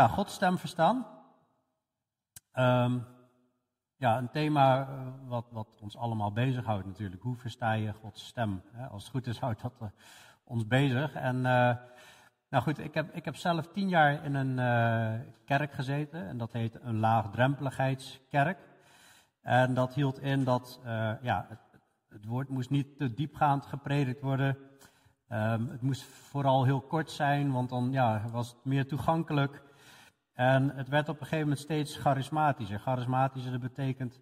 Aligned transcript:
Ja, 0.00 0.08
Gods 0.08 0.34
stem 0.34 0.58
verstaan. 0.58 1.06
Ehm, 2.52 2.98
ja, 3.96 4.18
een 4.18 4.30
thema 4.30 4.80
eh, 4.80 4.88
wat, 5.26 5.46
wat 5.50 5.68
ons 5.80 5.96
allemaal 5.96 6.32
bezighoudt 6.32 6.86
natuurlijk. 6.86 7.22
Hoe 7.22 7.36
versta 7.36 7.72
je 7.72 7.92
Gods 7.92 8.26
stem? 8.26 8.62
Als 8.90 9.02
het 9.02 9.12
goed 9.12 9.26
is, 9.26 9.38
houdt 9.44 9.62
dat 9.62 9.72
uh, 9.82 9.88
ons 10.44 10.66
bezig. 10.66 11.14
En 11.14 11.36
uh, 11.36 11.76
nou 12.48 12.62
goed, 12.62 12.78
ik 12.78 12.94
heb, 12.94 13.14
ik 13.14 13.24
heb 13.24 13.36
zelf 13.36 13.66
tien 13.66 13.88
jaar 13.88 14.24
in 14.24 14.34
een 14.34 14.56
kerk 15.44 15.72
gezeten. 15.72 16.28
En 16.28 16.38
dat 16.38 16.52
heet 16.52 16.78
een 16.82 16.98
laagdrempeligheidskerk. 16.98 18.58
En 19.42 19.74
dat 19.74 19.94
hield 19.94 20.18
in 20.20 20.44
dat 20.44 20.80
ja, 21.22 21.46
het, 21.48 21.80
het, 22.08 22.24
woord 22.24 22.48
moest 22.48 22.70
niet 22.70 22.98
te 22.98 23.14
diepgaand 23.14 23.66
gepredikt 23.66 24.20
worden. 24.20 24.56
Um, 25.28 25.68
het 25.68 25.82
moest 25.82 26.02
vooral 26.02 26.64
heel 26.64 26.80
kort 26.80 27.10
zijn, 27.10 27.52
want 27.52 27.68
dan 27.68 27.92
ja, 27.92 28.22
was 28.30 28.48
het 28.48 28.64
meer 28.64 28.86
toegankelijk. 28.86 29.68
En 30.40 30.76
het 30.76 30.88
werd 30.88 31.08
op 31.08 31.14
een 31.14 31.22
gegeven 31.26 31.44
moment 31.44 31.58
steeds 31.58 31.96
charismatischer. 31.96 32.78
Charismatischer, 32.78 33.52
dat 33.52 33.60
betekent 33.60 34.20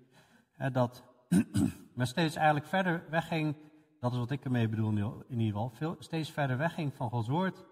hè, 0.52 0.70
dat 0.70 1.04
men 1.94 2.06
steeds 2.06 2.36
eigenlijk 2.36 2.66
verder 2.66 3.04
wegging. 3.10 3.56
Dat 4.00 4.12
is 4.12 4.18
wat 4.18 4.30
ik 4.30 4.44
ermee 4.44 4.68
bedoel 4.68 4.90
in 5.28 5.40
ieder 5.40 5.68
geval. 5.70 5.96
Steeds 5.98 6.30
verder 6.30 6.56
wegging 6.56 6.94
van 6.94 7.10
Gods 7.10 7.28
woord. 7.28 7.64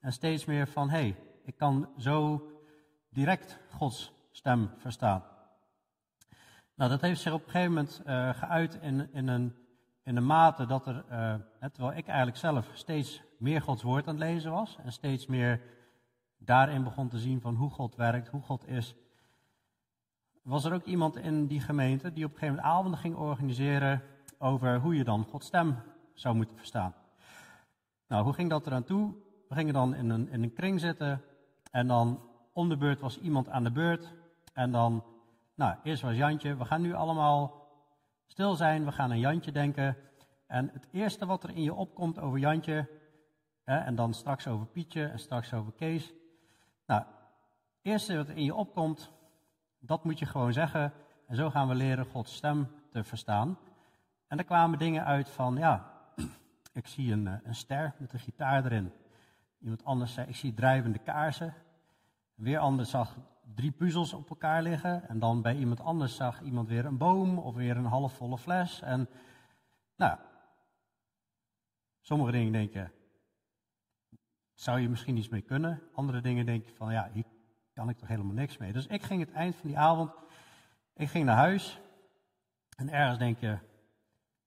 En 0.00 0.12
steeds 0.12 0.44
meer 0.44 0.66
van, 0.68 0.90
hé, 0.90 0.98
hey, 0.98 1.16
ik 1.44 1.56
kan 1.56 1.88
zo 1.98 2.46
direct 3.10 3.58
Gods 3.70 4.12
stem 4.30 4.70
verstaan. 4.76 5.22
Nou, 6.74 6.90
dat 6.90 7.00
heeft 7.00 7.20
zich 7.20 7.32
op 7.32 7.44
een 7.44 7.50
gegeven 7.50 7.72
moment 7.72 8.02
uh, 8.06 8.28
geuit 8.34 8.74
in, 8.74 9.12
in, 9.12 9.28
een, 9.28 9.54
in 10.04 10.16
een 10.16 10.26
mate 10.26 10.66
dat 10.66 10.86
er, 10.86 11.04
uh, 11.10 11.34
terwijl 11.72 11.98
ik 11.98 12.06
eigenlijk 12.06 12.36
zelf 12.36 12.70
steeds 12.72 13.22
meer 13.38 13.62
Gods 13.62 13.82
woord 13.82 14.06
aan 14.06 14.14
het 14.14 14.24
lezen 14.24 14.50
was. 14.50 14.78
En 14.84 14.92
steeds 14.92 15.26
meer 15.26 15.78
daarin 16.44 16.82
begon 16.82 17.08
te 17.08 17.18
zien 17.18 17.40
van 17.40 17.54
hoe 17.54 17.70
God 17.70 17.96
werkt, 17.96 18.28
hoe 18.28 18.42
God 18.42 18.68
is, 18.68 18.94
was 20.42 20.64
er 20.64 20.72
ook 20.72 20.84
iemand 20.84 21.16
in 21.16 21.46
die 21.46 21.60
gemeente 21.60 22.12
die 22.12 22.24
op 22.24 22.32
een 22.32 22.38
gegeven 22.38 22.56
moment 22.56 22.74
avonden 22.74 23.00
ging 23.00 23.16
organiseren 23.16 24.02
over 24.38 24.80
hoe 24.80 24.96
je 24.96 25.04
dan 25.04 25.24
Gods 25.24 25.46
stem 25.46 25.76
zou 26.14 26.34
moeten 26.34 26.56
verstaan. 26.56 26.94
Nou, 28.06 28.24
hoe 28.24 28.32
ging 28.32 28.50
dat 28.50 28.66
eraan 28.66 28.84
toe? 28.84 29.14
We 29.48 29.54
gingen 29.54 29.74
dan 29.74 29.94
in 29.94 30.10
een, 30.10 30.28
in 30.28 30.42
een 30.42 30.52
kring 30.52 30.80
zitten 30.80 31.22
en 31.70 31.86
dan 31.86 32.20
om 32.52 32.68
de 32.68 32.76
beurt 32.76 33.00
was 33.00 33.18
iemand 33.18 33.48
aan 33.48 33.64
de 33.64 33.70
beurt. 33.70 34.12
En 34.52 34.72
dan, 34.72 35.04
nou, 35.54 35.76
eerst 35.82 36.02
was 36.02 36.16
Jantje, 36.16 36.56
we 36.56 36.64
gaan 36.64 36.80
nu 36.80 36.94
allemaal 36.94 37.68
stil 38.26 38.54
zijn, 38.54 38.84
we 38.84 38.92
gaan 38.92 39.10
aan 39.10 39.18
Jantje 39.18 39.52
denken. 39.52 39.96
En 40.46 40.70
het 40.72 40.88
eerste 40.90 41.26
wat 41.26 41.42
er 41.42 41.50
in 41.50 41.62
je 41.62 41.74
opkomt 41.74 42.18
over 42.18 42.38
Jantje, 42.38 42.88
hè, 43.64 43.78
en 43.78 43.94
dan 43.94 44.14
straks 44.14 44.46
over 44.46 44.66
Pietje 44.66 45.04
en 45.04 45.18
straks 45.18 45.54
over 45.54 45.72
Kees, 45.72 46.12
nou, 46.90 47.02
het 47.02 47.82
eerste 47.82 48.16
wat 48.16 48.28
in 48.28 48.44
je 48.44 48.54
opkomt, 48.54 49.10
dat 49.78 50.04
moet 50.04 50.18
je 50.18 50.26
gewoon 50.26 50.52
zeggen. 50.52 50.92
En 51.26 51.36
zo 51.36 51.50
gaan 51.50 51.68
we 51.68 51.74
leren 51.74 52.06
Gods 52.06 52.34
stem 52.34 52.68
te 52.90 53.04
verstaan. 53.04 53.58
En 54.26 54.38
er 54.38 54.44
kwamen 54.44 54.78
dingen 54.78 55.04
uit 55.04 55.28
van, 55.28 55.56
ja, 55.56 55.90
ik 56.72 56.86
zie 56.86 57.12
een, 57.12 57.26
eh, 57.26 57.34
een 57.42 57.54
ster 57.54 57.94
met 57.98 58.12
een 58.12 58.18
gitaar 58.18 58.64
erin. 58.64 58.92
Iemand 59.58 59.84
anders 59.84 60.12
zei, 60.12 60.28
ik 60.28 60.36
zie 60.36 60.54
drijvende 60.54 60.98
kaarsen. 60.98 61.54
Weer 62.34 62.58
anders 62.58 62.90
zag 62.90 63.16
drie 63.54 63.70
puzzels 63.70 64.12
op 64.12 64.30
elkaar 64.30 64.62
liggen. 64.62 65.08
En 65.08 65.18
dan 65.18 65.42
bij 65.42 65.56
iemand 65.56 65.80
anders 65.80 66.16
zag 66.16 66.40
iemand 66.40 66.68
weer 66.68 66.84
een 66.84 66.98
boom 66.98 67.38
of 67.38 67.54
weer 67.54 67.76
een 67.76 67.84
halfvolle 67.84 68.38
fles. 68.38 68.80
En 68.80 69.08
nou, 69.96 70.18
sommige 72.00 72.30
dingen 72.30 72.52
denken, 72.52 72.92
zou 74.60 74.80
je 74.80 74.88
misschien 74.88 75.16
iets 75.16 75.28
mee 75.28 75.40
kunnen. 75.40 75.82
Andere 75.92 76.20
dingen 76.20 76.46
denk 76.46 76.64
je 76.64 76.72
van, 76.74 76.92
ja, 76.92 77.10
hier 77.12 77.24
kan 77.72 77.88
ik 77.88 77.98
toch 77.98 78.08
helemaal 78.08 78.34
niks 78.34 78.56
mee. 78.56 78.72
Dus 78.72 78.86
ik 78.86 79.02
ging 79.02 79.20
het 79.20 79.32
eind 79.32 79.56
van 79.56 79.68
die 79.68 79.78
avond, 79.78 80.12
ik 80.94 81.08
ging 81.08 81.24
naar 81.24 81.36
huis. 81.36 81.80
En 82.76 82.88
ergens 82.92 83.18
denk 83.18 83.38
je, 83.38 83.58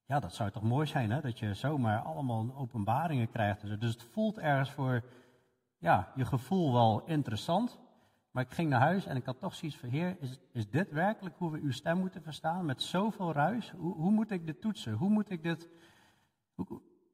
ja, 0.06 0.20
dat 0.20 0.34
zou 0.34 0.52
toch 0.52 0.64
mooi 0.64 0.88
zijn, 0.88 1.12
hè? 1.12 1.22
Dat 1.22 1.40
je 1.40 1.54
zomaar 1.54 2.00
allemaal 2.00 2.56
openbaringen 2.56 3.30
krijgt. 3.30 3.80
Dus 3.80 3.94
het 3.94 4.04
voelt 4.04 4.38
ergens 4.38 4.72
voor, 4.72 5.04
ja, 5.78 6.12
je 6.16 6.26
gevoel 6.26 6.74
wel 6.74 7.04
interessant. 7.06 7.80
Maar 8.32 8.44
ik 8.44 8.52
ging 8.52 8.70
naar 8.70 8.82
huis 8.82 9.06
en 9.06 9.16
ik 9.16 9.26
had 9.26 9.40
toch 9.40 9.56
zoiets 9.56 9.78
van, 9.78 9.90
heer, 9.90 10.18
is, 10.20 10.40
is 10.52 10.70
dit 10.70 10.92
werkelijk 10.92 11.36
hoe 11.38 11.52
we 11.52 11.60
uw 11.60 11.72
stem 11.72 11.98
moeten 11.98 12.22
verstaan? 12.22 12.66
Met 12.66 12.82
zoveel 12.82 13.34
ruis? 13.34 13.72
Hoe, 13.72 13.94
hoe 13.94 14.12
moet 14.12 14.32
ik 14.32 14.46
dit 14.46 14.62
toetsen? 14.62 14.94
Hoe 14.94 15.10
moet 15.10 15.30
ik 15.30 15.44
dit... 15.44 15.70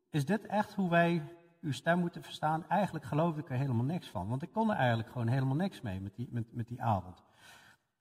Is 0.09 0.25
dit 0.25 0.45
echt 0.45 0.73
hoe 0.73 0.89
wij 0.89 1.23
uw 1.61 1.71
stem 1.71 1.99
moeten 1.99 2.23
verstaan. 2.23 2.67
Eigenlijk 2.67 3.05
geloof 3.05 3.37
ik 3.37 3.49
er 3.49 3.57
helemaal 3.57 3.85
niks 3.85 4.09
van. 4.09 4.27
Want 4.27 4.41
ik 4.41 4.51
kon 4.51 4.69
er 4.69 4.75
eigenlijk 4.75 5.09
gewoon 5.09 5.27
helemaal 5.27 5.55
niks 5.55 5.81
mee 5.81 6.01
met 6.01 6.15
die, 6.15 6.27
met, 6.31 6.53
met 6.53 6.67
die 6.67 6.81
avond. 6.81 7.23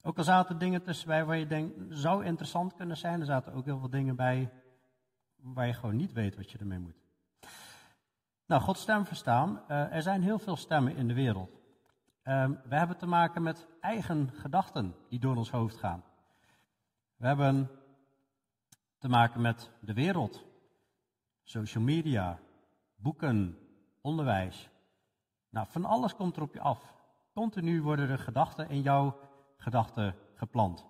Ook 0.02 0.18
al 0.18 0.24
zaten 0.24 0.58
dingen 0.58 0.82
tussen 0.82 1.08
bij 1.08 1.24
waar 1.24 1.36
je 1.36 1.46
denkt, 1.46 1.74
zou 1.88 2.24
interessant 2.24 2.74
kunnen 2.74 2.96
zijn. 2.96 3.20
Er 3.20 3.26
zaten 3.26 3.52
ook 3.52 3.64
heel 3.64 3.78
veel 3.78 3.90
dingen 3.90 4.16
bij 4.16 4.50
waar 5.36 5.66
je 5.66 5.72
gewoon 5.72 5.96
niet 5.96 6.12
weet 6.12 6.36
wat 6.36 6.50
je 6.50 6.58
ermee 6.58 6.78
moet. 6.78 7.00
Nou, 8.46 8.62
Gods 8.62 8.80
stem 8.80 9.06
verstaan. 9.06 9.62
Uh, 9.68 9.94
er 9.94 10.02
zijn 10.02 10.22
heel 10.22 10.38
veel 10.38 10.56
stemmen 10.56 10.96
in 10.96 11.08
de 11.08 11.14
wereld. 11.14 11.50
Uh, 12.24 12.48
we 12.64 12.74
hebben 12.74 12.96
te 12.96 13.06
maken 13.06 13.42
met 13.42 13.66
eigen 13.80 14.30
gedachten 14.32 14.94
die 15.08 15.18
door 15.18 15.36
ons 15.36 15.50
hoofd 15.50 15.76
gaan. 15.76 16.04
We 17.16 17.26
hebben 17.26 17.70
te 18.98 19.08
maken 19.08 19.40
met 19.40 19.70
de 19.80 19.92
wereld, 19.92 20.44
social 21.42 21.84
media, 21.84 22.38
boeken, 22.98 23.58
onderwijs. 24.00 24.70
Nou, 25.50 25.66
van 25.70 25.84
alles 25.84 26.14
komt 26.14 26.36
er 26.36 26.42
op 26.42 26.54
je 26.54 26.60
af. 26.60 26.94
Continu 27.32 27.82
worden 27.82 28.08
er 28.08 28.18
gedachten 28.18 28.68
in 28.68 28.82
jouw 28.82 29.18
gedachten 29.56 30.14
geplant. 30.34 30.86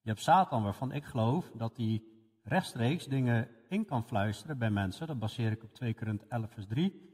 Je 0.00 0.10
hebt 0.10 0.22
Satan, 0.22 0.62
waarvan 0.62 0.92
ik 0.92 1.04
geloof 1.04 1.50
dat 1.54 1.76
hij 1.76 2.02
rechtstreeks 2.42 3.06
dingen 3.06 3.48
in 3.68 3.84
kan 3.84 4.04
fluisteren 4.04 4.58
bij 4.58 4.70
mensen. 4.70 5.06
Dat 5.06 5.18
baseer 5.18 5.50
ik 5.50 5.62
op 5.62 5.74
2 5.74 5.94
Korinthe 5.94 6.26
11 6.28 6.50
vers 6.50 6.66
3. 6.66 7.12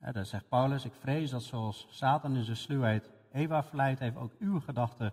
Ja, 0.00 0.12
daar 0.12 0.26
zegt 0.26 0.48
Paulus, 0.48 0.84
ik 0.84 0.94
vrees 0.94 1.30
dat 1.30 1.42
zoals 1.42 1.86
Satan 1.90 2.36
in 2.36 2.44
zijn 2.44 2.56
sluwheid 2.56 3.10
Eva 3.32 3.64
verleid 3.64 3.98
heeft, 3.98 4.16
ook 4.16 4.34
uw 4.38 4.60
gedachten 4.60 5.12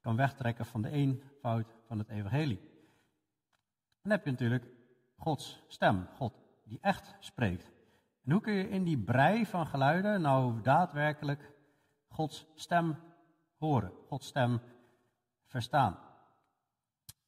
kan 0.00 0.16
wegtrekken 0.16 0.66
van 0.66 0.82
de 0.82 0.90
eenvoud 0.90 1.74
van 1.86 1.98
het 1.98 2.08
evangelie. 2.08 2.60
Dan 4.02 4.12
heb 4.12 4.24
je 4.24 4.30
natuurlijk 4.30 4.66
Gods 5.16 5.62
stem. 5.66 6.06
God 6.16 6.40
die 6.70 6.78
echt 6.80 7.14
spreekt. 7.18 7.70
En 8.24 8.32
hoe 8.32 8.40
kun 8.40 8.52
je 8.52 8.68
in 8.68 8.84
die 8.84 8.98
brei 8.98 9.46
van 9.46 9.66
geluiden 9.66 10.20
nou 10.20 10.60
daadwerkelijk 10.60 11.52
Gods 12.08 12.46
stem 12.54 12.96
horen, 13.58 13.92
Gods 14.08 14.26
stem 14.26 14.60
verstaan? 15.46 15.98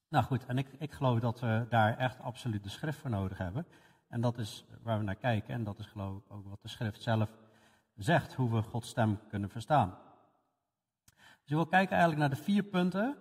Nou 0.09 0.25
goed, 0.25 0.47
en 0.47 0.59
ik, 0.59 0.69
ik 0.79 0.93
geloof 0.93 1.21
dat 1.21 1.41
we 1.41 1.67
daar 1.69 1.97
echt 1.97 2.21
absoluut 2.21 2.63
de 2.63 2.69
schrift 2.69 2.99
voor 2.99 3.11
nodig 3.11 3.39
hebben. 3.39 3.67
En 4.09 4.21
dat 4.21 4.39
is 4.39 4.67
waar 4.83 4.99
we 4.99 5.05
naar 5.05 5.15
kijken 5.15 5.55
en 5.55 5.65
dat 5.65 5.79
is 5.79 5.87
geloof 5.87 6.17
ik 6.17 6.33
ook 6.33 6.47
wat 6.49 6.63
de 6.63 6.69
schrift 6.69 7.03
zelf 7.03 7.31
zegt, 7.97 8.35
hoe 8.35 8.51
we 8.51 8.63
Gods 8.63 8.89
stem 8.89 9.19
kunnen 9.29 9.51
verstaan. 9.51 9.99
Dus 11.05 11.51
ik 11.51 11.55
wil 11.55 11.67
kijken 11.67 11.91
eigenlijk 11.91 12.21
naar 12.21 12.39
de 12.39 12.45
vier 12.45 12.63
punten. 12.63 13.17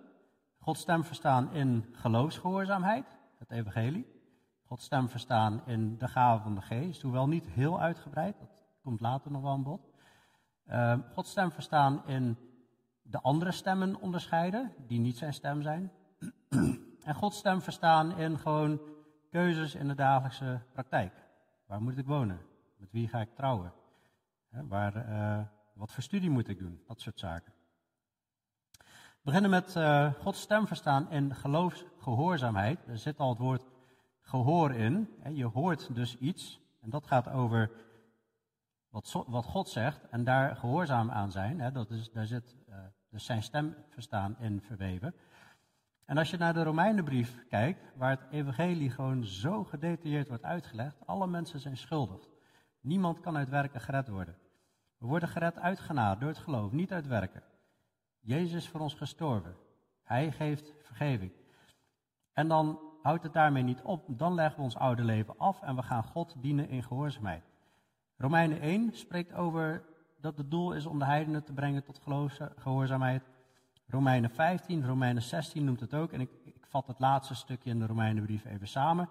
Gods 0.58 0.80
stem 0.80 1.04
verstaan 1.04 1.52
in 1.52 1.88
geloofsgehoorzaamheid, 1.92 3.18
het 3.38 3.50
evangelie. 3.50 4.21
Gods 4.72 4.84
stem 4.84 5.08
verstaan 5.08 5.66
in 5.66 5.98
de 5.98 6.08
gave 6.08 6.42
van 6.42 6.54
de 6.54 6.60
geest, 6.60 7.02
hoewel 7.02 7.28
niet 7.28 7.46
heel 7.46 7.80
uitgebreid, 7.80 8.38
dat 8.38 8.64
komt 8.82 9.00
later 9.00 9.30
nog 9.30 9.42
wel 9.42 9.50
aan 9.50 9.62
bod. 9.62 9.90
Uh, 10.68 10.98
Gods 11.14 11.30
stem 11.30 11.52
verstaan 11.52 12.06
in 12.06 12.38
de 13.02 13.20
andere 13.20 13.52
stemmen 13.52 14.00
onderscheiden, 14.00 14.74
die 14.86 15.00
niet 15.00 15.16
zijn 15.16 15.34
stem 15.34 15.62
zijn. 15.62 15.92
en 17.08 17.14
Gods 17.14 17.38
stem 17.38 17.62
verstaan 17.62 18.18
in 18.18 18.38
gewoon 18.38 18.80
keuzes 19.30 19.74
in 19.74 19.88
de 19.88 19.94
dagelijkse 19.94 20.60
praktijk. 20.72 21.14
Waar 21.66 21.82
moet 21.82 21.98
ik 21.98 22.06
wonen? 22.06 22.40
Met 22.76 22.92
wie 22.92 23.08
ga 23.08 23.20
ik 23.20 23.34
trouwen? 23.34 23.72
waar, 24.50 25.08
uh, 25.08 25.44
wat 25.74 25.92
voor 25.92 26.02
studie 26.02 26.30
moet 26.30 26.48
ik 26.48 26.58
doen? 26.58 26.82
Dat 26.86 27.00
soort 27.00 27.18
zaken. 27.18 27.52
We 28.78 29.20
beginnen 29.22 29.50
met 29.50 29.76
uh, 29.76 30.12
Gods 30.12 30.40
stem 30.40 30.66
verstaan 30.66 31.10
in 31.10 31.34
geloofsgehoorzaamheid. 31.34 32.86
Er 32.86 32.98
zit 32.98 33.18
al 33.18 33.28
het 33.28 33.38
woord 33.38 33.70
gehoor 34.22 34.72
in. 34.74 35.08
Je 35.32 35.44
hoort 35.44 35.94
dus 35.94 36.18
iets. 36.18 36.60
En 36.80 36.90
dat 36.90 37.06
gaat 37.06 37.28
over 37.28 37.70
wat, 38.88 39.44
God 39.44 39.68
zegt 39.68 40.08
en 40.08 40.24
daar 40.24 40.56
gehoorzaam 40.56 41.10
aan 41.10 41.30
zijn. 41.30 41.72
Dat 41.72 41.90
is, 41.90 42.10
daar 42.10 42.26
zit 42.26 42.56
uh, 42.68 42.76
dus 43.10 43.24
zijn 43.24 43.42
stem 43.42 43.74
verstaan 43.88 44.36
in 44.38 44.60
verweven. 44.60 45.14
En 46.04 46.18
als 46.18 46.30
je 46.30 46.36
naar 46.36 46.54
de 46.54 46.62
Romeinenbrief 46.62 47.46
kijkt, 47.48 47.92
waar 47.96 48.10
het 48.10 48.26
evangelie 48.30 48.90
gewoon 48.90 49.24
zo 49.24 49.64
gedetailleerd 49.64 50.28
wordt 50.28 50.44
uitgelegd, 50.44 50.96
alle 51.06 51.26
mensen 51.26 51.60
zijn 51.60 51.76
schuldig. 51.76 52.28
Niemand 52.80 53.20
kan 53.20 53.36
uit 53.36 53.48
werken 53.48 53.80
gered 53.80 54.08
worden. 54.08 54.36
We 54.98 55.06
worden 55.06 55.28
gered 55.28 55.58
uit 55.58 55.88
door 56.18 56.28
het 56.28 56.38
geloof, 56.38 56.72
niet 56.72 56.92
uit 56.92 57.06
werken. 57.06 57.42
Jezus 58.20 58.54
is 58.54 58.68
voor 58.68 58.80
ons 58.80 58.94
gestorven. 58.94 59.56
Hij 60.02 60.32
geeft 60.32 60.72
vergeving. 60.82 61.32
En 62.32 62.48
dan 62.48 62.91
houdt 63.02 63.22
het 63.22 63.32
daarmee 63.32 63.62
niet 63.62 63.82
op. 63.82 64.04
Dan 64.08 64.34
leggen 64.34 64.56
we 64.56 64.62
ons 64.62 64.76
oude 64.76 65.04
leven 65.04 65.38
af 65.38 65.62
en 65.62 65.76
we 65.76 65.82
gaan 65.82 66.04
God 66.04 66.34
dienen 66.38 66.68
in 66.68 66.82
gehoorzaamheid. 66.82 67.44
Romeinen 68.16 68.60
1 68.60 68.92
spreekt 68.92 69.34
over 69.34 69.84
dat 70.20 70.36
het 70.36 70.50
doel 70.50 70.72
is 70.72 70.86
om 70.86 70.98
de 70.98 71.04
heidenen 71.04 71.44
te 71.44 71.52
brengen 71.52 71.84
tot 71.84 72.00
gehoorzaamheid. 72.56 73.22
Romeinen 73.86 74.30
15, 74.30 74.86
Romeinen 74.86 75.22
16 75.22 75.64
noemt 75.64 75.80
het 75.80 75.94
ook. 75.94 76.12
En 76.12 76.20
ik, 76.20 76.30
ik 76.44 76.66
vat 76.68 76.86
het 76.86 76.98
laatste 76.98 77.34
stukje 77.34 77.70
in 77.70 77.78
de 77.78 77.86
Romeinenbrief 77.86 78.44
even 78.44 78.68
samen. 78.68 79.08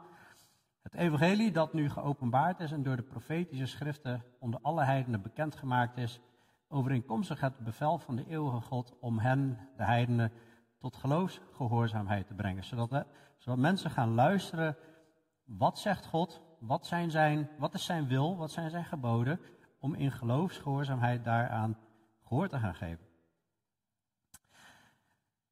Het 0.81 0.93
evangelie 0.93 1.51
dat 1.51 1.73
nu 1.73 1.89
geopenbaard 1.89 2.59
is 2.59 2.71
en 2.71 2.83
door 2.83 2.95
de 2.95 3.03
profetische 3.03 3.65
schriften 3.65 4.23
onder 4.39 4.59
alle 4.61 4.83
heidenen 4.83 5.21
bekendgemaakt 5.21 5.97
is, 5.97 6.19
overeenkomstig 6.67 7.39
het 7.39 7.57
bevel 7.57 7.99
van 7.99 8.15
de 8.15 8.27
eeuwige 8.27 8.61
God 8.61 8.93
om 8.99 9.19
hen, 9.19 9.57
de 9.77 9.83
heidenen, 9.83 10.31
tot 10.79 10.95
geloofsgehoorzaamheid 10.95 12.27
te 12.27 12.33
brengen. 12.33 12.63
Zodat, 12.63 13.05
zodat 13.41 13.59
mensen 13.59 13.91
gaan 13.91 14.13
luisteren, 14.13 14.77
wat 15.43 15.79
zegt 15.79 16.05
God, 16.05 16.41
wat, 16.59 16.87
zijn 16.87 17.11
zijn, 17.11 17.49
wat 17.57 17.73
is 17.73 17.85
zijn 17.85 18.07
wil, 18.07 18.37
wat 18.37 18.51
zijn 18.51 18.69
zijn 18.69 18.85
geboden, 18.85 19.39
om 19.79 19.93
in 19.93 20.11
geloofsgehoorzaamheid 20.11 21.23
daaraan 21.23 21.77
gehoor 22.23 22.47
te 22.47 22.59
gaan 22.59 22.75
geven. 22.75 23.05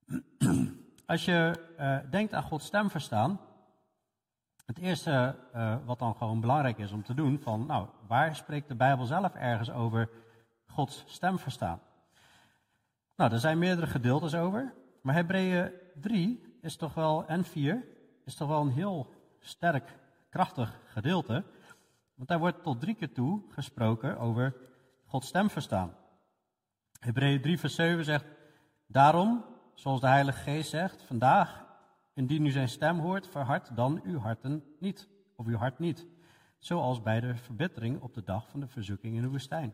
Als 1.06 1.26
je 1.26 1.66
uh, 1.80 1.98
denkt 2.10 2.34
aan 2.34 2.44
Gods 2.44 2.66
stem 2.66 2.90
verstaan, 2.90 3.40
het 4.66 4.78
eerste 4.78 5.36
uh, 5.56 5.76
wat 5.86 6.00
dan 6.00 6.16
gewoon 6.16 6.40
belangrijk 6.40 6.78
is 6.78 6.92
om 6.92 7.04
te 7.04 7.14
doen, 7.14 7.40
van 7.40 7.66
nou, 7.66 7.88
waar 8.08 8.36
spreekt 8.36 8.68
de 8.68 8.76
Bijbel 8.76 9.06
zelf 9.06 9.36
ergens 9.36 9.72
over 9.72 10.10
Gods 10.66 11.04
stem 11.08 11.40
verstaan? 11.40 11.82
Nou, 13.16 13.32
er 13.32 13.40
zijn 13.40 13.58
meerdere 13.58 13.88
gedeeltes 13.88 14.36
over, 14.36 14.74
maar 15.02 15.14
Hebreeën 15.16 15.72
3 15.96 16.49
is 16.62 16.76
toch 16.76 16.94
wel, 16.94 17.26
en 17.28 17.44
4, 17.44 17.86
is 18.26 18.36
toch 18.36 18.48
wel 18.48 18.62
een 18.62 18.72
heel 18.72 19.14
sterk, 19.40 19.98
krachtig 20.30 20.80
gedeelte. 20.86 21.44
Want 22.16 22.30
daar 22.30 22.40
wordt 22.40 22.64
tot 22.64 22.80
drie 22.80 22.96
keer 22.96 23.14
toe 23.14 23.42
gesproken 23.50 24.18
over 24.18 24.56
Gods 25.06 25.28
stem 25.28 25.50
verstaan. 25.50 25.96
Hebreeën 27.00 27.42
3 27.42 27.60
vers 27.60 27.76
7 27.76 28.06
zegt, 28.06 28.26
daarom, 28.88 29.46
zoals 29.74 30.02
de 30.02 30.08
Heilige 30.08 30.40
Geest 30.40 30.70
zegt, 30.70 31.04
vandaag 31.04 31.68
Indien 32.20 32.46
u 32.46 32.52
zijn 32.52 32.70
stem 32.70 33.00
hoort, 33.00 33.28
verhard 33.28 33.76
dan 33.76 34.02
uw 34.04 34.20
harten 34.20 34.64
niet, 34.80 35.08
of 35.36 35.46
uw 35.46 35.58
hart 35.58 35.80
niet. 35.80 36.08
Zoals 36.58 37.02
bij 37.02 37.20
de 37.20 37.36
verbittering 37.36 38.02
op 38.02 38.14
de 38.14 38.24
dag 38.24 38.50
van 38.50 38.60
de 38.60 38.68
verzoeking 38.68 39.16
in 39.16 39.22
de 39.22 39.28
woestijn. 39.28 39.74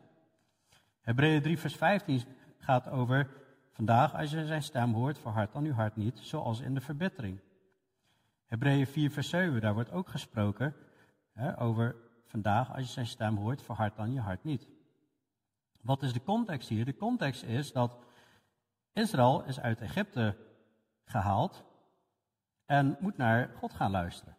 Hebreeën 1.02 1.42
3, 1.42 1.58
vers 1.58 1.76
15 1.76 2.22
gaat 2.58 2.90
over: 2.90 3.30
Vandaag, 3.76 4.16
als 4.16 4.32
je 4.32 4.46
zijn 4.46 4.64
stem 4.64 4.94
hoort, 4.94 5.20
verhard 5.20 5.52
dan 5.52 5.66
uw 5.66 5.74
hart 5.74 5.96
niet, 5.96 6.20
zoals 6.20 6.60
in 6.60 6.74
de 6.74 6.82
verbittering. 6.82 7.40
Hebreeën 8.46 8.88
4, 8.88 9.12
vers 9.12 9.30
7, 9.30 9.62
daar 9.62 9.74
wordt 9.74 9.92
ook 9.92 10.10
gesproken 10.10 10.76
hè, 11.34 11.62
over: 11.62 11.96
Vandaag, 12.26 12.74
als 12.74 12.86
je 12.86 12.92
zijn 12.92 13.08
stem 13.08 13.38
hoort, 13.38 13.62
verhard 13.62 13.96
dan 13.96 14.14
je 14.14 14.20
hart 14.20 14.44
niet. 14.44 14.68
Wat 15.82 16.04
is 16.04 16.14
de 16.14 16.24
context 16.24 16.70
hier? 16.70 16.86
De 16.86 16.96
context 16.96 17.44
is 17.44 17.72
dat 17.72 17.98
Israël 18.94 19.44
is 19.44 19.60
uit 19.60 19.82
Egypte 19.82 20.38
gehaald 21.06 21.66
en 22.66 22.98
moet 23.00 23.18
naar 23.18 23.52
God 23.58 23.74
gaan 23.74 23.92
luisteren. 23.92 24.38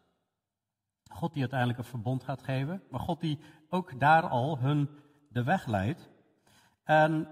God 1.09 1.33
die 1.33 1.41
uiteindelijk 1.41 1.79
een 1.79 1.85
verbond 1.85 2.25
gaat 2.25 2.43
geven, 2.43 2.83
maar 2.91 3.01
God 3.01 3.21
die 3.21 3.39
ook 3.69 4.01
daar 4.01 4.29
al 4.29 4.59
hun 4.59 4.89
de 5.29 5.43
weg 5.43 5.67
leidt. 5.67 6.09
En 6.85 7.29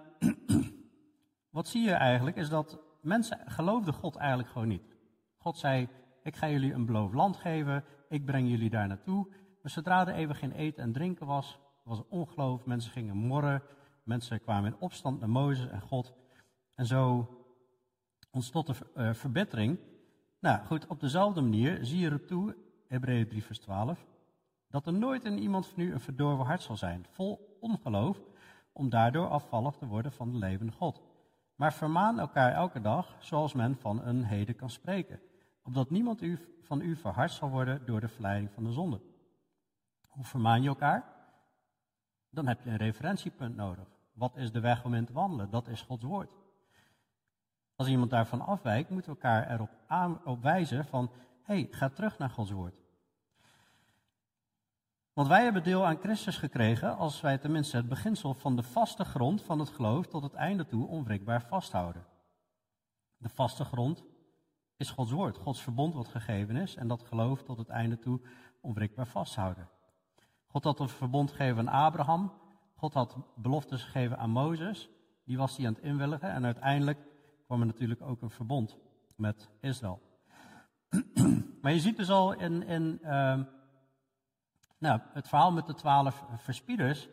wat 1.54 1.68
zie 1.68 1.82
je 1.82 1.92
eigenlijk 1.92 2.36
is 2.36 2.48
dat 2.48 2.78
mensen 3.00 3.38
geloofden 3.46 3.94
God 3.94 4.16
eigenlijk 4.16 4.48
gewoon 4.48 4.68
niet. 4.68 4.96
God 5.36 5.56
zei, 5.56 5.88
ik 6.22 6.36
ga 6.36 6.48
jullie 6.48 6.72
een 6.72 6.86
beloofd 6.86 7.14
land 7.14 7.36
geven, 7.36 7.84
ik 8.08 8.24
breng 8.24 8.48
jullie 8.48 8.70
daar 8.70 8.86
naartoe. 8.86 9.26
Maar 9.62 9.70
zodra 9.70 10.06
er 10.06 10.14
even 10.14 10.34
geen 10.34 10.52
eten 10.52 10.82
en 10.82 10.92
drinken 10.92 11.26
was, 11.26 11.58
was 11.82 11.98
er 11.98 12.04
ongeloof, 12.08 12.64
mensen 12.64 12.92
gingen 12.92 13.16
morren, 13.16 13.62
mensen 14.02 14.40
kwamen 14.40 14.72
in 14.72 14.80
opstand 14.80 15.20
naar 15.20 15.28
Mozes 15.28 15.68
en 15.68 15.80
God. 15.80 16.12
En 16.74 16.86
zo 16.86 17.28
ontstond 18.30 18.66
de 18.66 18.74
uh, 18.96 19.12
verbittering. 19.12 19.78
Nou 20.40 20.66
goed, 20.66 20.86
op 20.86 21.00
dezelfde 21.00 21.40
manier 21.40 21.84
zie 21.84 21.98
je 21.98 22.10
er 22.10 22.24
toe, 22.24 22.56
Hebreeën 22.88 23.28
3 23.28 23.44
vers 23.44 23.58
12, 23.58 24.06
dat 24.68 24.86
er 24.86 24.92
nooit 24.92 25.24
in 25.24 25.38
iemand 25.38 25.66
van 25.66 25.82
u 25.82 25.92
een 25.92 26.00
verdorven 26.00 26.46
hart 26.46 26.62
zal 26.62 26.76
zijn, 26.76 27.06
vol 27.10 27.58
ongeloof, 27.60 28.20
om 28.72 28.88
daardoor 28.88 29.28
afvallig 29.28 29.74
te 29.76 29.86
worden 29.86 30.12
van 30.12 30.30
de 30.30 30.38
levende 30.38 30.72
God. 30.72 31.02
Maar 31.64 31.72
vermaan 31.72 32.18
elkaar 32.18 32.52
elke 32.52 32.80
dag, 32.80 33.16
zoals 33.18 33.52
men 33.52 33.76
van 33.76 34.04
een 34.04 34.24
heden 34.24 34.56
kan 34.56 34.70
spreken, 34.70 35.20
opdat 35.62 35.90
niemand 35.90 36.22
u, 36.22 36.38
van 36.62 36.80
u 36.80 36.96
verhard 36.96 37.30
zal 37.30 37.50
worden 37.50 37.86
door 37.86 38.00
de 38.00 38.08
verleiding 38.08 38.50
van 38.50 38.64
de 38.64 38.72
zonde. 38.72 39.00
Hoe 40.08 40.24
vermaan 40.24 40.62
je 40.62 40.68
elkaar? 40.68 41.04
Dan 42.30 42.46
heb 42.46 42.62
je 42.62 42.70
een 42.70 42.76
referentiepunt 42.76 43.56
nodig. 43.56 43.88
Wat 44.12 44.36
is 44.36 44.52
de 44.52 44.60
weg 44.60 44.84
om 44.84 44.94
in 44.94 45.04
te 45.04 45.12
wandelen? 45.12 45.50
Dat 45.50 45.68
is 45.68 45.82
Gods 45.82 46.04
woord. 46.04 46.34
Als 47.76 47.88
iemand 47.88 48.10
daarvan 48.10 48.40
afwijkt, 48.40 48.90
moeten 48.90 49.10
we 49.10 49.16
elkaar 49.16 49.50
erop 49.50 49.70
aan, 49.86 50.20
wijzen 50.40 50.84
van, 50.84 51.10
hé, 51.42 51.54
hey, 51.54 51.68
ga 51.70 51.88
terug 51.88 52.18
naar 52.18 52.30
Gods 52.30 52.50
woord. 52.50 52.83
Want 55.14 55.28
wij 55.28 55.42
hebben 55.42 55.62
deel 55.62 55.86
aan 55.86 55.98
Christus 56.00 56.36
gekregen 56.36 56.96
als 56.96 57.20
wij 57.20 57.38
tenminste 57.38 57.76
het 57.76 57.88
beginsel 57.88 58.34
van 58.34 58.56
de 58.56 58.62
vaste 58.62 59.04
grond 59.04 59.42
van 59.42 59.58
het 59.58 59.68
geloof 59.68 60.06
tot 60.06 60.22
het 60.22 60.34
einde 60.34 60.66
toe 60.66 60.86
onwrikbaar 60.86 61.42
vasthouden. 61.42 62.06
De 63.16 63.28
vaste 63.28 63.64
grond 63.64 64.04
is 64.76 64.90
Gods 64.90 65.10
woord, 65.10 65.36
Gods 65.36 65.62
verbond 65.62 65.94
wat 65.94 66.08
gegeven 66.08 66.56
is 66.56 66.74
en 66.74 66.88
dat 66.88 67.02
geloof 67.02 67.42
tot 67.42 67.58
het 67.58 67.68
einde 67.68 67.98
toe 67.98 68.20
onwrikbaar 68.60 69.06
vasthouden. 69.06 69.68
God 70.46 70.64
had 70.64 70.80
een 70.80 70.88
verbond 70.88 71.30
gegeven 71.30 71.70
aan 71.70 71.84
Abraham, 71.84 72.32
God 72.76 72.94
had 72.94 73.16
beloftes 73.36 73.82
gegeven 73.82 74.18
aan 74.18 74.30
Mozes, 74.30 74.90
die 75.24 75.36
was 75.36 75.56
die 75.56 75.66
aan 75.66 75.74
het 75.74 75.82
inwilligen 75.82 76.30
en 76.30 76.44
uiteindelijk 76.44 76.98
kwam 77.46 77.60
er 77.60 77.66
natuurlijk 77.66 78.02
ook 78.02 78.22
een 78.22 78.30
verbond 78.30 78.78
met 79.16 79.50
Israël. 79.60 80.00
maar 81.62 81.72
je 81.72 81.80
ziet 81.80 81.96
dus 81.96 82.10
al 82.10 82.32
in, 82.32 82.62
in 82.62 82.98
uh, 83.02 83.40
nou, 84.84 85.00
het 85.12 85.28
verhaal 85.28 85.52
met 85.52 85.66
de 85.66 85.74
twaalf 85.74 86.24
verspieders, 86.36 87.08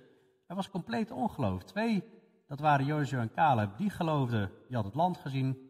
er 0.48 0.56
was 0.56 0.70
compleet 0.70 1.12
ongeloof. 1.12 1.64
Twee, 1.64 2.04
dat 2.48 2.60
waren 2.60 2.86
Jozua 2.86 3.22
en 3.22 3.32
Caleb, 3.32 3.78
die 3.78 3.90
geloofden, 3.90 4.52
die 4.68 4.76
had 4.76 4.86
het 4.86 4.96
land 4.96 5.18
gezien. 5.18 5.70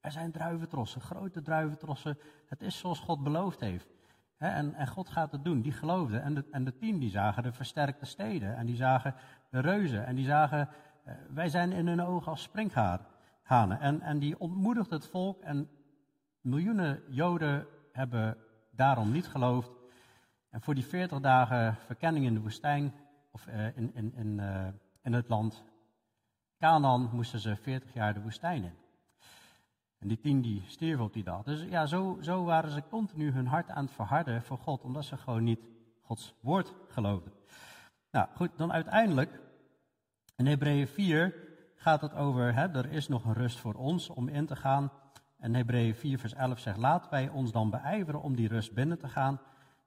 Er 0.00 0.12
zijn 0.12 0.32
druiventrossen, 0.32 1.00
grote 1.00 1.42
druiventrossen. 1.42 2.18
Het 2.46 2.62
is 2.62 2.78
zoals 2.78 3.00
God 3.00 3.22
beloofd 3.22 3.60
heeft. 3.60 3.88
en, 4.36 4.74
en, 4.74 4.86
God 4.86 5.08
gaat 5.08 5.32
het 5.32 5.44
doen. 5.44 5.60
Die 5.60 5.72
geloofden. 5.72 6.22
En 6.22 6.34
de, 6.34 6.44
en 6.50 6.64
de 6.64 6.76
tien 6.76 6.98
die 6.98 7.10
zagen 7.10 7.42
de 7.42 7.52
versterkte 7.52 8.04
steden. 8.04 8.56
En 8.56 8.66
die 8.66 8.76
zagen 8.76 9.14
de 9.50 9.60
reuzen. 9.60 10.06
En 10.06 10.14
die 10.14 10.24
zagen, 10.24 10.68
uh, 11.06 11.14
wij 11.30 11.48
zijn 11.48 11.72
in 11.72 11.86
hun 11.86 12.02
ogen 12.02 12.30
als 12.30 12.42
springhaar. 12.42 13.00
En, 13.44 14.00
en 14.00 14.18
die 14.18 14.40
ontmoedigt 14.40 14.90
het 14.90 15.06
volk 15.06 15.40
en 15.40 15.68
miljoenen 16.40 17.02
Joden 17.08 17.66
hebben 17.92 18.36
daarom 18.70 19.12
niet 19.12 19.28
geloofd. 19.28 19.79
En 20.50 20.60
voor 20.60 20.74
die 20.74 20.84
40 20.84 21.20
dagen 21.20 21.76
verkenning 21.76 22.24
in 22.24 22.34
de 22.34 22.40
woestijn, 22.40 22.94
of 23.30 23.46
uh, 23.46 23.76
in, 23.76 23.94
in, 23.94 24.14
in, 24.14 24.38
uh, 24.38 24.66
in 25.02 25.12
het 25.12 25.28
land 25.28 25.64
Canaan, 26.58 27.10
moesten 27.12 27.40
ze 27.40 27.56
40 27.56 27.92
jaar 27.94 28.14
de 28.14 28.20
woestijn 28.20 28.64
in. 28.64 28.74
En 29.98 30.08
die 30.08 30.20
tien 30.20 30.40
die 30.40 30.62
stierven 30.66 31.04
op 31.04 31.12
die 31.12 31.24
dag. 31.24 31.42
Dus 31.42 31.62
ja, 31.62 31.86
zo, 31.86 32.18
zo 32.20 32.44
waren 32.44 32.70
ze 32.70 32.82
continu 32.88 33.30
hun 33.30 33.46
hart 33.46 33.70
aan 33.70 33.84
het 33.84 33.94
verharden 33.94 34.42
voor 34.42 34.58
God, 34.58 34.82
omdat 34.82 35.04
ze 35.04 35.16
gewoon 35.16 35.44
niet 35.44 35.60
Gods 36.02 36.34
woord 36.40 36.74
geloofden. 36.88 37.32
Nou 38.10 38.28
goed, 38.34 38.50
dan 38.56 38.72
uiteindelijk 38.72 39.40
in 40.36 40.46
Hebreeën 40.46 40.86
4 40.86 41.34
gaat 41.74 42.00
het 42.00 42.14
over, 42.14 42.54
hè, 42.54 42.68
er 42.68 42.92
is 42.92 43.08
nog 43.08 43.24
een 43.24 43.34
rust 43.34 43.58
voor 43.58 43.74
ons 43.74 44.08
om 44.08 44.28
in 44.28 44.46
te 44.46 44.56
gaan. 44.56 44.92
En 45.38 45.54
Hebreeën 45.54 45.94
4 45.94 46.18
vers 46.18 46.34
11 46.34 46.58
zegt, 46.58 46.76
laten 46.76 47.10
wij 47.10 47.28
ons 47.28 47.52
dan 47.52 47.70
beijveren 47.70 48.22
om 48.22 48.36
die 48.36 48.48
rust 48.48 48.74
binnen 48.74 48.98
te 48.98 49.08
gaan, 49.08 49.40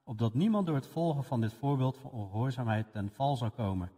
opdat 0.04 0.34
niemand 0.34 0.66
door 0.66 0.74
het 0.74 0.86
volgen 0.86 1.24
van 1.24 1.40
dit 1.40 1.52
voorbeeld 1.52 1.98
van 1.98 2.10
ongehoorzaamheid 2.10 2.92
ten 2.92 3.10
val 3.10 3.36
zal 3.36 3.50
komen. 3.50 3.90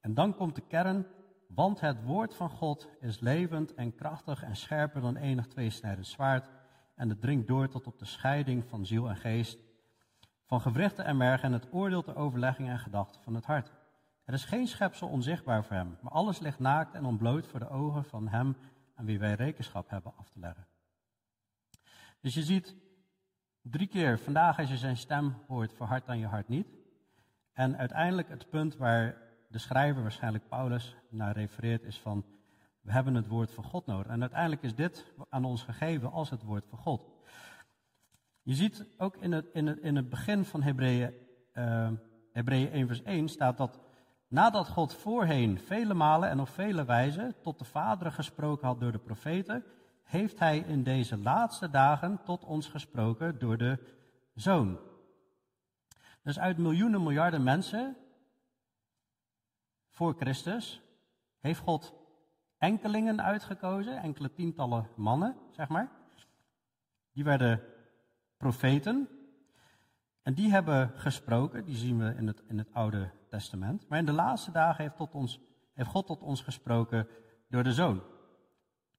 En 0.00 0.14
dan 0.14 0.34
komt 0.34 0.54
de 0.54 0.66
kern, 0.66 1.06
want 1.48 1.80
het 1.80 2.04
woord 2.04 2.34
van 2.34 2.50
God 2.50 2.88
is 3.00 3.20
levend 3.20 3.74
en 3.74 3.94
krachtig 3.94 4.42
en 4.42 4.56
scherper 4.56 5.00
dan 5.00 5.16
enig 5.16 5.46
tweesnijdend 5.46 6.06
zwaard. 6.06 6.48
En 6.94 7.08
het 7.08 7.20
dringt 7.20 7.46
door 7.46 7.68
tot 7.68 7.86
op 7.86 7.98
de 7.98 8.04
scheiding 8.04 8.64
van 8.64 8.86
ziel 8.86 9.08
en 9.08 9.16
geest, 9.16 9.58
van 10.44 10.60
gewrichten 10.60 11.04
en 11.04 11.16
mergen 11.16 11.44
en 11.44 11.52
het 11.52 11.72
oordeelt 11.72 12.06
de 12.06 12.14
overlegging 12.14 12.68
en 12.68 12.78
gedachten 12.78 13.22
van 13.22 13.34
het 13.34 13.46
hart. 13.46 13.72
Er 14.24 14.34
is 14.34 14.44
geen 14.44 14.66
schepsel 14.66 15.08
onzichtbaar 15.08 15.64
voor 15.64 15.76
hem, 15.76 15.98
maar 16.00 16.12
alles 16.12 16.38
ligt 16.38 16.58
naakt 16.58 16.94
en 16.94 17.04
ontbloot 17.04 17.46
voor 17.46 17.60
de 17.60 17.68
ogen 17.68 18.04
van 18.04 18.28
hem 18.28 18.56
aan 18.94 19.04
wie 19.04 19.18
wij 19.18 19.34
rekenschap 19.34 19.90
hebben 19.90 20.12
af 20.16 20.28
te 20.28 20.38
leggen. 20.38 20.66
Dus 22.20 22.34
je 22.34 22.42
ziet 22.42 22.76
drie 23.70 23.86
keer, 23.86 24.18
vandaag 24.18 24.58
als 24.58 24.68
je 24.68 24.76
zijn 24.76 24.96
stem 24.96 25.34
hoort, 25.46 25.72
verhard 25.72 26.06
dan 26.06 26.18
je 26.18 26.26
hart 26.26 26.48
niet. 26.48 26.66
En 27.52 27.76
uiteindelijk 27.76 28.28
het 28.28 28.50
punt 28.50 28.76
waar 28.76 29.16
de 29.48 29.58
schrijver, 29.58 30.02
waarschijnlijk 30.02 30.48
Paulus, 30.48 30.96
naar 31.08 31.32
refereert, 31.32 31.82
is 31.82 32.00
van, 32.00 32.24
we 32.80 32.92
hebben 32.92 33.14
het 33.14 33.26
woord 33.26 33.50
van 33.50 33.64
God 33.64 33.86
nodig. 33.86 34.06
En 34.06 34.20
uiteindelijk 34.20 34.62
is 34.62 34.74
dit 34.74 35.12
aan 35.28 35.44
ons 35.44 35.62
gegeven 35.62 36.12
als 36.12 36.30
het 36.30 36.42
woord 36.42 36.66
van 36.68 36.78
God. 36.78 37.02
Je 38.42 38.54
ziet 38.54 38.86
ook 38.98 39.16
in 39.16 39.32
het, 39.32 39.46
in 39.52 39.66
het, 39.66 39.78
in 39.78 39.96
het 39.96 40.08
begin 40.08 40.44
van 40.44 40.62
Hebreeën, 40.62 41.14
uh, 41.54 41.90
Hebreeën 42.32 42.70
1 42.70 42.86
vers 42.86 43.02
1 43.02 43.28
staat 43.28 43.56
dat 43.56 43.80
Nadat 44.34 44.68
God 44.68 44.94
voorheen 44.94 45.58
vele 45.58 45.94
malen 45.94 46.28
en 46.28 46.40
op 46.40 46.48
vele 46.48 46.84
wijzen 46.84 47.34
tot 47.42 47.58
de 47.58 47.64
vaderen 47.64 48.12
gesproken 48.12 48.66
had 48.66 48.80
door 48.80 48.92
de 48.92 48.98
profeten, 48.98 49.64
heeft 50.04 50.38
hij 50.38 50.58
in 50.58 50.82
deze 50.82 51.18
laatste 51.18 51.70
dagen 51.70 52.22
tot 52.24 52.44
ons 52.44 52.68
gesproken 52.68 53.38
door 53.38 53.56
de 53.56 53.78
zoon. 54.34 54.78
Dus 56.22 56.38
uit 56.38 56.58
miljoenen 56.58 57.02
miljarden 57.02 57.42
mensen 57.42 57.96
voor 59.88 60.14
Christus 60.18 60.82
heeft 61.40 61.60
God 61.60 61.94
enkelingen 62.58 63.22
uitgekozen, 63.22 64.02
enkele 64.02 64.32
tientallen 64.32 64.88
mannen, 64.96 65.36
zeg 65.50 65.68
maar. 65.68 65.90
Die 67.12 67.24
werden 67.24 67.60
profeten. 68.36 69.08
En 70.22 70.34
die 70.34 70.50
hebben 70.50 70.92
gesproken, 70.94 71.64
die 71.64 71.76
zien 71.76 71.98
we 71.98 72.14
in 72.16 72.26
het, 72.26 72.42
in 72.46 72.58
het 72.58 72.72
Oude 72.72 73.10
Testament. 73.28 73.88
Maar 73.88 73.98
in 73.98 74.06
de 74.06 74.12
laatste 74.12 74.50
dagen 74.50 74.82
heeft, 74.82 74.96
tot 74.96 75.14
ons, 75.14 75.40
heeft 75.72 75.88
God 75.88 76.06
tot 76.06 76.20
ons 76.20 76.40
gesproken 76.42 77.08
door 77.48 77.62
de 77.62 77.72
Zoon. 77.72 78.02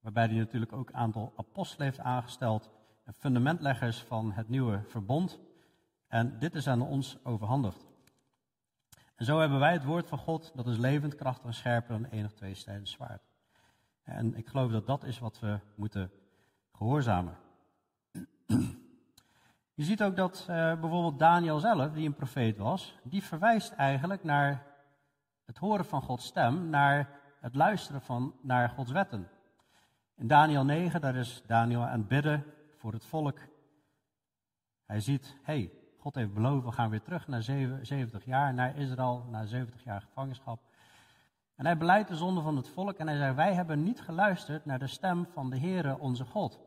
Waarbij 0.05 0.25
hij 0.25 0.35
natuurlijk 0.35 0.73
ook 0.73 0.89
een 0.89 0.95
aantal 0.95 1.33
apostelen 1.35 1.85
heeft 1.85 1.99
aangesteld 1.99 2.69
en 3.03 3.13
fundamentleggers 3.13 4.01
van 4.01 4.31
het 4.31 4.49
nieuwe 4.49 4.81
verbond. 4.87 5.39
En 6.07 6.39
dit 6.39 6.55
is 6.55 6.67
aan 6.67 6.81
ons 6.81 7.17
overhandigd. 7.23 7.85
En 9.15 9.25
zo 9.25 9.39
hebben 9.39 9.59
wij 9.59 9.73
het 9.73 9.83
woord 9.83 10.07
van 10.07 10.17
God, 10.17 10.51
dat 10.55 10.67
is 10.67 10.77
levend, 10.77 11.15
krachtig 11.15 11.45
en 11.45 11.53
scherper 11.53 12.01
dan 12.01 12.11
enig 12.11 12.33
tweestrijdend 12.33 12.89
zwaard. 12.89 13.21
En 14.03 14.35
ik 14.35 14.47
geloof 14.47 14.71
dat 14.71 14.87
dat 14.87 15.03
is 15.03 15.19
wat 15.19 15.39
we 15.39 15.59
moeten 15.75 16.11
gehoorzamen. 16.71 17.37
Je 19.73 19.83
ziet 19.83 20.03
ook 20.03 20.15
dat 20.15 20.39
uh, 20.39 20.47
bijvoorbeeld 20.79 21.19
Daniel 21.19 21.59
zelf, 21.59 21.91
die 21.91 22.05
een 22.05 22.15
profeet 22.15 22.57
was, 22.57 22.99
die 23.03 23.23
verwijst 23.23 23.71
eigenlijk 23.71 24.23
naar 24.23 24.65
het 25.45 25.57
horen 25.57 25.85
van 25.85 26.01
Gods 26.01 26.25
stem, 26.25 26.69
naar 26.69 27.19
het 27.39 27.55
luisteren 27.55 28.01
van, 28.01 28.35
naar 28.41 28.69
Gods 28.69 28.91
wetten. 28.91 29.27
In 30.17 30.27
Daniel 30.27 30.65
9, 30.65 31.01
daar 31.01 31.15
is 31.15 31.43
Daniel 31.47 31.81
aan 31.81 31.99
het 31.99 32.07
bidden 32.07 32.43
voor 32.77 32.93
het 32.93 33.05
volk. 33.05 33.39
Hij 34.85 34.99
ziet, 34.99 35.37
hey, 35.43 35.71
God 35.97 36.15
heeft 36.15 36.33
beloofd, 36.33 36.65
we 36.65 36.71
gaan 36.71 36.89
weer 36.89 37.01
terug 37.01 37.27
naar 37.27 37.43
70 37.43 38.25
jaar, 38.25 38.53
naar 38.53 38.77
Israël, 38.77 39.25
naar 39.29 39.47
70 39.47 39.83
jaar 39.83 40.01
gevangenschap. 40.01 40.59
En 41.55 41.65
hij 41.65 41.77
beleidt 41.77 42.07
de 42.07 42.15
zonde 42.15 42.41
van 42.41 42.55
het 42.55 42.69
volk 42.69 42.97
en 42.97 43.07
hij 43.07 43.17
zei, 43.17 43.33
wij 43.33 43.53
hebben 43.53 43.83
niet 43.83 44.01
geluisterd 44.01 44.65
naar 44.65 44.79
de 44.79 44.87
stem 44.87 45.25
van 45.25 45.49
de 45.49 45.59
Heere 45.59 45.99
onze 45.99 46.25
God, 46.25 46.59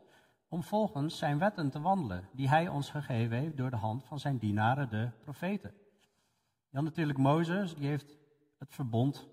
om 0.48 0.62
volgens 0.62 1.18
zijn 1.18 1.38
wetten 1.38 1.70
te 1.70 1.80
wandelen, 1.80 2.28
die 2.32 2.48
hij 2.48 2.68
ons 2.68 2.90
gegeven 2.90 3.36
heeft 3.36 3.56
door 3.56 3.70
de 3.70 3.76
hand 3.76 4.04
van 4.04 4.18
zijn 4.20 4.38
dienaren, 4.38 4.88
de 4.90 5.10
profeten. 5.20 5.74
Dan 6.70 6.84
natuurlijk 6.84 7.18
Mozes, 7.18 7.74
die 7.74 7.88
heeft 7.88 8.16
het 8.58 8.74
verbond 8.74 9.28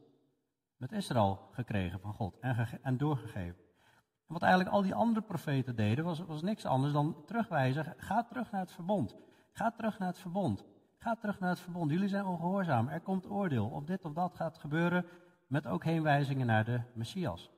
met 0.77 0.91
Israël 0.91 1.50
gekregen 1.51 2.00
van 2.00 2.13
God 2.13 2.39
en, 2.39 2.67
en 2.81 2.98
doorgegeven. 2.98 3.64
Wat 4.27 4.41
eigenlijk 4.41 4.72
al 4.75 4.82
die 4.82 4.96
andere 4.96 5.25
profeten 5.25 5.75
deden, 5.75 6.05
was, 6.05 6.20
was 6.20 6.41
niks 6.41 6.65
anders 6.65 6.94
dan 6.94 7.24
terugwijzen, 7.25 7.94
ga 7.98 8.24
terug 8.24 8.51
naar 8.51 8.62
het 8.62 8.72
verbond. 8.72 9.15
Ga 9.51 9.72
terug 9.72 10.00
naar 10.00 10.08
het 10.08 10.20
verbond. 10.20 10.65
Ga 10.98 11.15
terug 11.15 11.39
naar 11.39 11.50
het 11.50 11.60
verbond. 11.60 11.91
Jullie 11.91 12.08
zijn 12.08 12.25
ongehoorzaam. 12.25 12.88
Er 12.88 13.01
komt 13.01 13.29
oordeel. 13.29 13.67
Of 13.67 13.84
dit 13.84 14.05
of 14.05 14.13
dat 14.13 14.36
gaat 14.36 14.58
gebeuren. 14.58 15.05
Met 15.48 15.67
ook 15.67 15.84
heenwijzingen 15.84 16.46
naar 16.46 16.65
de 16.65 16.82
Messias. 16.94 17.51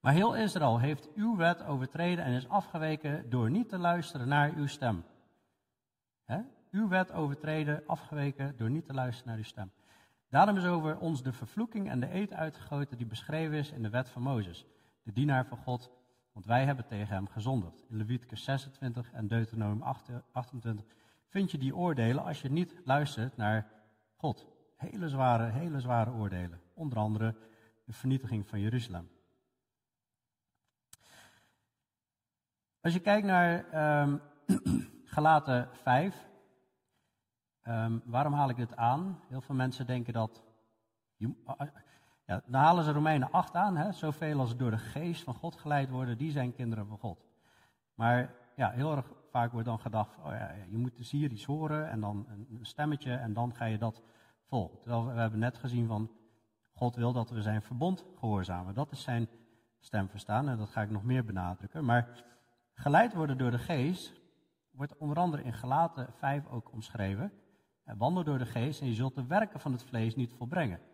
Maar 0.00 0.12
heel 0.12 0.36
Israël 0.36 0.78
heeft 0.78 1.08
uw 1.14 1.36
wet 1.36 1.64
overtreden 1.64 2.24
en 2.24 2.32
is 2.32 2.48
afgeweken 2.48 3.30
door 3.30 3.50
niet 3.50 3.68
te 3.68 3.78
luisteren 3.78 4.28
naar 4.28 4.52
uw 4.54 4.66
stem. 4.66 5.04
Uw 6.70 6.88
wet 6.88 7.12
overtreden, 7.12 7.82
afgeweken 7.86 8.56
door 8.56 8.70
niet 8.70 8.84
te 8.84 8.92
luisteren 8.92 9.28
naar 9.28 9.36
uw 9.36 9.44
stem. 9.44 9.70
Daarom 10.28 10.56
is 10.56 10.64
over 10.64 10.98
ons 10.98 11.22
de 11.22 11.32
vervloeking 11.32 11.88
en 11.88 12.00
de 12.00 12.14
eed 12.14 12.32
uitgegoten 12.32 12.96
die 12.96 13.06
beschreven 13.06 13.56
is 13.56 13.70
in 13.70 13.82
de 13.82 13.90
wet 13.90 14.08
van 14.08 14.22
Mozes, 14.22 14.66
de 15.02 15.12
dienaar 15.12 15.46
van 15.46 15.58
God, 15.58 15.90
want 16.32 16.46
wij 16.46 16.64
hebben 16.64 16.86
tegen 16.86 17.14
hem 17.14 17.28
gezondigd. 17.28 17.84
In 17.88 17.96
Leviticus 17.96 18.44
26 18.44 19.12
en 19.12 19.28
Deuteronomium 19.28 19.82
28 20.32 20.86
vind 21.28 21.50
je 21.50 21.58
die 21.58 21.76
oordelen 21.76 22.24
als 22.24 22.42
je 22.42 22.50
niet 22.50 22.74
luistert 22.84 23.36
naar 23.36 23.70
God. 24.16 24.46
Hele 24.76 25.08
zware, 25.08 25.44
hele 25.44 25.80
zware 25.80 26.10
oordelen. 26.10 26.60
Onder 26.74 26.98
andere 26.98 27.36
de 27.84 27.92
vernietiging 27.92 28.46
van 28.46 28.60
Jeruzalem. 28.60 29.10
Als 32.80 32.92
je 32.92 33.00
kijkt 33.00 33.26
naar 33.26 33.64
um, 34.02 34.20
Galaten 35.04 35.68
5, 35.72 36.28
ehm, 37.62 37.98
waarom 38.04 38.32
haal 38.32 38.48
ik 38.48 38.56
dit 38.56 38.76
aan? 38.76 39.20
Heel 39.28 39.40
veel 39.40 39.54
mensen 39.54 39.86
denken 39.86 40.12
dat. 40.12 40.44
Ja, 42.30 42.42
dan 42.46 42.60
halen 42.60 42.84
ze 42.84 42.92
Romeinen 42.92 43.30
8 43.30 43.54
aan, 43.54 43.76
hè? 43.76 43.92
zoveel 43.92 44.40
als 44.40 44.56
door 44.56 44.70
de 44.70 44.78
geest 44.78 45.22
van 45.22 45.34
God 45.34 45.56
geleid 45.56 45.90
worden, 45.90 46.18
die 46.18 46.30
zijn 46.30 46.52
kinderen 46.52 46.86
van 46.86 46.98
God. 46.98 47.24
Maar 47.94 48.34
ja, 48.56 48.70
heel 48.70 48.96
erg 48.96 49.12
vaak 49.30 49.52
wordt 49.52 49.66
dan 49.66 49.80
gedacht, 49.80 50.16
oh 50.18 50.32
ja, 50.32 50.54
je 50.68 50.78
moet 50.78 50.96
hier 50.96 51.30
iets 51.30 51.44
horen 51.44 51.90
en 51.90 52.00
dan 52.00 52.26
een 52.28 52.58
stemmetje 52.66 53.14
en 53.14 53.32
dan 53.32 53.54
ga 53.54 53.64
je 53.64 53.78
dat 53.78 54.02
volgen. 54.46 54.78
Terwijl 54.80 55.06
we, 55.06 55.20
hebben 55.20 55.38
net 55.38 55.58
gezien 55.58 55.86
van, 55.86 56.10
God 56.72 56.96
wil 56.96 57.12
dat 57.12 57.30
we 57.30 57.42
zijn 57.42 57.62
verbond 57.62 58.04
gehoorzamen. 58.18 58.74
Dat 58.74 58.92
is 58.92 59.02
zijn 59.02 59.28
stem 59.78 60.08
verstaan 60.08 60.48
en 60.48 60.58
dat 60.58 60.70
ga 60.70 60.82
ik 60.82 60.90
nog 60.90 61.04
meer 61.04 61.24
benadrukken. 61.24 61.84
Maar 61.84 62.24
geleid 62.74 63.14
worden 63.14 63.38
door 63.38 63.50
de 63.50 63.58
geest 63.58 64.20
wordt 64.70 64.96
onder 64.96 65.16
andere 65.16 65.42
in 65.42 65.52
Galaten 65.52 66.12
5 66.12 66.46
ook 66.46 66.72
omschreven. 66.72 67.32
Wandel 67.84 68.24
door 68.24 68.38
de 68.38 68.46
geest 68.46 68.80
en 68.80 68.86
je 68.86 68.94
zult 68.94 69.14
de 69.14 69.26
werken 69.26 69.60
van 69.60 69.72
het 69.72 69.84
vlees 69.84 70.14
niet 70.14 70.32
volbrengen. 70.32 70.89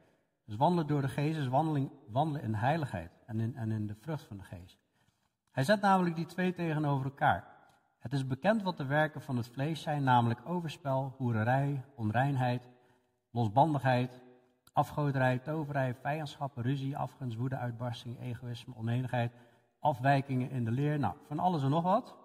Dus 0.46 0.56
wandelen 0.56 0.86
door 0.86 1.00
de 1.00 1.08
geest 1.08 1.38
is 1.38 1.48
wandelen 1.48 2.42
in 2.42 2.54
heiligheid 2.54 3.10
en 3.26 3.40
in, 3.40 3.56
en 3.56 3.70
in 3.70 3.86
de 3.86 3.94
vrucht 3.94 4.24
van 4.24 4.36
de 4.36 4.44
geest. 4.44 4.78
Hij 5.50 5.64
zet 5.64 5.80
namelijk 5.80 6.16
die 6.16 6.26
twee 6.26 6.52
tegenover 6.52 7.04
elkaar. 7.04 7.44
Het 7.98 8.12
is 8.12 8.26
bekend 8.26 8.62
wat 8.62 8.76
de 8.76 8.84
werken 8.84 9.20
van 9.22 9.36
het 9.36 9.48
vlees 9.48 9.82
zijn, 9.82 10.02
namelijk 10.02 10.40
overspel, 10.44 11.14
hoererij, 11.16 11.84
onreinheid, 11.94 12.68
losbandigheid, 13.30 14.22
afgoderij, 14.72 15.38
toverij, 15.38 15.94
vijandschap, 15.94 16.56
ruzie, 16.56 16.96
afgunst, 16.96 17.36
woede, 17.36 17.56
uitbarsting, 17.56 18.20
egoïsme, 18.20 18.76
onenigheid, 18.76 19.32
afwijkingen 19.78 20.50
in 20.50 20.64
de 20.64 20.70
leer, 20.70 20.98
nou, 20.98 21.14
van 21.26 21.38
alles 21.38 21.62
en 21.62 21.70
nog 21.70 21.82
wat. 21.82 22.16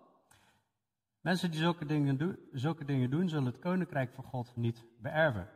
Mensen 1.21 1.51
die 1.51 1.59
zulke 1.59 1.85
dingen, 1.85 2.17
doen, 2.17 2.37
zulke 2.51 2.85
dingen 2.85 3.09
doen, 3.09 3.29
zullen 3.29 3.45
het 3.45 3.59
koninkrijk 3.59 4.13
van 4.13 4.23
God 4.23 4.55
niet 4.55 4.85
beërven. 4.99 5.47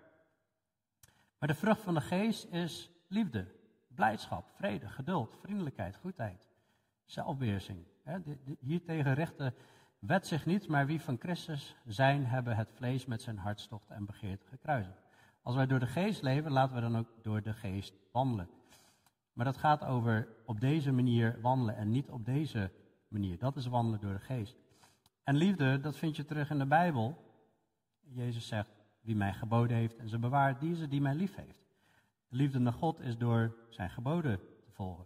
Maar 1.46 1.54
de 1.54 1.60
vrucht 1.60 1.82
van 1.82 1.94
de 1.94 2.02
geest 2.02 2.46
is 2.46 2.92
liefde, 3.08 3.48
blijdschap, 3.88 4.50
vrede, 4.56 4.90
geduld, 4.90 5.38
vriendelijkheid, 5.42 5.96
goedheid, 5.96 6.48
zelfbeheersing. 7.04 7.86
Hiertegen 8.60 9.14
richt 9.14 9.38
de 9.38 9.54
wet 10.00 10.28
zich 10.28 10.46
niet, 10.46 10.68
maar 10.68 10.86
wie 10.86 11.02
van 11.02 11.18
Christus 11.20 11.76
zijn, 11.86 12.26
hebben 12.26 12.56
het 12.56 12.72
vlees 12.74 13.06
met 13.06 13.22
zijn 13.22 13.38
hartstocht 13.38 13.90
en 13.90 14.06
begeerte 14.06 14.46
gekruisigd. 14.46 15.02
Als 15.42 15.56
wij 15.56 15.66
door 15.66 15.80
de 15.80 15.88
geest 15.88 16.22
leven, 16.22 16.52
laten 16.52 16.76
we 16.76 16.82
dan 16.82 16.98
ook 16.98 17.10
door 17.22 17.42
de 17.42 17.54
geest 17.54 17.94
wandelen. 18.12 18.50
Maar 19.34 19.46
dat 19.46 19.58
gaat 19.58 19.84
over 19.84 20.28
op 20.46 20.60
deze 20.60 20.92
manier 20.92 21.42
wandelen 21.42 21.76
en 21.76 21.92
niet 21.92 22.10
op 22.10 22.26
deze 22.26 22.72
manier. 23.08 23.38
Dat 23.38 23.56
is 23.56 23.66
wandelen 23.66 24.00
door 24.00 24.14
de 24.14 24.20
geest. 24.20 24.56
En 25.24 25.36
liefde, 25.36 25.80
dat 25.80 25.98
vind 25.98 26.16
je 26.16 26.26
terug 26.26 26.50
in 26.50 26.60
de 26.60 26.66
Bijbel. 26.66 27.18
Jezus 28.02 28.48
zegt, 28.48 28.75
wie 29.06 29.16
mij 29.16 29.34
geboden 29.34 29.78
heeft 29.78 29.98
en 29.98 30.10
ze 30.10 30.20
bewaart, 30.20 30.60
die 30.60 30.76
het 30.76 30.90
die 30.90 31.02
mij 31.02 31.16
lief 31.16 31.36
heeft. 31.36 31.66
De 32.28 32.36
liefde 32.36 32.60
naar 32.60 32.74
God 32.74 33.00
is 33.00 33.18
door 33.18 33.56
zijn 33.70 33.90
geboden 33.90 34.40
te 34.64 34.72
volgen. 34.72 35.06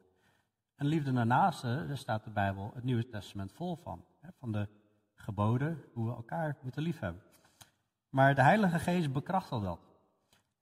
En 0.75 0.85
liefde 0.85 1.11
naar 1.11 1.25
naaste, 1.25 1.85
daar 1.87 1.97
staat 1.97 2.23
de 2.23 2.29
Bijbel, 2.29 2.71
het 2.73 2.83
Nieuwe 2.83 3.07
Testament 3.07 3.53
vol 3.53 3.75
van. 3.75 4.05
Van 4.39 4.51
de 4.51 4.67
geboden, 5.13 5.83
hoe 5.93 6.07
we 6.07 6.15
elkaar 6.15 6.57
moeten 6.61 6.81
liefhebben. 6.81 7.23
Maar 8.09 8.35
de 8.35 8.41
Heilige 8.41 8.79
Geest 8.79 9.11
bekrachtigt 9.11 9.61
dat. 9.61 9.79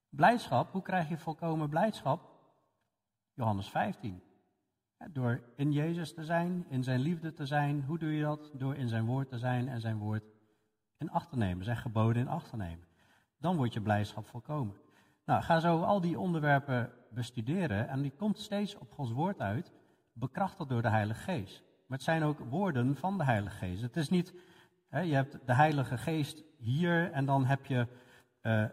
Blijdschap, 0.09 0.71
hoe 0.71 0.81
krijg 0.81 1.09
je 1.09 1.17
volkomen 1.17 1.69
blijdschap? 1.69 2.21
Johannes 3.33 3.69
15. 3.69 4.21
door 5.11 5.43
in 5.55 5.71
Jezus 5.71 6.13
te 6.13 6.23
zijn, 6.23 6.65
in 6.69 6.83
zijn 6.83 6.99
liefde 6.99 7.33
te 7.33 7.45
zijn. 7.45 7.83
Hoe 7.83 7.97
doe 7.97 8.11
je 8.11 8.21
dat? 8.21 8.51
Door 8.53 8.75
in 8.75 8.87
zijn 8.87 9.05
woord 9.05 9.29
te 9.29 9.37
zijn 9.37 9.67
en 9.67 9.81
zijn 9.81 9.97
woord 9.97 10.23
in 10.97 11.09
acht 11.09 11.29
te 11.29 11.37
nemen, 11.37 11.65
zijn 11.65 11.77
geboden 11.77 12.21
in 12.21 12.27
acht 12.27 12.49
te 12.49 12.57
nemen. 12.57 12.86
Dan 13.39 13.55
wordt 13.55 13.73
je 13.73 13.81
blijdschap 13.81 14.27
volkomen. 14.27 14.75
Nou, 15.25 15.43
ga 15.43 15.59
zo 15.59 15.81
al 15.81 16.01
die 16.01 16.19
onderwerpen 16.19 16.91
bestuderen 17.09 17.87
en 17.87 18.01
die 18.01 18.11
komt 18.11 18.39
steeds 18.39 18.75
op 18.75 18.91
Gods 18.91 19.11
woord 19.11 19.39
uit, 19.39 19.71
bekrachtigd 20.13 20.69
door 20.69 20.81
de 20.81 20.89
Heilige 20.89 21.21
Geest. 21.21 21.63
Maar 21.87 21.97
het 21.97 22.07
zijn 22.07 22.23
ook 22.23 22.39
woorden 22.39 22.95
van 22.95 23.17
de 23.17 23.23
Heilige 23.23 23.55
Geest. 23.55 23.81
Het 23.81 23.97
is 23.97 24.09
niet, 24.09 24.33
hè, 24.89 24.99
je 24.99 25.13
hebt 25.13 25.39
de 25.45 25.53
Heilige 25.53 25.97
Geest 25.97 26.43
hier 26.57 27.11
en 27.11 27.25
dan 27.25 27.45
heb 27.45 27.65
je, 27.65 27.87
uh, 28.41 28.65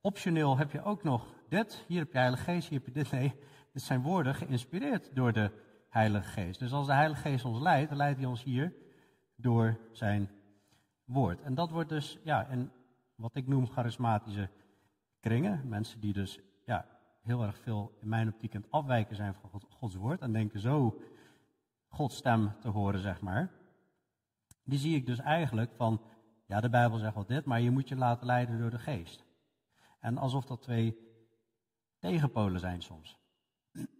optioneel 0.00 0.56
heb 0.56 0.70
je 0.70 0.82
ook 0.82 1.02
nog 1.02 1.26
dit. 1.48 1.84
Hier 1.88 1.98
heb 1.98 2.12
je 2.12 2.18
Heilige 2.18 2.42
Geest, 2.42 2.68
hier 2.68 2.78
heb 2.78 2.86
je 2.86 3.02
dit. 3.02 3.10
Nee, 3.10 3.34
dit 3.72 3.82
zijn 3.82 4.02
woorden 4.02 4.34
geïnspireerd 4.34 5.14
door 5.14 5.32
de 5.32 5.50
Heilige 5.88 6.28
Geest. 6.28 6.58
Dus 6.58 6.72
als 6.72 6.86
de 6.86 6.94
Heilige 6.94 7.20
Geest 7.20 7.44
ons 7.44 7.60
leidt, 7.60 7.88
dan 7.88 7.98
leidt 7.98 8.18
hij 8.18 8.28
ons 8.28 8.42
hier 8.42 8.72
door 9.36 9.78
zijn 9.92 10.30
woord. 11.04 11.42
En 11.42 11.54
dat 11.54 11.70
wordt 11.70 11.88
dus, 11.88 12.18
ja, 12.24 12.46
en 12.48 12.72
wat 13.14 13.34
ik 13.34 13.46
noem 13.46 13.66
charismatische 13.66 14.50
kringen. 15.20 15.68
Mensen 15.68 16.00
die 16.00 16.12
dus 16.12 16.40
ja, 16.64 16.86
heel 17.22 17.42
erg 17.42 17.58
veel 17.58 17.98
in 18.00 18.08
mijn 18.08 18.28
optiek 18.28 18.54
aan 18.54 18.70
afwijken 18.70 19.16
zijn 19.16 19.34
van 19.34 19.62
Gods 19.70 19.94
woord 19.94 20.20
en 20.20 20.32
denken 20.32 20.60
zo 20.60 21.00
Gods 21.88 22.16
stem 22.16 22.52
te 22.60 22.68
horen, 22.68 23.00
zeg 23.00 23.20
maar. 23.20 23.52
Die 24.64 24.78
zie 24.78 24.96
ik 24.96 25.06
dus 25.06 25.18
eigenlijk 25.18 25.72
van, 25.74 26.02
ja, 26.46 26.60
de 26.60 26.70
Bijbel 26.70 26.98
zegt 26.98 27.14
wel 27.14 27.26
dit, 27.26 27.44
maar 27.44 27.60
je 27.60 27.70
moet 27.70 27.88
je 27.88 27.96
laten 27.96 28.26
leiden 28.26 28.58
door 28.58 28.70
de 28.70 28.78
geest. 28.78 29.24
En 30.00 30.18
alsof 30.18 30.44
dat 30.44 30.62
twee 30.62 30.96
tegenpolen 31.98 32.60
zijn 32.60 32.82
soms. 32.82 33.18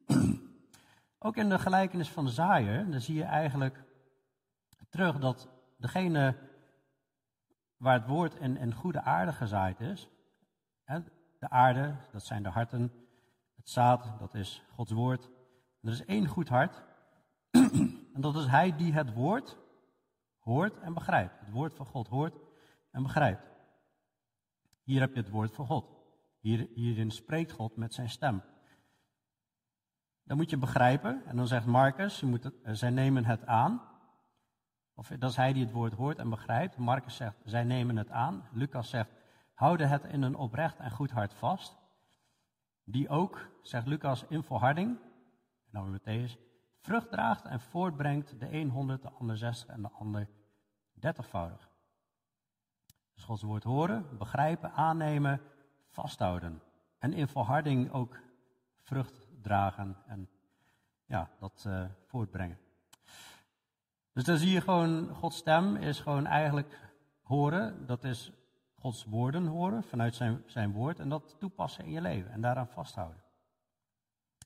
Ook 1.19 1.37
in 1.37 1.49
de 1.49 1.59
gelijkenis 1.59 2.11
van 2.11 2.25
de 2.25 2.31
zaaier, 2.31 2.91
dan 2.91 3.01
zie 3.01 3.15
je 3.15 3.25
eigenlijk 3.25 3.85
terug 4.89 5.19
dat 5.19 5.49
degene 5.77 6.37
waar 7.83 7.99
het 7.99 8.07
woord 8.07 8.35
in, 8.35 8.57
in 8.57 8.75
goede 8.75 9.03
aarde 9.03 9.33
gezaaid 9.33 9.81
is, 9.81 10.09
de 11.39 11.49
aarde, 11.49 11.95
dat 12.13 12.25
zijn 12.25 12.43
de 12.43 12.49
harten, 12.49 12.93
het 13.57 13.69
zaad, 13.69 14.19
dat 14.19 14.35
is 14.35 14.63
Gods 14.75 14.93
woord. 14.93 15.31
er 15.81 15.91
is 15.91 16.05
één 16.05 16.27
goed 16.27 16.49
hart, 16.49 16.83
en 18.15 18.21
dat 18.21 18.37
is 18.37 18.47
hij 18.47 18.77
die 18.77 18.93
het 18.93 19.13
woord 19.13 19.59
hoort 20.39 20.79
en 20.79 20.95
begrijpt. 20.95 21.41
Het 21.41 21.51
woord 21.51 21.75
van 21.75 21.87
God 21.87 22.09
hoort 22.09 22.37
en 22.91 23.03
begrijpt. 23.03 23.51
Hier 24.83 25.01
heb 25.01 25.15
je 25.15 25.21
het 25.21 25.31
woord 25.31 25.55
van 25.55 25.67
God. 25.67 25.87
Hier, 26.41 26.69
hierin 26.75 27.11
spreekt 27.11 27.53
God 27.53 27.77
met 27.77 27.95
zijn 27.95 28.11
stem. 28.11 28.43
Dan 30.25 30.37
moet 30.37 30.51
je 30.51 30.57
begrijpen, 30.57 31.23
en 31.27 31.37
dan 31.37 31.47
zegt 31.47 31.67
Marcus, 31.67 32.21
je 32.21 32.27
moet 32.27 32.45
het, 32.45 32.61
eh, 32.63 32.73
zij 32.73 32.91
nemen 32.91 33.25
het 33.25 33.47
aan. 33.47 33.92
Of 35.03 35.09
dat 35.09 35.31
is 35.31 35.37
hij 35.37 35.53
die 35.53 35.65
het 35.65 35.73
woord 35.73 35.93
hoort 35.93 36.19
en 36.19 36.31
begrijpt. 36.31 36.77
Marcus 36.77 37.17
zegt, 37.17 37.37
zij 37.45 37.65
nemen 37.65 37.97
het 37.97 38.11
aan. 38.11 38.49
Lucas 38.53 38.89
zegt, 38.89 39.11
houden 39.55 39.89
het 39.89 40.05
in 40.05 40.23
een 40.23 40.35
oprecht 40.35 40.79
en 40.79 40.91
goed 40.91 41.11
hart 41.11 41.35
vast. 41.35 41.77
Die 42.85 43.09
ook, 43.09 43.49
zegt 43.63 43.87
Lucas, 43.87 44.25
in 44.29 44.43
volharding, 44.43 44.99
en 45.65 45.71
dan 45.71 45.91
weer 45.91 46.01
Matthäus, 46.01 46.39
vrucht 46.79 47.11
draagt 47.11 47.45
en 47.45 47.61
voortbrengt, 47.61 48.41
de 48.41 48.53
een 48.53 48.71
honderd, 48.71 49.03
de 49.03 49.11
ander 49.11 49.37
60 49.37 49.69
en 49.69 49.83
de 49.83 49.91
ander 49.91 50.29
dertigvoudig. 50.93 51.69
Dus 53.15 53.25
Gods 53.25 53.43
woord 53.43 53.65
horen, 53.65 54.19
begrijpen, 54.19 54.73
aannemen, 54.73 55.41
vasthouden. 55.89 56.63
En 56.99 57.13
in 57.13 57.29
volharding 57.29 57.93
ook 57.93 58.19
vrucht 58.81 59.29
dragen 59.41 59.97
en 60.07 60.29
ja, 61.05 61.31
dat 61.39 61.65
uh, 61.67 61.85
voortbrengen. 62.07 62.59
Dus 64.13 64.25
dan 64.25 64.39
zie 64.39 64.51
je 64.51 64.61
gewoon, 64.61 65.15
Gods 65.15 65.37
stem 65.37 65.77
is 65.77 66.01
gewoon 66.01 66.27
eigenlijk 66.27 66.93
horen. 67.23 67.87
Dat 67.87 68.05
is 68.05 68.33
Gods 68.75 69.05
woorden 69.05 69.47
horen 69.47 69.83
vanuit 69.83 70.15
zijn, 70.15 70.43
zijn 70.47 70.73
woord 70.73 70.99
en 70.99 71.09
dat 71.09 71.37
toepassen 71.39 71.85
in 71.85 71.91
je 71.91 72.01
leven 72.01 72.31
en 72.31 72.41
daaraan 72.41 72.69
vasthouden. 72.69 73.23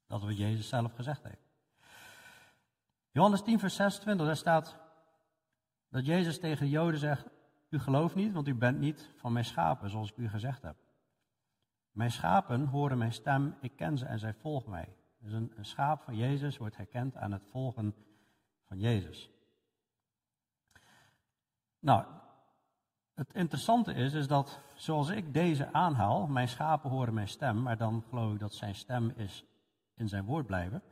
Dat 0.07 0.21
is 0.21 0.27
wat 0.27 0.39
Jezus 0.39 0.69
zelf 0.69 0.93
gezegd 0.93 1.23
heeft. 1.23 1.47
Johannes 3.11 3.43
10, 3.43 3.59
vers 3.59 3.75
26, 3.75 4.27
daar 4.27 4.37
staat 4.37 4.77
dat 5.89 6.07
Jezus 6.07 6.41
tegen 6.41 6.65
de 6.65 6.71
Joden 6.71 7.01
zegt: 7.01 7.27
U 7.69 7.79
gelooft 7.79 8.15
niet, 8.15 8.33
want 8.33 8.49
u 8.49 8.55
bent 8.55 8.79
niet 8.79 9.11
van 9.17 9.33
mijn 9.33 9.45
schapen, 9.45 9.91
zoals 9.91 10.11
ik 10.11 10.17
u 10.17 10.29
gezegd 10.29 10.63
heb. 10.63 10.77
Mijn 11.91 12.11
schapen 12.11 12.67
horen 12.67 12.99
mijn 12.99 13.13
stem, 13.13 13.57
ik 13.61 13.77
ken 13.77 13.99
ze 13.99 14.05
en 14.05 14.19
zij 14.19 14.35
volgen 14.35 14.71
mij. 14.71 14.97
Dus 15.19 15.33
een, 15.33 15.53
een 15.57 15.65
schaap 15.65 16.03
van 16.03 16.17
Jezus 16.17 16.57
wordt 16.57 16.77
herkend 16.77 17.17
aan 17.17 17.33
het 17.33 17.47
volgen 17.51 17.95
van 18.65 18.79
Jezus. 18.79 19.36
Nou, 21.87 22.05
het 23.14 23.35
interessante 23.35 23.93
is, 23.93 24.12
is 24.12 24.28
dat 24.28 24.61
zoals 24.75 25.08
ik 25.08 25.34
deze 25.34 25.73
aanhaal, 25.73 26.26
mijn 26.26 26.49
schapen 26.49 26.91
horen 26.91 27.15
mijn 27.15 27.28
stem, 27.28 27.63
maar 27.63 27.76
dan 27.76 28.04
geloof 28.08 28.32
ik 28.32 28.39
dat 28.39 28.54
zijn 28.54 28.75
stem 28.75 29.13
is 29.17 29.45
in 29.95 30.08
zijn 30.08 30.25
woord 30.25 30.47
blijven. 30.47 30.82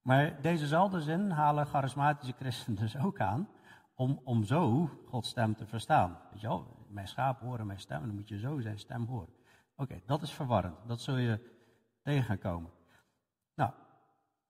Maar 0.00 0.42
dezezelfde 0.42 1.00
zin 1.00 1.30
halen 1.30 1.66
charismatische 1.66 2.34
christenen 2.34 2.80
dus 2.80 2.96
ook 2.96 3.20
aan, 3.20 3.48
om, 3.94 4.20
om 4.24 4.44
zo 4.44 4.90
Gods 5.06 5.28
stem 5.28 5.56
te 5.56 5.66
verstaan. 5.66 6.18
Weet 6.30 6.40
je 6.40 6.46
wel, 6.46 6.86
mijn 6.88 7.08
schapen 7.08 7.46
horen 7.46 7.66
mijn 7.66 7.80
stem, 7.80 8.00
dan 8.00 8.14
moet 8.14 8.28
je 8.28 8.38
zo 8.38 8.60
zijn 8.60 8.78
stem 8.78 9.06
horen. 9.06 9.34
Oké, 9.76 10.00
dat 10.06 10.22
is 10.22 10.32
verwarrend. 10.32 10.76
Dat 10.86 11.00
zul 11.00 11.16
je 11.16 11.60
tegen 12.02 12.24
gaan 12.24 12.38
komen. 12.38 12.70
Nou, 13.54 13.70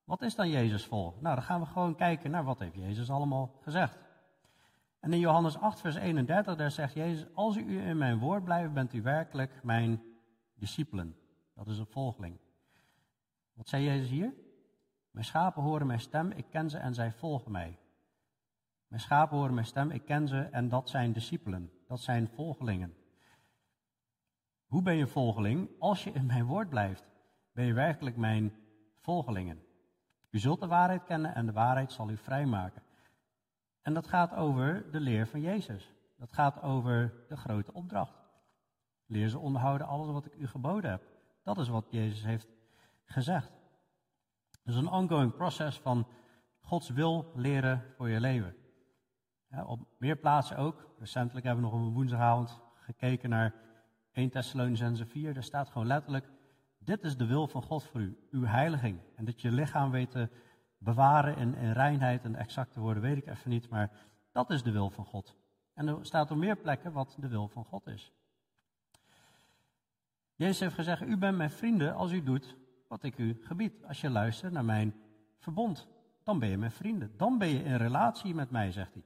wat 0.05 0.23
is 0.23 0.35
dan 0.35 0.49
Jezus 0.49 0.87
vol? 0.87 1.19
Nou, 1.21 1.35
dan 1.35 1.45
gaan 1.45 1.61
we 1.61 1.67
gewoon 1.67 1.95
kijken 1.95 2.31
naar 2.31 2.45
wat 2.45 2.59
heeft 2.59 2.75
Jezus 2.75 3.11
allemaal 3.11 3.59
gezegd. 3.63 3.99
En 5.03 5.13
in 5.13 5.19
Johannes 5.19 5.59
8, 5.59 5.81
vers 5.81 5.95
31, 5.95 6.57
daar 6.57 6.71
zegt 6.71 6.95
Jezus, 6.95 7.35
als 7.35 7.57
u 7.57 7.81
in 7.81 7.99
mijn 7.99 8.19
woord 8.19 8.45
blijft, 8.45 8.73
bent 8.73 8.93
u 8.93 9.03
werkelijk 9.03 9.63
mijn 9.63 10.03
discipelen. 10.55 11.17
Dat 11.55 11.69
is 11.69 11.79
een 11.79 11.87
volgeling. 11.87 12.39
Wat 13.53 13.69
zei 13.69 13.85
Jezus 13.85 14.11
hier? 14.11 14.35
Mijn 15.11 15.25
schapen 15.25 15.63
horen 15.63 15.87
mijn 15.87 16.01
stem, 16.01 16.31
ik 16.31 16.47
ken 16.51 16.71
ze 16.71 16.79
en 16.79 16.95
zij 16.95 17.13
volgen 17.13 17.53
mij. 17.53 17.79
Mijn 18.87 19.01
schapen 19.01 19.37
horen 19.37 19.55
mijn 19.55 19.67
stem, 19.67 19.91
ik 19.91 20.05
ken 20.05 20.29
ze 20.29 20.41
en 20.41 20.69
dat 20.69 20.89
zijn 20.89 21.13
discipelen. 21.13 21.73
Dat 21.87 22.01
zijn 22.01 22.29
volgelingen. 22.29 22.95
Hoe 24.67 24.83
ben 24.83 24.97
je 24.97 25.07
volgeling? 25.07 25.71
Als 25.79 26.05
je 26.05 26.13
in 26.13 26.27
mijn 26.27 26.45
woord 26.45 26.69
blijft, 26.69 27.05
ben 27.53 27.65
je 27.65 27.73
werkelijk 27.73 28.17
mijn 28.17 28.53
volgelingen. 28.99 29.63
U 30.31 30.39
zult 30.39 30.61
de 30.61 30.67
waarheid 30.67 31.05
kennen 31.05 31.35
en 31.35 31.47
de 31.47 31.53
waarheid 31.53 31.93
zal 31.93 32.11
u 32.11 32.17
vrijmaken. 32.17 32.83
En 33.83 33.95
dat 33.95 34.07
gaat 34.07 34.35
over 34.35 34.91
de 34.91 35.01
leer 35.01 35.27
van 35.27 35.41
Jezus. 35.41 35.93
Dat 36.17 36.33
gaat 36.33 36.63
over 36.63 37.25
de 37.29 37.37
grote 37.37 37.73
opdracht. 37.73 38.21
Leer 39.07 39.29
ze 39.29 39.39
onderhouden 39.39 39.87
alles 39.87 40.11
wat 40.11 40.27
ik 40.27 40.35
u 40.35 40.47
geboden 40.47 40.91
heb. 40.91 41.03
Dat 41.43 41.59
is 41.59 41.69
wat 41.69 41.87
Jezus 41.91 42.25
heeft 42.25 42.49
gezegd. 43.05 43.53
Dus 44.65 44.75
een 44.75 44.89
ongoing 44.89 45.35
proces 45.35 45.79
van 45.79 46.07
Gods 46.61 46.89
wil 46.89 47.33
leren 47.35 47.85
voor 47.97 48.09
je 48.09 48.21
leven. 48.21 48.55
Op 49.67 49.81
meer 49.99 50.17
plaatsen 50.17 50.57
ook. 50.57 50.91
Recentelijk 50.99 51.47
hebben 51.47 51.65
we 51.65 51.71
nog 51.71 51.81
een 51.81 51.93
woensdagavond 51.93 52.61
gekeken 52.75 53.31
naar 53.31 53.55
1 54.13 54.31
Thessalonicense 54.31 55.07
4. 55.07 55.35
Daar 55.35 55.43
staat 55.43 55.69
gewoon 55.69 55.87
letterlijk, 55.87 56.29
dit 56.79 57.05
is 57.05 57.17
de 57.17 57.27
wil 57.27 57.47
van 57.47 57.63
God 57.63 57.85
voor 57.85 58.01
u, 58.01 58.19
uw 58.31 58.45
heiliging. 58.45 59.01
En 59.17 59.25
dat 59.25 59.41
je 59.41 59.53
lichaam 59.53 59.91
weet 59.91 60.11
te 60.11 60.29
bewaren 60.83 61.37
in, 61.37 61.55
in 61.55 61.73
reinheid 61.73 62.25
en 62.25 62.37
exacte 62.37 62.81
woorden 62.81 63.03
weet 63.03 63.17
ik 63.17 63.27
even 63.27 63.51
niet, 63.51 63.69
maar 63.69 63.91
dat 64.33 64.51
is 64.51 64.63
de 64.63 64.71
wil 64.71 64.91
van 64.91 65.05
God. 65.05 65.37
En 65.75 65.89
er 65.89 65.99
staat 66.01 66.31
op 66.31 66.37
meer 66.37 66.57
plekken 66.57 66.93
wat 66.93 67.17
de 67.21 67.29
wil 67.29 67.49
van 67.49 67.65
God 67.65 67.87
is. 67.87 68.13
Jezus 70.35 70.61
heeft 70.61 70.75
gezegd, 70.75 71.03
u 71.03 71.17
bent 71.17 71.37
mijn 71.37 71.51
vrienden 71.51 71.95
als 71.95 72.13
u 72.13 72.23
doet 72.23 72.57
wat 72.89 73.03
ik 73.03 73.19
u 73.19 73.41
gebied. 73.43 73.85
Als 73.85 74.01
je 74.01 74.11
luistert 74.11 74.53
naar 74.53 74.65
mijn 74.65 74.95
verbond, 75.39 75.89
dan 76.23 76.39
ben 76.39 76.49
je 76.49 76.59
mijn 76.59 76.71
vrienden. 76.71 77.13
Dan 77.17 77.39
ben 77.39 77.49
je 77.49 77.63
in 77.63 77.77
relatie 77.77 78.35
met 78.35 78.51
mij, 78.51 78.73
zegt 78.73 78.93
hij. 78.93 79.05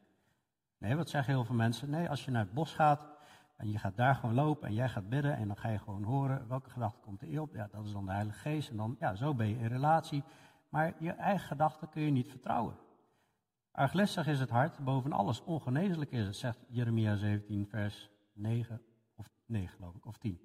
Nee, 0.78 0.96
wat 0.96 1.10
zeggen 1.10 1.34
heel 1.34 1.44
veel 1.44 1.54
mensen? 1.54 1.90
Nee, 1.90 2.08
als 2.08 2.24
je 2.24 2.30
naar 2.30 2.42
het 2.42 2.54
bos 2.54 2.74
gaat 2.74 3.06
en 3.56 3.70
je 3.70 3.78
gaat 3.78 3.96
daar 3.96 4.14
gewoon 4.14 4.34
lopen 4.34 4.68
en 4.68 4.74
jij 4.74 4.88
gaat 4.88 5.08
bidden 5.08 5.36
en 5.36 5.46
dan 5.46 5.56
ga 5.56 5.68
je 5.68 5.78
gewoon 5.78 6.02
horen 6.02 6.48
welke 6.48 6.70
gedachte 6.70 7.00
komt 7.00 7.22
er 7.22 7.40
op. 7.40 7.54
Ja, 7.54 7.68
dat 7.70 7.84
is 7.84 7.92
dan 7.92 8.06
de 8.06 8.12
Heilige 8.12 8.38
Geest 8.38 8.70
en 8.70 8.76
dan, 8.76 8.96
ja, 8.98 9.14
zo 9.14 9.34
ben 9.34 9.48
je 9.48 9.58
in 9.58 9.66
relatie. 9.66 10.24
Maar 10.68 10.94
je 10.98 11.10
eigen 11.10 11.46
gedachten 11.46 11.88
kun 11.88 12.02
je 12.02 12.10
niet 12.10 12.28
vertrouwen. 12.28 12.78
Arglistig 13.70 14.26
is 14.26 14.40
het 14.40 14.50
hart, 14.50 14.78
boven 14.78 15.12
alles 15.12 15.42
ongeneeslijk 15.42 16.10
is 16.10 16.26
het, 16.26 16.36
zegt 16.36 16.58
Jeremia 16.68 17.16
17, 17.16 17.66
vers 17.66 18.10
9 18.32 18.82
of 19.14 19.30
9 19.46 19.76
geloof 19.76 19.94
ik, 19.94 20.06
of 20.06 20.18
10. 20.18 20.40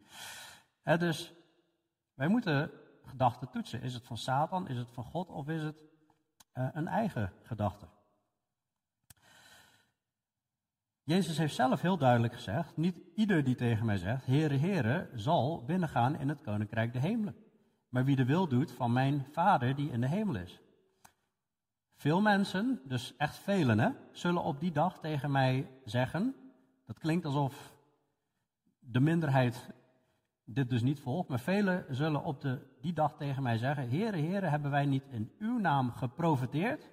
dus 0.83 1.33
wij 2.13 2.27
moeten 2.27 2.71
gedachten 3.03 3.49
toetsen. 3.49 3.81
Is 3.81 3.93
het 3.93 4.05
van 4.05 4.17
Satan, 4.17 4.67
is 4.67 4.77
het 4.77 4.91
van 4.91 5.03
God 5.03 5.29
of 5.29 5.47
is 5.47 5.61
het 5.61 5.83
uh, 6.53 6.67
een 6.71 6.87
eigen 6.87 7.33
gedachte? 7.43 7.87
Jezus 11.03 11.37
heeft 11.37 11.55
zelf 11.55 11.81
heel 11.81 11.97
duidelijk 11.97 12.33
gezegd: 12.33 12.77
Niet 12.77 12.97
ieder 13.15 13.43
die 13.43 13.55
tegen 13.55 13.85
mij 13.85 13.97
zegt, 13.97 14.25
Heere, 14.25 14.57
Heere, 14.57 15.09
zal 15.13 15.63
binnengaan 15.65 16.15
in 16.15 16.29
het 16.29 16.41
koninkrijk 16.41 16.93
de 16.93 16.99
hemelen. 16.99 17.35
Maar 17.91 18.05
wie 18.05 18.15
de 18.15 18.25
wil 18.25 18.47
doet 18.47 18.71
van 18.71 18.93
mijn 18.93 19.25
Vader 19.31 19.75
die 19.75 19.91
in 19.91 20.01
de 20.01 20.07
hemel 20.07 20.35
is. 20.35 20.59
Veel 21.95 22.21
mensen, 22.21 22.81
dus 22.83 23.15
echt 23.17 23.35
velen, 23.35 23.79
hè, 23.79 23.89
zullen 24.11 24.43
op 24.43 24.59
die 24.59 24.71
dag 24.71 24.99
tegen 24.99 25.31
mij 25.31 25.67
zeggen: 25.85 26.35
Dat 26.85 26.99
klinkt 26.99 27.25
alsof 27.25 27.73
de 28.79 28.99
minderheid 28.99 29.69
dit 30.45 30.69
dus 30.69 30.81
niet 30.81 30.99
volgt, 30.99 31.29
maar 31.29 31.39
velen 31.39 31.85
zullen 31.89 32.23
op 32.23 32.41
de, 32.41 32.67
die 32.81 32.93
dag 32.93 33.15
tegen 33.17 33.43
mij 33.43 33.57
zeggen: 33.57 33.89
Heere, 33.89 34.17
Heere, 34.17 34.45
hebben 34.45 34.71
wij 34.71 34.85
niet 34.85 35.05
in 35.09 35.31
uw 35.39 35.59
naam 35.59 35.91
geprofiteerd? 35.91 36.89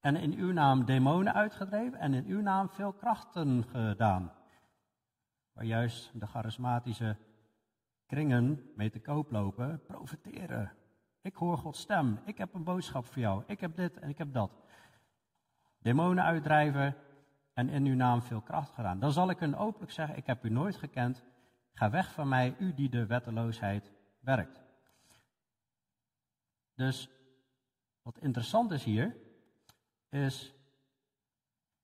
En 0.00 0.16
in 0.16 0.34
uw 0.34 0.52
naam 0.52 0.84
demonen 0.84 1.34
uitgedreven 1.34 1.98
en 1.98 2.14
in 2.14 2.24
uw 2.24 2.40
naam 2.40 2.70
veel 2.70 2.92
krachten 2.92 3.64
gedaan. 3.64 4.32
Waar 5.52 5.64
juist 5.64 6.10
de 6.14 6.26
charismatische 6.26 7.16
kringen 8.08 8.72
mee 8.74 8.90
te 8.90 9.00
koop 9.00 9.30
lopen, 9.30 9.82
profiteren. 9.86 10.72
Ik 11.20 11.34
hoor 11.34 11.58
Gods 11.58 11.80
stem, 11.80 12.18
ik 12.24 12.38
heb 12.38 12.54
een 12.54 12.64
boodschap 12.64 13.04
voor 13.04 13.22
jou, 13.22 13.42
ik 13.46 13.60
heb 13.60 13.76
dit 13.76 13.96
en 13.98 14.08
ik 14.08 14.18
heb 14.18 14.32
dat. 14.32 14.50
Demonen 15.78 16.24
uitdrijven 16.24 16.96
en 17.52 17.68
in 17.68 17.86
uw 17.86 17.94
naam 17.94 18.22
veel 18.22 18.40
kracht 18.40 18.72
gedaan. 18.72 18.98
Dan 18.98 19.12
zal 19.12 19.30
ik 19.30 19.38
hun 19.38 19.56
openlijk 19.56 19.92
zeggen, 19.92 20.16
ik 20.16 20.26
heb 20.26 20.44
u 20.44 20.50
nooit 20.50 20.76
gekend. 20.76 21.24
Ga 21.72 21.90
weg 21.90 22.12
van 22.12 22.28
mij, 22.28 22.54
u 22.58 22.74
die 22.74 22.88
de 22.88 23.06
wetteloosheid 23.06 23.92
werkt. 24.20 24.62
Dus 26.74 27.10
wat 28.02 28.18
interessant 28.18 28.70
is 28.70 28.84
hier, 28.84 29.16
is 30.08 30.54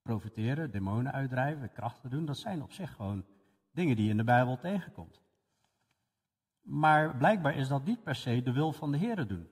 profiteren, 0.01 0.71
demonen 0.71 1.13
uitdrijven, 1.13 1.71
krachten 1.71 2.09
doen. 2.09 2.25
Dat 2.25 2.37
zijn 2.37 2.63
op 2.63 2.71
zich 2.71 2.93
gewoon 2.93 3.25
dingen 3.71 3.95
die 3.95 4.09
in 4.09 4.17
de 4.17 4.23
Bijbel 4.23 4.57
tegenkomt. 4.57 5.24
Maar 6.65 7.17
blijkbaar 7.17 7.55
is 7.55 7.67
dat 7.67 7.85
niet 7.85 8.03
per 8.03 8.15
se 8.15 8.41
de 8.41 8.51
wil 8.51 8.71
van 8.71 8.91
de 8.91 8.97
Heer 8.97 9.27
doen. 9.27 9.49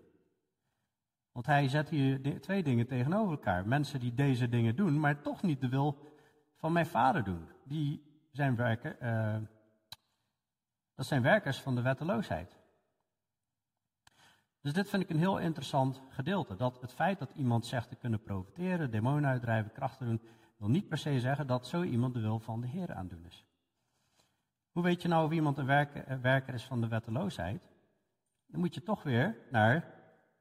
Want 1.32 1.46
hij 1.46 1.68
zet 1.68 1.90
hier 1.90 2.42
twee 2.42 2.64
dingen 2.64 2.88
tegenover 2.88 3.32
elkaar. 3.32 3.68
Mensen 3.68 4.00
die 4.00 4.14
deze 4.14 4.50
dingen 4.50 4.76
doen, 4.76 5.00
maar 5.00 5.22
toch 5.22 5.42
niet 5.42 5.62
de 5.62 5.70
wil 5.70 5.98
van 6.56 6.72
mijn 6.72 6.86
vader 6.86 7.24
doen. 7.24 7.48
Die 7.64 8.04
zijn 8.32 8.56
werken, 8.56 8.96
uh, 9.02 9.48
dat 10.96 11.06
zijn 11.06 11.22
werkers 11.22 11.62
van 11.62 11.76
de 11.76 11.82
wetteloosheid. 11.82 12.58
Dus 14.62 14.74
dit 14.74 14.90
vind 14.90 15.04
ik 15.04 15.10
een 15.10 15.18
heel 15.18 15.40
interessant 15.40 16.02
gedeelte. 16.10 16.56
Dat 16.56 16.82
het 16.82 16.94
feit 16.94 17.20
dat 17.20 17.32
iemand 17.32 17.66
zegt 17.66 17.90
te 17.90 17.96
kunnen 17.96 18.24
profiteren, 18.24 18.92
demonen 18.92 19.30
uitdrijven, 19.30 19.72
krachten 19.72 20.06
doen, 20.06 20.22
wil 20.58 20.70
niet 20.70 20.88
per 20.88 20.98
se 20.98 21.20
zeggen 21.20 21.48
dat 21.48 21.68
zo 21.68 21.84
iemand 21.84 22.14
de 22.14 22.20
wil 22.20 22.40
van 22.40 22.62
de 22.62 22.68
Heer 22.68 22.94
aandoen 22.94 23.26
is. 23.26 23.46
Hoe 24.74 24.84
weet 24.84 25.02
je 25.02 25.08
nou 25.08 25.26
of 25.26 25.32
iemand 25.32 25.58
een 25.58 25.66
werker, 26.22 26.54
is 26.54 26.66
van 26.66 26.82
de 26.82 26.88
wetteloosheid? 26.88 27.62
Dan 28.48 28.60
moet 28.60 28.74
je 28.74 28.84
toch 28.84 29.04
weer 29.04 29.38
naar 29.52 29.94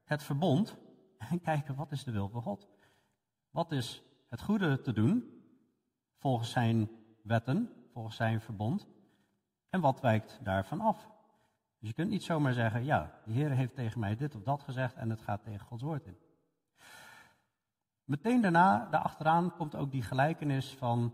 het 0.03 0.23
verbond 0.23 0.77
en 1.29 1.41
kijken 1.41 1.75
wat 1.75 1.91
is 1.91 2.03
de 2.03 2.11
wil 2.11 2.29
van 2.29 2.41
God. 2.41 2.67
Wat 3.49 3.71
is 3.71 4.03
het 4.29 4.41
goede 4.41 4.81
te 4.81 4.93
doen 4.93 5.43
volgens 6.17 6.51
zijn 6.51 6.89
wetten, 7.23 7.69
volgens 7.91 8.15
zijn 8.15 8.41
verbond 8.41 8.87
en 9.69 9.81
wat 9.81 10.01
wijkt 10.01 10.39
daarvan 10.43 10.81
af. 10.81 11.09
Dus 11.79 11.89
je 11.89 11.95
kunt 11.95 12.09
niet 12.09 12.23
zomaar 12.23 12.53
zeggen, 12.53 12.85
ja, 12.85 13.21
de 13.25 13.31
Heer 13.31 13.51
heeft 13.51 13.75
tegen 13.75 13.99
mij 13.99 14.15
dit 14.15 14.35
of 14.35 14.43
dat 14.43 14.63
gezegd 14.63 14.95
en 14.95 15.09
het 15.09 15.21
gaat 15.21 15.43
tegen 15.43 15.65
Gods 15.65 15.83
woord 15.83 16.05
in. 16.05 16.17
Meteen 18.03 18.41
daarna, 18.41 18.87
daarachteraan, 18.89 19.55
komt 19.55 19.75
ook 19.75 19.91
die 19.91 20.01
gelijkenis 20.01 20.75
van 20.75 21.13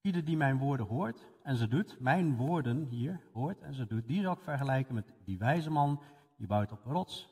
ieder 0.00 0.24
die 0.24 0.36
mijn 0.36 0.58
woorden 0.58 0.86
hoort 0.86 1.26
en 1.46 1.56
ze 1.56 1.68
doet, 1.68 2.00
mijn 2.00 2.36
woorden 2.36 2.84
hier 2.84 3.20
hoort 3.32 3.62
en 3.62 3.74
ze 3.74 3.86
doet, 3.86 4.06
die 4.06 4.22
zal 4.22 4.32
ik 4.32 4.42
vergelijken 4.42 4.94
met 4.94 5.12
die 5.24 5.38
wijze 5.38 5.70
man 5.70 6.02
die 6.36 6.46
bouwt 6.46 6.72
op 6.72 6.84
rots. 6.84 7.28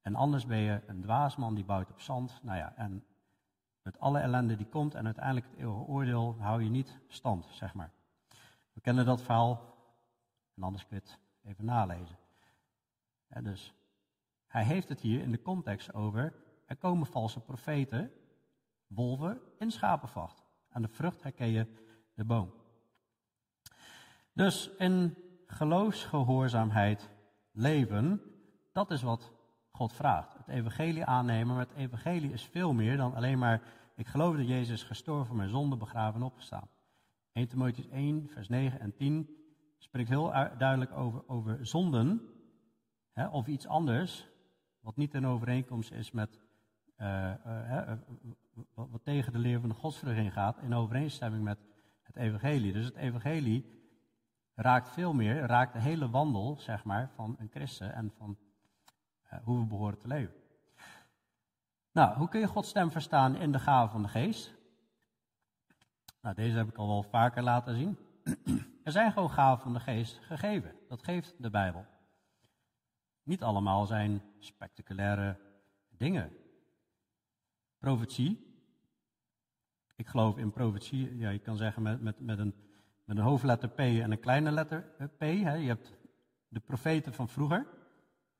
En 0.00 0.14
anders 0.14 0.46
ben 0.46 0.58
je 0.58 0.82
een 0.86 1.00
dwaasman 1.00 1.54
die 1.54 1.64
bouwt 1.64 1.90
op 1.90 2.00
zand. 2.00 2.40
Nou 2.42 2.58
ja, 2.58 2.76
en 2.76 3.04
met 3.82 3.98
alle 3.98 4.18
ellende 4.18 4.56
die 4.56 4.66
komt 4.66 4.94
en 4.94 5.04
uiteindelijk 5.04 5.46
het 5.46 5.58
eeuwige 5.58 5.84
oordeel 5.84 6.36
hou 6.38 6.62
je 6.62 6.70
niet 6.70 6.98
stand, 7.08 7.46
zeg 7.50 7.74
maar. 7.74 7.92
We 8.72 8.80
kennen 8.80 9.04
dat 9.04 9.22
verhaal, 9.22 9.74
en 10.56 10.62
anders 10.62 10.86
kun 10.86 10.96
je 10.96 11.02
het 11.02 11.18
even 11.42 11.64
nalezen. 11.64 12.18
dus 13.42 13.74
hij 14.46 14.64
heeft 14.64 14.88
het 14.88 15.00
hier 15.00 15.20
in 15.20 15.30
de 15.30 15.42
context 15.42 15.94
over, 15.94 16.34
er 16.66 16.76
komen 16.76 17.06
valse 17.06 17.40
profeten, 17.40 18.10
wolven 18.86 19.40
in 19.58 19.70
schapenvacht. 19.70 20.42
Aan 20.68 20.82
de 20.82 20.88
vrucht 20.88 21.22
herken 21.22 21.48
je 21.48 21.66
de 22.14 22.24
boom. 22.24 22.63
Dus 24.34 24.70
in 24.78 25.16
geloofsgehoorzaamheid 25.46 27.10
leven, 27.52 28.20
dat 28.72 28.90
is 28.90 29.02
wat 29.02 29.32
God 29.70 29.92
vraagt. 29.92 30.34
Het 30.36 30.48
evangelie 30.48 31.04
aannemen, 31.04 31.54
maar 31.54 31.66
het 31.68 31.76
evangelie 31.76 32.32
is 32.32 32.42
veel 32.42 32.72
meer 32.72 32.96
dan 32.96 33.14
alleen 33.14 33.38
maar, 33.38 33.62
ik 33.96 34.06
geloof 34.06 34.36
dat 34.36 34.48
Jezus 34.48 34.82
gestorven 34.82 35.26
voor 35.26 35.36
mijn 35.36 35.48
zonde, 35.48 35.76
begraven 35.76 36.20
en 36.20 36.26
opgestaan. 36.26 36.68
1 37.32 37.48
Timotheus 37.48 37.88
1, 37.88 38.28
vers 38.28 38.48
9 38.48 38.80
en 38.80 38.94
10 38.94 39.36
spreekt 39.78 40.08
heel 40.08 40.32
duidelijk 40.58 40.92
over, 40.92 41.28
over 41.28 41.66
zonden, 41.66 42.20
hè, 43.12 43.26
of 43.26 43.46
iets 43.46 43.66
anders, 43.66 44.28
wat 44.80 44.96
niet 44.96 45.14
in 45.14 45.26
overeenkomst 45.26 45.92
is 45.92 46.10
met, 46.10 46.40
uh, 46.98 47.34
uh, 47.46 47.92
wat, 48.74 49.04
tegen 49.04 49.32
de 49.32 49.38
leer 49.38 49.60
van 49.60 49.68
de 49.68 49.74
godsvrucht 49.74 50.32
gaat, 50.32 50.58
in 50.58 50.74
overeenstemming 50.74 51.44
met 51.44 51.58
het 52.02 52.16
evangelie. 52.16 52.72
Dus 52.72 52.84
het 52.84 52.96
evangelie 52.96 53.83
raakt 54.54 54.88
veel 54.88 55.12
meer, 55.12 55.46
raakt 55.46 55.72
de 55.72 55.80
hele 55.80 56.10
wandel, 56.10 56.56
zeg 56.58 56.84
maar, 56.84 57.10
van 57.14 57.36
een 57.38 57.50
christen 57.50 57.94
en 57.94 58.12
van 58.16 58.38
uh, 59.32 59.38
hoe 59.44 59.58
we 59.58 59.66
behoren 59.66 59.98
te 59.98 60.08
leven. 60.08 60.34
Nou, 61.92 62.16
hoe 62.16 62.28
kun 62.28 62.40
je 62.40 62.46
Gods 62.46 62.68
stem 62.68 62.90
verstaan 62.90 63.36
in 63.36 63.52
de 63.52 63.58
gave 63.58 63.92
van 63.92 64.02
de 64.02 64.08
geest? 64.08 64.54
Nou, 66.20 66.34
deze 66.34 66.56
heb 66.56 66.68
ik 66.68 66.76
al 66.76 66.86
wel 66.86 67.02
vaker 67.02 67.42
laten 67.42 67.76
zien. 67.76 67.98
er 68.84 68.92
zijn 68.92 69.12
gewoon 69.12 69.30
gaven 69.30 69.62
van 69.62 69.72
de 69.72 69.80
geest 69.80 70.18
gegeven. 70.18 70.74
Dat 70.88 71.02
geeft 71.02 71.34
de 71.38 71.50
Bijbel. 71.50 71.86
Niet 73.22 73.42
allemaal 73.42 73.86
zijn 73.86 74.22
spectaculaire 74.38 75.40
dingen. 75.88 76.32
Profetie. 77.78 78.52
Ik 79.96 80.06
geloof 80.06 80.36
in 80.36 80.52
profetie, 80.52 81.16
ja, 81.16 81.30
je 81.30 81.38
kan 81.38 81.56
zeggen 81.56 81.82
met, 81.82 82.00
met, 82.00 82.20
met, 82.20 82.38
een, 82.38 82.54
met 83.04 83.16
een 83.16 83.22
hoofdletter 83.22 83.68
P 83.68 83.78
en 83.78 84.10
een 84.10 84.20
kleine 84.20 84.50
letter 84.50 84.92
eh, 84.98 85.06
P. 85.06 85.20
Hè. 85.20 85.54
Je 85.54 85.66
hebt 85.66 85.92
de 86.48 86.60
profeten 86.60 87.14
van 87.14 87.28
vroeger, 87.28 87.66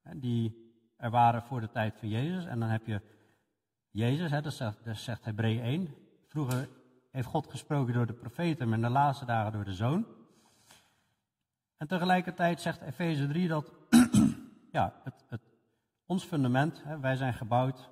hè, 0.03 0.19
die 0.19 0.73
er 0.97 1.11
waren 1.11 1.43
voor 1.43 1.61
de 1.61 1.71
tijd 1.71 1.97
van 1.99 2.09
Jezus. 2.09 2.45
En 2.45 2.61
dan 2.61 2.69
heb 2.69 2.87
je 2.87 3.01
Jezus, 3.91 4.31
hè, 4.31 4.43
dat 4.43 4.53
zegt, 4.53 4.79
zegt 4.93 5.25
Hebreeën 5.25 5.63
1. 5.63 5.95
Vroeger 6.27 6.69
heeft 7.11 7.29
God 7.29 7.51
gesproken 7.51 7.95
door 7.95 8.07
de 8.07 8.13
profeten, 8.13 8.69
maar 8.69 8.77
in 8.77 8.85
de 8.85 8.91
laatste 8.91 9.25
dagen 9.25 9.53
door 9.53 9.65
de 9.65 9.75
zoon. 9.75 10.07
En 11.77 11.87
tegelijkertijd 11.87 12.61
zegt 12.61 12.81
Efeze 12.81 13.27
3 13.27 13.49
dat 13.49 13.73
ja, 14.73 15.01
het, 15.05 15.25
het, 15.29 15.41
ons 16.07 16.25
fundament, 16.25 16.83
hè, 16.85 17.01
wij 17.01 17.17
zijn 17.17 17.35
gebouwd 17.35 17.91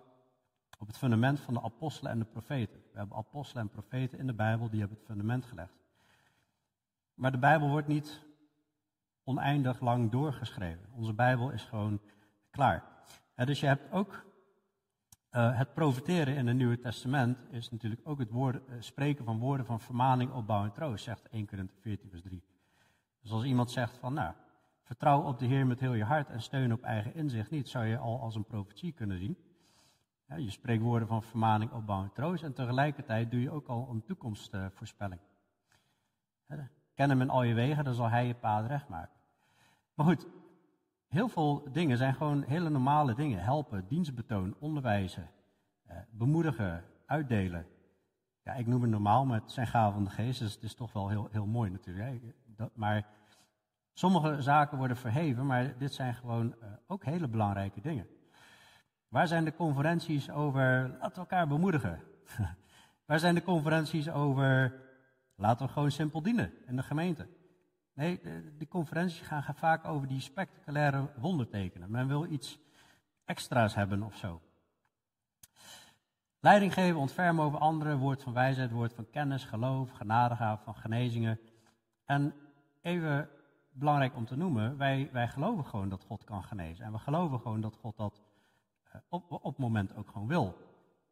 op 0.79 0.87
het 0.87 0.99
fundament 0.99 1.41
van 1.41 1.55
de 1.55 1.63
apostelen 1.63 2.13
en 2.13 2.19
de 2.19 2.25
profeten. 2.25 2.83
We 2.93 2.99
hebben 2.99 3.17
apostelen 3.17 3.63
en 3.63 3.71
profeten 3.71 4.19
in 4.19 4.27
de 4.27 4.35
Bijbel, 4.35 4.71
die 4.71 4.81
hebben 4.81 4.99
het 4.99 5.07
fundament 5.07 5.45
gelegd. 5.45 5.82
Maar 7.15 7.31
de 7.31 7.39
Bijbel 7.39 7.69
wordt 7.69 7.89
niet 7.89 8.21
oneindig 9.25 9.81
lang 9.81 10.11
doorgeschreven. 10.11 10.93
Onze 10.93 11.13
Bijbel 11.13 11.51
is 11.51 11.65
gewoon 11.65 12.01
klaar. 12.51 12.85
dus 13.35 13.61
je 13.61 13.67
hebt 13.67 13.93
ook 13.93 14.25
uh, 15.33 15.59
het 15.59 15.75
profiteren 15.75 16.37
in 16.37 16.47
het 16.47 16.57
Nieuwe 16.57 16.79
Testament 16.79 17.39
is 17.51 17.71
natuurlijk 17.71 18.01
ook 18.05 18.19
het 18.19 18.31
woord, 18.31 18.69
uh, 18.69 18.75
spreken 18.79 19.25
van 19.25 19.39
woorden 19.39 19.67
van 19.67 19.81
vermaning, 19.81 20.33
opbouw 20.33 20.65
en 20.65 20.73
troost, 20.73 21.05
zegt 21.05 21.29
1 21.29 21.47
Korinther 21.47 21.77
14 21.81 22.11
vers 22.11 22.23
3. 22.23 22.43
Dus 23.21 23.31
als 23.31 23.45
iemand 23.45 23.71
zegt 23.71 23.97
van, 23.97 24.15
nou, 24.15 24.35
vertrouw 24.83 25.23
op 25.23 25.39
de 25.39 25.47
Heer 25.47 25.67
met 25.67 25.81
heel 25.81 25.95
je 25.95 26.05
hart 26.05 26.29
en 26.29 26.43
steun 26.43 26.73
op 26.73 26.83
eigen 26.83 27.15
inzicht 27.15 27.51
niet, 27.51 27.69
zou 27.69 27.85
je 27.85 27.99
al 27.99 28.21
als 28.21 28.35
een 28.35 28.45
profetie 28.45 28.93
kunnen 28.93 29.19
zien. 29.19 29.37
Ja, 30.27 30.37
je 30.37 30.51
spreekt 30.51 30.83
woorden 30.83 31.09
van 31.09 31.23
vermaning, 31.23 31.73
opbouw 31.73 32.03
en 32.03 32.13
troost 32.13 32.43
en 32.43 32.53
tegelijkertijd 32.53 33.31
doe 33.31 33.41
je 33.41 33.51
ook 33.51 33.67
al 33.67 33.89
een 33.91 34.05
toekomstvoorspelling. 34.05 35.21
Ja, 36.47 36.69
ken 36.95 37.09
hem 37.09 37.21
in 37.21 37.31
al 37.31 37.43
je 37.43 37.55
wegen, 37.55 37.85
dan 37.85 37.95
zal 37.95 38.09
hij 38.09 38.27
je 38.27 38.35
paad 38.35 38.67
recht 38.67 38.89
maken. 38.89 39.21
Maar 39.95 40.07
goed, 40.07 40.27
heel 41.09 41.29
veel 41.29 41.69
dingen 41.73 41.97
zijn 41.97 42.15
gewoon 42.15 42.43
hele 42.43 42.71
normale 42.71 43.15
dingen. 43.15 43.43
Helpen, 43.43 43.85
dienstbetoon, 43.89 44.55
onderwijzen, 44.59 45.31
eh, 45.87 45.97
bemoedigen, 46.11 46.85
uitdelen. 47.07 47.67
Ja, 48.45 48.55
ik 48.55 48.67
noem 48.67 48.83
het 48.83 48.91
normaal, 48.91 49.27
maar 49.27 49.41
het 49.41 49.53
zijn 49.53 49.67
gaven 49.67 49.93
van 49.93 50.05
de 50.05 50.11
geest, 50.11 50.39
dus 50.39 50.55
het 50.55 50.63
is 50.63 50.75
toch 50.75 50.93
wel 50.93 51.09
heel, 51.09 51.29
heel 51.31 51.47
mooi 51.47 51.71
natuurlijk. 51.71 52.23
Dat, 52.47 52.71
maar 52.75 53.07
sommige 53.93 54.43
zaken 54.43 54.79
worden 54.79 54.97
verheven, 54.97 55.47
maar 55.47 55.79
dit 55.79 55.95
zijn 55.95 56.15
gewoon 56.15 56.47
uh, 56.47 56.69
ook 56.87 57.05
hele 57.05 57.29
belangrijke 57.29 57.81
dingen. 57.81 58.07
Waar 59.09 59.27
zijn 59.27 59.45
de 59.45 59.55
conferenties 59.55 60.31
over 60.31 60.89
laten 60.89 61.13
we 61.13 61.21
elkaar 61.21 61.47
bemoedigen? 61.49 62.01
Waar 63.07 63.19
zijn 63.19 63.35
de 63.35 63.43
conferenties 63.43 64.11
over 64.11 64.81
laten 65.43 65.67
we 65.67 65.73
gewoon 65.73 65.91
simpel 65.91 66.23
dienen 66.23 66.53
in 66.67 66.77
de 66.77 66.83
gemeente? 66.83 67.29
Nee, 67.95 68.21
de, 68.59 68.69
conferenties 68.69 69.21
gaan, 69.21 69.43
gaan 69.43 69.55
vaak 69.55 69.85
over 69.85 70.09
die 70.09 70.21
spectaculaire 70.21 71.11
wondertekenen. 71.17 71.91
Men 71.91 72.09
wil 72.09 72.27
iets 72.27 72.59
extra's 73.25 73.75
hebben 73.75 74.03
of 74.03 74.17
zo. 74.17 74.41
Leiding 76.41 76.75
geven, 76.75 77.01
ontfermen 77.01 77.45
over 77.45 77.59
anderen, 77.59 77.99
woord 77.99 78.23
van 78.23 78.33
wijsheid, 78.33 78.71
woord 78.71 78.93
van 78.93 79.11
kennis, 79.11 79.45
geloof, 79.45 79.91
genadegaaf, 79.91 80.63
van 80.63 80.75
genezingen. 80.75 81.41
En 82.05 82.35
even 82.81 83.29
belangrijk 83.71 84.17
om 84.17 84.25
te 84.25 84.37
noemen, 84.37 84.77
wij, 84.77 85.09
wij 85.13 85.29
geloven 85.29 85.65
gewoon 85.65 85.89
dat 85.89 86.05
God 86.05 86.25
kan 86.25 86.43
genezen. 86.43 86.85
En 86.85 86.93
we 86.93 86.99
geloven 86.99 87.41
gewoon 87.41 87.61
dat 87.61 87.77
God 87.77 87.97
dat 87.97 88.23
uh, 88.87 89.01
op, 89.09 89.33
op 89.33 89.45
het 89.45 89.59
moment 89.59 89.97
ook 89.97 90.09
gewoon 90.09 90.29
wil. 90.29 90.57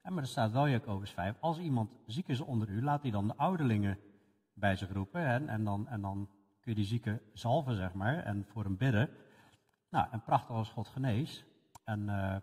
En 0.02 0.12
maar 0.12 0.22
er 0.22 0.28
staat 0.28 0.52
wel 0.52 0.68
Jacobus 0.68 1.10
5, 1.10 1.36
als 1.40 1.58
iemand 1.58 1.90
ziek 2.06 2.28
is 2.28 2.40
onder 2.40 2.68
u, 2.68 2.82
laat 2.82 3.02
hij 3.02 3.10
dan 3.10 3.26
de 3.26 3.36
ouderlingen 3.36 3.98
bij 4.60 4.76
zich 4.76 4.92
roepen. 4.92 5.20
Hè, 5.20 5.46
en, 5.46 5.64
dan, 5.64 5.88
en 5.88 6.00
dan 6.00 6.28
kun 6.60 6.72
je 6.72 6.74
die 6.74 6.84
zieke 6.84 7.22
zalven, 7.32 7.76
zeg 7.76 7.92
maar, 7.92 8.18
en 8.18 8.44
voor 8.46 8.64
hem 8.64 8.76
bidden. 8.76 9.10
Nou, 9.90 10.06
en 10.10 10.22
prachtig 10.22 10.56
als 10.56 10.70
God 10.70 10.88
geneest. 10.88 11.44
En 11.84 12.00
uh, 12.00 12.36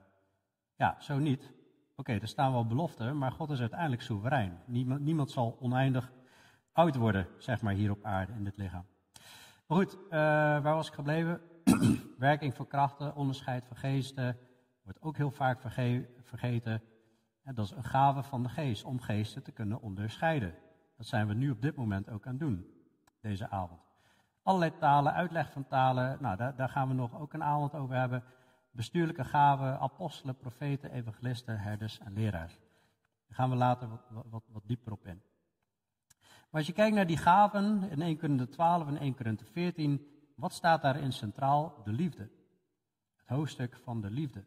ja, 0.75 0.95
zo 0.99 1.17
niet. 1.17 1.53
Oké, 1.95 2.13
er 2.13 2.27
staan 2.27 2.51
wel 2.51 2.67
beloften, 2.67 3.17
maar 3.17 3.31
God 3.31 3.49
is 3.49 3.59
uiteindelijk 3.59 4.01
soeverein. 4.01 4.59
Niemand, 4.65 5.31
zal 5.31 5.57
oneindig 5.59 6.11
oud 6.71 6.95
worden, 6.95 7.27
zeg 7.37 7.61
maar, 7.61 7.73
hier 7.73 7.91
op 7.91 8.03
aarde 8.03 8.33
in 8.33 8.43
dit 8.43 8.57
lichaam. 8.57 8.85
Maar 9.67 9.77
goed, 9.77 9.95
uh, 9.95 10.09
waar 10.09 10.75
was 10.75 10.87
ik 10.87 10.93
gebleven? 10.93 11.41
werking 12.17 12.55
van 12.55 12.67
krachten, 12.67 13.15
onderscheid 13.15 13.65
van 13.65 13.77
geesten, 13.77 14.37
wordt 14.83 15.01
ook 15.01 15.17
heel 15.17 15.31
vaak 15.31 15.61
vergeten. 16.23 16.81
dat 17.43 17.65
is 17.65 17.71
een 17.71 17.83
gave 17.83 18.23
van 18.23 18.43
de 18.43 18.49
geest, 18.49 18.83
om 18.83 18.99
geesten 18.99 19.43
te 19.43 19.51
kunnen 19.51 19.81
onderscheiden. 19.81 20.53
Dat 20.97 21.05
zijn 21.05 21.27
we 21.27 21.33
nu 21.33 21.49
op 21.49 21.61
dit 21.61 21.75
moment 21.75 22.09
ook 22.09 22.25
aan 22.25 22.31
het 22.31 22.39
doen, 22.39 22.65
deze 23.21 23.49
avond. 23.49 23.81
Allerlei 24.43 24.77
talen, 24.77 25.13
uitleg 25.13 25.51
van 25.51 25.67
talen, 25.67 26.17
nou, 26.21 26.37
daar, 26.37 26.55
daar 26.55 26.69
gaan 26.69 26.87
we 26.87 26.93
nog 26.93 27.19
ook 27.19 27.33
een 27.33 27.43
avond 27.43 27.73
over 27.73 27.95
hebben. 27.95 28.23
Bestuurlijke 28.71 29.23
gaven, 29.23 29.79
apostelen, 29.79 30.37
profeten, 30.37 30.91
evangelisten, 30.91 31.59
herders 31.59 31.99
en 31.99 32.13
leraars. 32.13 32.59
Daar 33.27 33.37
gaan 33.37 33.49
we 33.49 33.55
later 33.55 33.89
wat, 34.09 34.43
wat, 34.47 34.61
dieper 34.65 34.91
op 34.91 35.05
in. 35.05 35.21
Maar 36.17 36.59
als 36.59 36.67
je 36.67 36.73
kijkt 36.73 36.95
naar 36.95 37.07
die 37.07 37.17
gaven 37.17 37.89
in 37.89 38.01
1 38.01 38.17
Korinther 38.17 38.49
12 38.49 38.87
en 38.87 38.97
1 38.97 39.15
Korinther 39.15 39.47
14, 39.47 40.07
wat 40.35 40.53
staat 40.53 40.81
daarin 40.81 41.11
centraal? 41.11 41.81
De 41.83 41.91
liefde. 41.91 42.29
Het 43.15 43.27
hoofdstuk 43.27 43.77
van 43.83 44.01
de 44.01 44.11
liefde. 44.11 44.45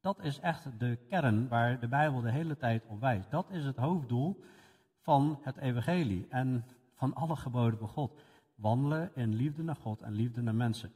Dat 0.00 0.20
is 0.20 0.40
echt 0.40 0.78
de 0.78 0.98
kern 1.08 1.48
waar 1.48 1.80
de 1.80 1.88
Bijbel 1.88 2.20
de 2.20 2.30
hele 2.30 2.56
tijd 2.56 2.84
op 2.86 3.00
wijst. 3.00 3.30
Dat 3.30 3.50
is 3.50 3.64
het 3.64 3.76
hoofddoel 3.76 4.42
van 5.02 5.38
het 5.42 5.56
evangelie 5.56 6.26
en 6.28 6.64
van 6.94 7.14
alle 7.14 7.36
geboden 7.36 7.78
van 7.78 7.88
God. 7.88 8.20
Wandelen 8.54 9.10
in 9.14 9.34
liefde 9.34 9.62
naar 9.62 9.76
God 9.76 10.02
en 10.02 10.12
liefde 10.12 10.42
naar 10.42 10.54
mensen. 10.54 10.92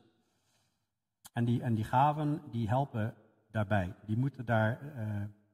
En 1.32 1.44
die, 1.44 1.62
en 1.62 1.74
die 1.74 1.84
gaven 1.84 2.42
die 2.50 2.68
helpen 2.68 3.14
daarbij. 3.50 3.94
Die 4.06 4.16
moeten 4.16 4.44
daar 4.44 4.82
uh, 4.82 5.00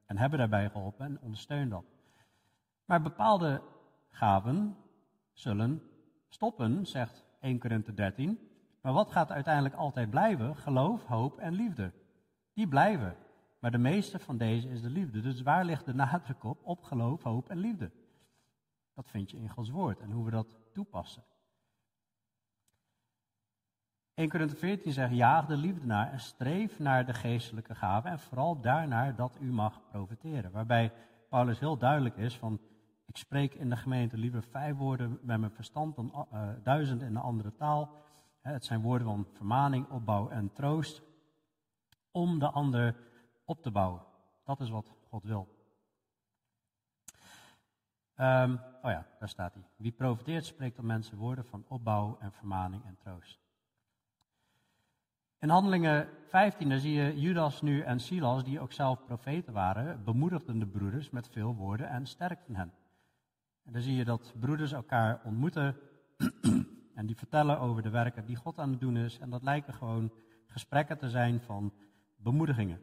en 0.06 0.18
hebben 0.18 0.38
daarbij 0.38 0.70
geholpen 0.70 1.06
en 1.06 1.20
ondersteunen 1.20 1.68
dat. 1.68 1.84
Maar 2.84 3.02
bepaalde 3.02 3.62
gaven 4.08 4.76
zullen 5.32 5.82
stoppen, 6.28 6.86
zegt 6.86 7.24
1 7.40 7.58
Korinthe 7.58 7.94
13. 7.94 8.38
Maar 8.80 8.92
wat 8.92 9.10
gaat 9.10 9.30
uiteindelijk 9.30 9.74
altijd 9.74 10.10
blijven? 10.10 10.56
Geloof, 10.56 11.04
hoop 11.04 11.38
en 11.38 11.52
liefde. 11.52 11.92
Die 12.54 12.68
blijven. 12.68 13.16
Maar 13.58 13.70
de 13.70 13.78
meeste 13.78 14.18
van 14.18 14.36
deze 14.36 14.68
is 14.68 14.82
de 14.82 14.90
liefde. 14.90 15.20
Dus 15.20 15.42
waar 15.42 15.64
ligt 15.64 15.84
de 15.84 15.94
nadruk 15.94 16.44
op? 16.44 16.58
Op 16.62 16.82
geloof, 16.82 17.22
hoop 17.22 17.48
en 17.48 17.58
liefde. 17.58 17.90
Dat 18.94 19.08
vind 19.08 19.30
je 19.30 19.36
in 19.36 19.48
Gods 19.48 19.70
woord 19.70 20.00
en 20.00 20.10
hoe 20.10 20.24
we 20.24 20.30
dat 20.30 20.56
toepassen. 20.72 21.24
1 24.14 24.28
Korinther 24.28 24.58
14 24.58 24.92
zegt, 24.92 25.14
jaag 25.14 25.46
de 25.46 25.56
liefde 25.56 25.86
naar 25.86 26.12
en 26.12 26.20
streef 26.20 26.78
naar 26.78 27.06
de 27.06 27.14
geestelijke 27.14 27.74
gaven 27.74 28.10
en 28.10 28.18
vooral 28.18 28.60
daarnaar 28.60 29.16
dat 29.16 29.36
u 29.40 29.52
mag 29.52 29.80
profiteren. 29.90 30.50
Waarbij 30.50 30.92
Paulus 31.28 31.58
heel 31.58 31.76
duidelijk 31.76 32.16
is 32.16 32.36
van, 32.36 32.60
ik 33.06 33.16
spreek 33.16 33.54
in 33.54 33.70
de 33.70 33.76
gemeente 33.76 34.16
liever 34.16 34.42
vijf 34.42 34.76
woorden 34.76 35.18
met 35.22 35.38
mijn 35.38 35.52
verstand 35.52 35.96
dan 35.96 36.26
uh, 36.32 36.48
duizend 36.62 37.02
in 37.02 37.06
een 37.06 37.22
andere 37.22 37.54
taal. 37.54 37.90
Het 38.40 38.64
zijn 38.64 38.80
woorden 38.80 39.06
van 39.06 39.26
vermaning, 39.32 39.90
opbouw 39.90 40.28
en 40.28 40.52
troost. 40.52 41.02
Om 42.10 42.38
de 42.38 42.50
ander 42.50 42.96
op 43.44 43.62
te 43.62 43.70
bouwen. 43.70 44.02
Dat 44.44 44.60
is 44.60 44.70
wat 44.70 44.92
God 45.08 45.22
wil. 45.22 45.61
Um, 48.22 48.60
oh 48.82 48.90
ja, 48.90 49.06
daar 49.18 49.28
staat 49.28 49.54
hij. 49.54 49.62
Wie 49.76 49.92
profiteert 49.92 50.44
spreekt 50.44 50.78
op 50.78 50.84
mensen 50.84 51.16
woorden 51.16 51.44
van 51.44 51.64
opbouw 51.68 52.16
en 52.20 52.32
vermaning 52.32 52.84
en 52.84 52.96
troost. 52.96 53.40
In 55.38 55.48
Handelingen 55.48 56.08
15 56.26 56.68
daar 56.68 56.78
zie 56.78 56.92
je 56.92 57.20
Judas 57.20 57.62
nu 57.62 57.80
en 57.80 58.00
Silas, 58.00 58.44
die 58.44 58.60
ook 58.60 58.72
zelf 58.72 59.04
profeten 59.04 59.52
waren, 59.52 60.04
bemoedigden 60.04 60.58
de 60.58 60.66
broeders 60.66 61.10
met 61.10 61.28
veel 61.28 61.54
woorden 61.54 61.88
en 61.88 62.06
sterkten 62.06 62.56
hen. 62.56 62.72
En 63.64 63.72
dan 63.72 63.82
zie 63.82 63.94
je 63.94 64.04
dat 64.04 64.34
broeders 64.40 64.72
elkaar 64.72 65.20
ontmoeten 65.24 65.76
en 66.94 67.06
die 67.06 67.16
vertellen 67.16 67.58
over 67.58 67.82
de 67.82 67.90
werken 67.90 68.26
die 68.26 68.36
God 68.36 68.58
aan 68.58 68.70
het 68.70 68.80
doen 68.80 68.96
is. 68.96 69.18
En 69.18 69.30
dat 69.30 69.42
lijken 69.42 69.74
gewoon 69.74 70.12
gesprekken 70.46 70.98
te 70.98 71.10
zijn 71.10 71.40
van 71.40 71.72
bemoedigingen. 72.16 72.80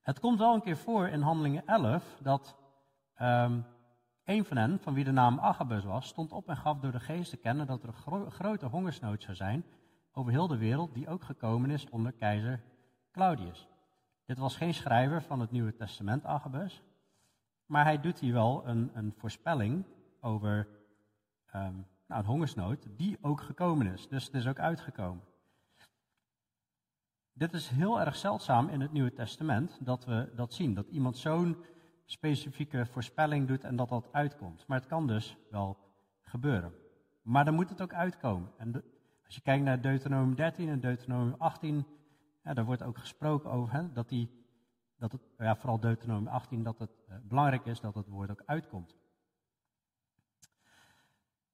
Het 0.00 0.20
komt 0.20 0.38
wel 0.38 0.54
een 0.54 0.62
keer 0.62 0.76
voor 0.76 1.08
in 1.08 1.20
Handelingen 1.20 1.66
11 1.66 2.18
dat 2.22 2.61
um, 3.22 3.64
een 4.24 4.44
van 4.44 4.56
hen, 4.56 4.78
van 4.78 4.94
wie 4.94 5.04
de 5.04 5.12
naam 5.12 5.40
Agabus 5.40 5.84
was, 5.84 6.06
stond 6.06 6.32
op 6.32 6.48
en 6.48 6.56
gaf 6.56 6.78
door 6.78 6.92
de 6.92 7.00
geest 7.00 7.30
te 7.30 7.36
kennen 7.36 7.66
dat 7.66 7.82
er 7.82 7.88
een 7.88 8.30
grote 8.30 8.66
hongersnood 8.66 9.22
zou 9.22 9.36
zijn 9.36 9.64
over 10.12 10.32
heel 10.32 10.46
de 10.46 10.58
wereld, 10.58 10.94
die 10.94 11.08
ook 11.08 11.22
gekomen 11.22 11.70
is 11.70 11.88
onder 11.90 12.12
keizer 12.12 12.62
Claudius. 13.12 13.68
Dit 14.26 14.38
was 14.38 14.56
geen 14.56 14.74
schrijver 14.74 15.22
van 15.22 15.40
het 15.40 15.50
Nieuwe 15.50 15.74
Testament, 15.74 16.24
Agabus, 16.24 16.82
maar 17.66 17.84
hij 17.84 18.00
doet 18.00 18.18
hier 18.18 18.32
wel 18.32 18.66
een, 18.66 18.90
een 18.94 19.14
voorspelling 19.16 19.84
over 20.20 20.68
um, 21.54 21.86
nou, 22.06 22.20
een 22.20 22.24
hongersnood, 22.24 22.86
die 22.96 23.18
ook 23.20 23.40
gekomen 23.40 23.86
is. 23.86 24.08
Dus 24.08 24.24
het 24.24 24.34
is 24.34 24.46
ook 24.46 24.58
uitgekomen. 24.58 25.24
Dit 27.32 27.52
is 27.52 27.68
heel 27.68 28.00
erg 28.00 28.16
zeldzaam 28.16 28.68
in 28.68 28.80
het 28.80 28.92
Nieuwe 28.92 29.12
Testament 29.12 29.78
dat 29.80 30.04
we 30.04 30.32
dat 30.34 30.52
zien. 30.52 30.74
Dat 30.74 30.88
iemand 30.88 31.16
zo'n 31.16 31.56
specifieke 32.12 32.86
voorspelling 32.86 33.48
doet 33.48 33.64
en 33.64 33.76
dat 33.76 33.88
dat 33.88 34.08
uitkomt. 34.12 34.66
Maar 34.66 34.78
het 34.78 34.88
kan 34.88 35.06
dus 35.06 35.36
wel 35.50 35.78
gebeuren. 36.20 36.72
Maar 37.22 37.44
dan 37.44 37.54
moet 37.54 37.68
het 37.68 37.82
ook 37.82 37.92
uitkomen. 37.92 38.50
En 38.56 38.82
als 39.24 39.34
je 39.34 39.40
kijkt 39.40 39.64
naar 39.64 39.80
Deuteronomium 39.80 40.34
13 40.34 40.68
en 40.68 40.80
Deuteronomium 40.80 41.34
18, 41.38 41.86
ja, 42.44 42.54
daar 42.54 42.64
wordt 42.64 42.82
ook 42.82 42.98
gesproken 42.98 43.50
over 43.50 43.74
hè, 43.74 43.92
dat, 43.92 44.08
die, 44.08 44.30
dat 44.96 45.12
het, 45.12 45.20
ja, 45.38 45.56
vooral 45.56 45.80
Deuteronomium 45.80 46.28
18, 46.28 46.62
dat 46.62 46.78
het 46.78 46.90
uh, 47.08 47.14
belangrijk 47.22 47.66
is 47.66 47.80
dat 47.80 47.94
het 47.94 48.08
woord 48.08 48.30
ook 48.30 48.42
uitkomt. 48.46 48.96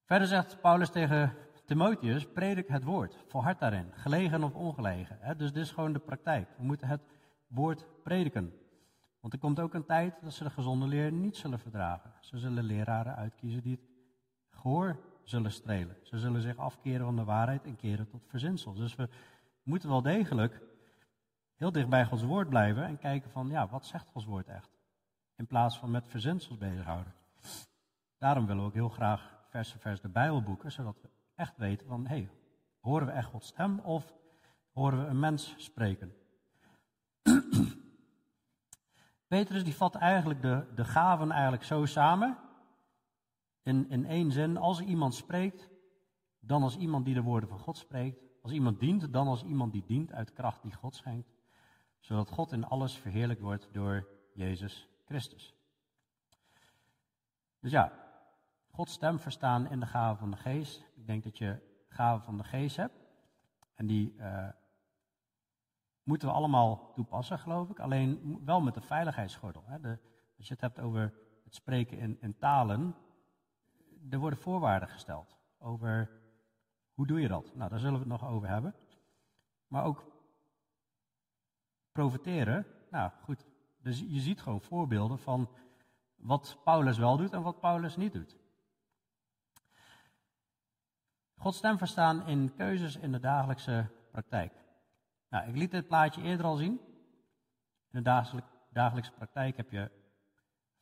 Verder 0.03 0.27
zegt 0.27 0.61
Paulus 0.61 0.89
tegen 0.89 1.35
Timotheus, 1.65 2.25
predik 2.25 2.67
het 2.67 2.83
woord, 2.83 3.23
volhard 3.27 3.59
daarin, 3.59 3.91
gelegen 3.93 4.43
of 4.43 4.53
ongelegen. 4.53 5.17
Hè? 5.19 5.35
Dus 5.35 5.51
dit 5.51 5.63
is 5.63 5.71
gewoon 5.71 5.93
de 5.93 5.99
praktijk. 5.99 6.49
We 6.57 6.63
moeten 6.63 6.87
het 6.87 7.01
woord 7.47 7.85
prediken. 8.03 8.53
Want 9.19 9.33
er 9.33 9.39
komt 9.39 9.59
ook 9.59 9.73
een 9.73 9.85
tijd 9.85 10.21
dat 10.21 10.33
ze 10.33 10.43
de 10.43 10.49
gezonde 10.49 10.87
leer 10.87 11.11
niet 11.11 11.37
zullen 11.37 11.59
verdragen. 11.59 12.13
Ze 12.19 12.37
zullen 12.37 12.63
leraren 12.63 13.15
uitkiezen 13.15 13.61
die 13.61 13.71
het 13.71 13.87
gehoor 14.49 14.99
zullen 15.23 15.51
strelen. 15.51 15.97
Ze 16.03 16.19
zullen 16.19 16.41
zich 16.41 16.57
afkeren 16.57 17.05
van 17.05 17.15
de 17.15 17.23
waarheid 17.23 17.63
en 17.63 17.75
keren 17.75 18.09
tot 18.09 18.27
verzinsels. 18.27 18.77
Dus 18.77 18.95
we 18.95 19.09
moeten 19.63 19.89
wel 19.89 20.01
degelijk 20.01 20.61
heel 21.55 21.71
dicht 21.71 21.89
bij 21.89 22.05
Gods 22.05 22.23
woord 22.23 22.49
blijven 22.49 22.85
en 22.85 22.97
kijken 22.97 23.31
van, 23.31 23.49
ja, 23.49 23.67
wat 23.67 23.85
zegt 23.85 24.07
Gods 24.07 24.25
woord 24.25 24.47
echt? 24.47 24.69
In 25.35 25.47
plaats 25.47 25.79
van 25.79 25.91
met 25.91 26.07
verzinsels 26.07 26.57
bezighouden. 26.57 27.13
Daarom 28.17 28.45
willen 28.45 28.61
we 28.61 28.67
ook 28.67 28.73
heel 28.73 28.89
graag 28.89 29.37
vers 29.49 29.71
voor 29.71 29.81
vers 29.81 30.01
de 30.01 30.09
Bijbel 30.09 30.41
boeken, 30.41 30.71
zodat 30.71 31.01
we 31.01 31.09
echt 31.35 31.57
weten 31.57 31.87
van, 31.87 32.07
hé, 32.07 32.15
hey, 32.15 32.29
horen 32.79 33.07
we 33.07 33.13
echt 33.13 33.27
Gods 33.27 33.47
stem 33.47 33.79
of 33.79 34.13
horen 34.71 34.99
we 35.03 35.05
een 35.05 35.19
mens 35.19 35.53
spreken? 35.57 36.13
Petrus 39.29 39.63
die 39.63 39.75
vat 39.75 39.95
eigenlijk 39.95 40.41
de, 40.41 40.65
de 40.75 40.85
gaven 40.85 41.31
eigenlijk 41.31 41.63
zo 41.63 41.85
samen, 41.85 42.37
in, 43.61 43.89
in 43.89 44.05
één 44.05 44.31
zin, 44.31 44.57
als 44.57 44.81
iemand 44.81 45.15
spreekt, 45.15 45.69
dan 46.39 46.63
als 46.63 46.77
iemand 46.77 47.05
die 47.05 47.13
de 47.13 47.21
woorden 47.21 47.49
van 47.49 47.59
God 47.59 47.77
spreekt, 47.77 48.23
als 48.41 48.51
iemand 48.51 48.79
dient, 48.79 49.13
dan 49.13 49.27
als 49.27 49.43
iemand 49.43 49.71
die 49.71 49.83
dient 49.85 50.11
uit 50.11 50.33
kracht 50.33 50.61
die 50.61 50.73
God 50.73 50.95
schenkt, 50.95 51.29
zodat 51.99 52.29
God 52.29 52.51
in 52.51 52.65
alles 52.65 52.97
verheerlijkt 52.97 53.41
wordt 53.41 53.69
door 53.71 54.07
Jezus 54.33 54.87
Christus. 55.05 55.55
Dus 57.59 57.71
ja, 57.71 57.91
Gods 58.71 58.93
stem 58.93 59.19
verstaan 59.19 59.69
in 59.69 59.79
de 59.79 59.85
gave 59.85 60.19
van 60.19 60.31
de 60.31 60.37
geest. 60.37 60.83
Ik 60.95 61.07
denk 61.07 61.23
dat 61.23 61.37
je 61.37 61.59
gave 61.87 62.23
van 62.23 62.37
de 62.37 62.43
geest 62.43 62.75
hebt. 62.75 62.99
En 63.75 63.87
die 63.87 64.13
uh, 64.17 64.47
moeten 66.09 66.27
we 66.27 66.33
allemaal 66.33 66.91
toepassen, 66.93 67.39
geloof 67.39 67.69
ik. 67.69 67.79
Alleen 67.79 68.41
wel 68.45 68.61
met 68.61 68.73
de 68.73 68.81
veiligheidsgordel. 68.81 69.63
Hè. 69.65 69.79
De, 69.79 69.97
als 70.37 70.47
je 70.47 70.53
het 70.53 70.61
hebt 70.61 70.79
over 70.79 71.13
het 71.43 71.55
spreken 71.55 71.97
in, 71.97 72.17
in 72.21 72.37
talen, 72.37 72.95
er 74.09 74.19
worden 74.19 74.39
voorwaarden 74.39 74.89
gesteld 74.89 75.37
over 75.57 76.21
hoe 76.93 77.07
doe 77.07 77.21
je 77.21 77.27
dat. 77.27 77.55
Nou, 77.55 77.69
daar 77.69 77.79
zullen 77.79 77.93
we 77.93 78.09
het 78.09 78.21
nog 78.21 78.29
over 78.29 78.47
hebben. 78.47 78.75
Maar 79.67 79.83
ook 79.83 80.11
profiteren. 81.91 82.65
Nou 82.91 83.11
goed, 83.23 83.45
dus 83.81 83.99
je 83.99 84.19
ziet 84.19 84.41
gewoon 84.41 84.61
voorbeelden 84.61 85.19
van 85.19 85.49
wat 86.15 86.61
Paulus 86.63 86.97
wel 86.97 87.17
doet 87.17 87.33
en 87.33 87.41
wat 87.41 87.59
Paulus 87.59 87.95
niet 87.95 88.13
doet. 88.13 88.37
Gods 91.35 91.57
stem 91.57 91.77
verstaan 91.77 92.27
in 92.27 92.53
keuzes 92.55 92.95
in 92.95 93.11
de 93.11 93.19
dagelijkse 93.19 93.89
praktijk. 94.11 94.67
Nou, 95.29 95.47
ik 95.47 95.55
liet 95.55 95.71
dit 95.71 95.87
plaatje 95.87 96.21
eerder 96.21 96.45
al 96.45 96.55
zien. 96.55 96.79
In 97.91 98.03
de 98.03 98.41
dagelijkse 98.71 99.11
praktijk 99.11 99.57
heb 99.57 99.71
je 99.71 99.91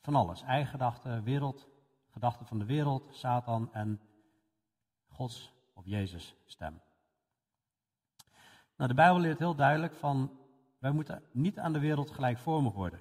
van 0.01 0.15
alles. 0.15 0.41
Eigen 0.41 0.71
gedachten, 0.71 1.23
wereld, 1.23 1.67
gedachten 2.10 2.45
van 2.45 2.60
de 2.60 2.65
wereld, 2.65 3.15
Satan 3.15 3.73
en 3.73 4.01
Gods 5.07 5.53
of 5.73 5.86
Jezus 5.86 6.36
stem. 6.45 6.81
Nou, 8.75 8.89
de 8.89 8.95
Bijbel 8.95 9.19
leert 9.19 9.39
heel 9.39 9.55
duidelijk 9.55 9.93
van, 9.93 10.39
wij 10.79 10.91
moeten 10.91 11.23
niet 11.31 11.60
aan 11.60 11.73
de 11.73 11.79
wereld 11.79 12.12
gelijkvormig 12.12 12.73
worden. 12.73 12.99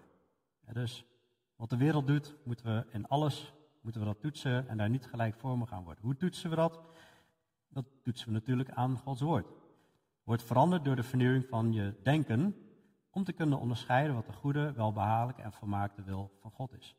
dus 0.73 1.05
wat 1.57 1.71
de 1.71 1.77
wereld 1.77 2.07
doet, 2.07 2.37
moeten 2.45 2.67
we 2.67 2.87
in 2.91 3.07
alles, 3.09 3.55
moeten 3.81 4.01
we 4.01 4.07
dat 4.07 4.21
toetsen 4.21 4.69
en 4.69 4.77
daar 4.77 4.91
niet 4.91 5.07
gelijkvormig 5.07 5.73
aan 5.73 5.85
worden. 5.85 6.05
Hoe 6.05 6.17
toetsen 6.17 6.51
we 6.51 6.57
dat? 6.57 6.81
Dat 7.69 7.85
toetsen 8.03 8.27
we 8.27 8.33
natuurlijk 8.33 8.71
aan 8.71 8.99
Gods 8.99 9.21
woord. 9.21 9.66
Wordt 10.27 10.43
veranderd 10.43 10.85
door 10.85 10.97
de 10.97 11.03
vernieuwing 11.03 11.47
van 11.47 11.73
je 11.73 11.95
denken, 12.03 12.57
om 13.11 13.25
te 13.25 13.33
kunnen 13.33 13.59
onderscheiden 13.59 14.15
wat 14.15 14.27
de 14.27 14.33
goede, 14.33 14.73
welbehagelijke 14.73 15.43
en 15.43 15.53
volmaakte 15.53 16.03
wil 16.03 16.39
van 16.41 16.51
God 16.51 16.73
is. 16.73 16.97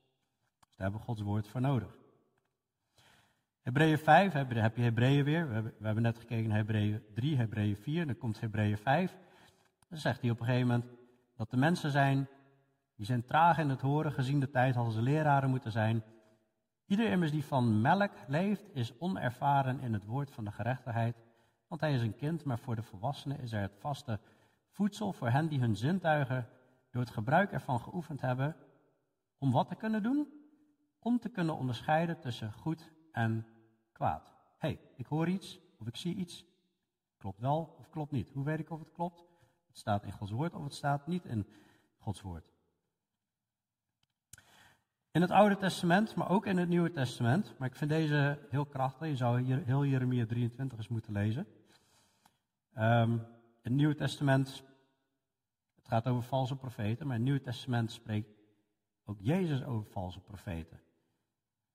Dus 0.59 0.75
daar 0.75 0.87
hebben 0.87 0.99
we 0.99 1.05
Gods 1.05 1.21
woord 1.21 1.47
voor 1.47 1.61
nodig. 1.61 1.97
Hebreeën 3.61 3.97
5, 3.97 4.33
heb 4.33 4.75
je 4.75 4.81
Hebreeën 4.81 5.23
weer. 5.23 5.49
We 5.49 5.85
hebben, 5.85 6.03
net 6.03 6.19
gekeken 6.19 6.47
naar 6.47 6.57
Hebreeën 6.57 7.03
3, 7.13 7.37
Hebreeën 7.37 7.77
4, 7.77 8.05
dan 8.05 8.17
komt 8.17 8.39
Hebreeën 8.39 8.77
5. 8.77 9.17
Dan 9.89 9.97
zegt 9.97 10.21
hij 10.21 10.29
op 10.29 10.39
een 10.39 10.45
gegeven 10.45 10.67
moment 10.67 10.91
dat 11.35 11.49
de 11.49 11.57
mensen 11.57 11.91
zijn, 11.91 12.27
die 12.95 13.05
zijn 13.05 13.25
traag 13.25 13.57
in 13.57 13.69
het 13.69 13.81
horen, 13.81 14.11
gezien 14.11 14.39
de 14.39 14.49
tijd 14.49 14.75
hadden 14.75 14.93
ze 14.93 15.01
leraren 15.01 15.49
moeten 15.49 15.71
zijn. 15.71 16.03
Ieder 16.85 17.09
immers 17.09 17.31
die 17.31 17.45
van 17.45 17.81
melk 17.81 18.11
leeft, 18.27 18.69
is 18.73 18.99
onervaren 18.99 19.79
in 19.79 19.93
het 19.93 20.05
woord 20.05 20.31
van 20.31 20.45
de 20.45 20.51
gerechtigheid, 20.51 21.26
want 21.67 21.81
hij 21.81 21.93
is 21.93 22.01
een 22.01 22.15
kind, 22.15 22.43
maar 22.43 22.59
voor 22.59 22.75
de 22.75 22.83
volwassenen 22.83 23.39
is 23.39 23.51
er 23.51 23.61
het 23.61 23.77
vaste 23.79 24.19
voedsel 24.69 25.13
voor 25.13 25.29
hen 25.29 25.47
die 25.47 25.59
hun 25.59 25.75
zintuigen 25.75 26.49
door 26.91 27.01
het 27.01 27.11
gebruik 27.11 27.51
ervan 27.51 27.79
geoefend 27.79 28.21
hebben, 28.21 28.55
om 29.37 29.51
wat 29.51 29.67
te 29.67 29.75
kunnen 29.75 30.03
doen? 30.03 30.27
Om 30.99 31.19
te 31.19 31.29
kunnen 31.29 31.57
onderscheiden 31.57 32.19
tussen 32.19 32.53
goed 32.53 32.91
en 33.11 33.45
kwaad. 33.91 34.33
hey, 34.57 34.79
ik 34.95 35.05
hoor 35.05 35.27
iets 35.27 35.59
of 35.79 35.87
ik 35.87 35.95
zie 35.95 36.15
iets. 36.15 36.45
Klopt 37.17 37.39
wel 37.39 37.75
of 37.79 37.89
klopt 37.89 38.11
niet. 38.11 38.29
Hoe 38.29 38.43
weet 38.43 38.59
ik 38.59 38.69
of 38.69 38.79
het 38.79 38.91
klopt? 38.91 39.25
Het 39.67 39.77
staat 39.77 40.03
in 40.03 40.11
Gods 40.11 40.31
woord 40.31 40.53
of 40.53 40.63
het 40.63 40.73
staat 40.73 41.07
niet 41.07 41.25
in 41.25 41.47
Gods 41.97 42.21
woord. 42.21 42.51
In 45.11 45.21
het 45.21 45.31
Oude 45.31 45.57
Testament, 45.57 46.15
maar 46.15 46.29
ook 46.29 46.45
in 46.45 46.57
het 46.57 46.69
Nieuwe 46.69 46.91
Testament. 46.91 47.55
Maar 47.57 47.67
ik 47.67 47.75
vind 47.75 47.89
deze 47.89 48.47
heel 48.49 48.65
krachtig. 48.65 49.07
Je 49.07 49.15
zou 49.15 49.41
heel 49.41 49.85
Jeremia 49.85 50.25
23 50.25 50.77
eens 50.77 50.87
moeten 50.87 51.13
lezen. 51.13 51.47
Um, 52.79 53.25
het 53.61 53.73
Nieuwe 53.73 53.95
Testament, 53.95 54.63
het 55.75 55.87
gaat 55.87 56.07
over 56.07 56.23
valse 56.23 56.55
profeten, 56.55 57.07
maar 57.07 57.15
het 57.15 57.25
Nieuwe 57.25 57.41
Testament 57.41 57.91
spreekt 57.91 58.29
ook 59.05 59.17
Jezus 59.19 59.63
over 59.63 59.91
valse 59.91 60.19
profeten. 60.19 60.79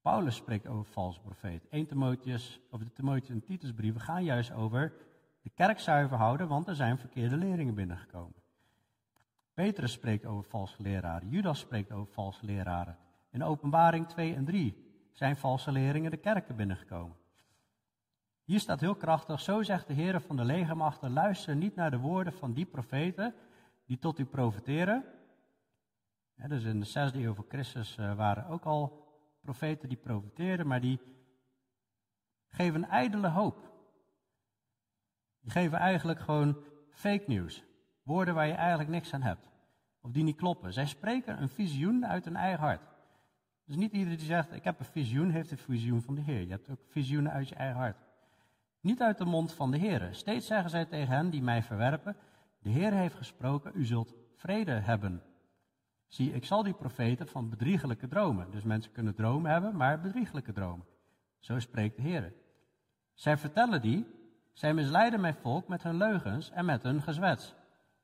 Paulus 0.01 0.37
spreekt 0.37 0.67
over 0.67 0.85
valse 0.93 1.21
profeten. 1.21 1.71
1 1.71 1.87
Timotheus, 1.87 2.61
of 2.71 2.81
de 2.81 2.93
Timotheus 2.93 3.29
en 3.29 3.45
Titusbrieven 3.45 4.01
gaan 4.01 4.25
juist 4.25 4.53
over 4.53 4.93
de 5.43 5.51
kerk 5.51 5.81
zuiver 5.81 6.17
houden, 6.17 6.49
want 6.49 6.69
er 6.69 6.75
zijn 6.75 6.99
verkeerde 6.99 7.37
leerlingen 7.37 7.75
binnengekomen. 7.75 8.43
Petrus 9.55 9.93
spreekt 9.93 10.25
over 10.25 10.51
valse 10.51 10.83
leraren. 10.83 11.29
Judas 11.29 11.59
spreekt 11.59 11.93
over 11.93 12.13
valse 12.13 12.45
leraren. 12.45 12.97
In 13.31 13.43
openbaring 13.43 14.09
2 14.09 14.35
en 14.35 14.45
3 14.45 15.07
zijn 15.13 15.37
valse 15.37 15.73
leerlingen 15.73 16.11
de 16.11 16.17
kerken 16.17 16.57
binnengekomen. 16.57 17.17
Hier 18.53 18.61
staat 18.61 18.81
heel 18.81 18.95
krachtig, 18.95 19.41
zo 19.41 19.63
zegt 19.63 19.87
de 19.87 19.93
Heer 19.93 20.21
van 20.21 20.37
de 20.37 20.45
legermachten, 20.45 21.13
luister 21.13 21.57
niet 21.57 21.75
naar 21.75 21.91
de 21.91 21.99
woorden 21.99 22.33
van 22.33 22.53
die 22.53 22.65
profeten 22.65 23.35
die 23.87 23.99
tot 23.99 24.19
u 24.19 24.25
profeteren. 24.25 25.05
dus 26.49 26.65
in 26.65 26.81
de 26.81 26.87
zesde 26.87 27.23
eeuw 27.23 27.35
voor 27.35 27.45
Christus 27.49 27.97
eh, 27.97 28.15
waren 28.15 28.47
ook 28.47 28.65
al 28.65 29.09
profeten 29.41 29.89
die 29.89 29.99
profeteerden, 29.99 30.67
maar 30.67 30.81
die 30.81 31.01
geven 32.49 32.89
ijdele 32.89 33.29
hoop. 33.29 33.73
Die 35.41 35.51
geven 35.51 35.79
eigenlijk 35.79 36.21
gewoon 36.21 36.57
fake 36.91 37.25
news. 37.27 37.65
Woorden 38.03 38.35
waar 38.35 38.47
je 38.47 38.55
eigenlijk 38.55 38.91
niks 38.91 39.15
aan 39.15 39.23
hebt. 39.23 39.51
Of 40.01 40.11
die 40.11 40.25
niet 40.25 40.37
kloppen. 40.37 40.73
Zij 40.73 40.87
spreken 40.87 41.43
een 41.43 41.49
visioen 41.49 42.07
uit 42.07 42.25
hun 42.25 42.37
eigen 42.37 42.61
hart. 42.61 42.89
Dus 43.65 43.77
niet 43.77 43.93
iedereen 43.93 44.19
die 44.19 44.27
zegt, 44.27 44.53
ik 44.53 44.65
heb 44.65 44.79
een 44.79 44.85
visioen, 44.85 45.31
heeft 45.31 45.51
een 45.51 45.59
visioen 45.59 46.03
van 46.03 46.15
de 46.15 46.21
Heer. 46.21 46.41
Je 46.41 46.51
hebt 46.51 46.71
ook 46.71 46.81
visioenen 46.89 47.33
uit 47.33 47.49
je 47.49 47.55
eigen 47.55 47.81
hart. 47.81 48.11
Niet 48.83 49.03
uit 49.03 49.19
de 49.19 49.25
mond 49.25 49.53
van 49.53 49.71
de 49.71 49.77
Heer. 49.77 50.09
Steeds 50.11 50.47
zeggen 50.47 50.71
zij 50.71 50.85
tegen 50.85 51.15
hen 51.15 51.31
die 51.31 51.43
mij 51.43 51.63
verwerpen, 51.63 52.17
de 52.59 52.71
Heer 52.71 52.93
heeft 52.93 53.15
gesproken, 53.15 53.73
u 53.75 53.85
zult 53.85 54.15
vrede 54.37 54.73
hebben. 54.73 55.23
Zie, 56.09 56.33
ik 56.33 56.45
zal 56.45 56.63
die 56.63 56.75
profeten 56.75 57.29
van 57.29 57.49
bedriegelijke 57.49 58.09
dromen. 58.09 58.51
Dus 58.51 58.63
mensen 58.63 58.93
kunnen 58.93 59.15
dromen 59.15 59.51
hebben, 59.51 59.77
maar 59.77 60.01
bedriegelijke 60.01 60.53
dromen. 60.53 60.87
Zo 61.39 61.59
spreekt 61.59 61.97
de 61.97 62.03
Heer. 62.03 62.33
Zij 63.15 63.37
vertellen 63.37 63.83
die, 63.83 64.07
zij 64.53 64.75
misleiden 64.75 65.21
mijn 65.21 65.35
volk 65.35 65.69
met 65.69 65.83
hun 65.83 65.97
leugens 65.97 66.51
en 66.51 66.65
met 66.65 66.83
hun 66.83 67.03
gezwets. 67.03 67.55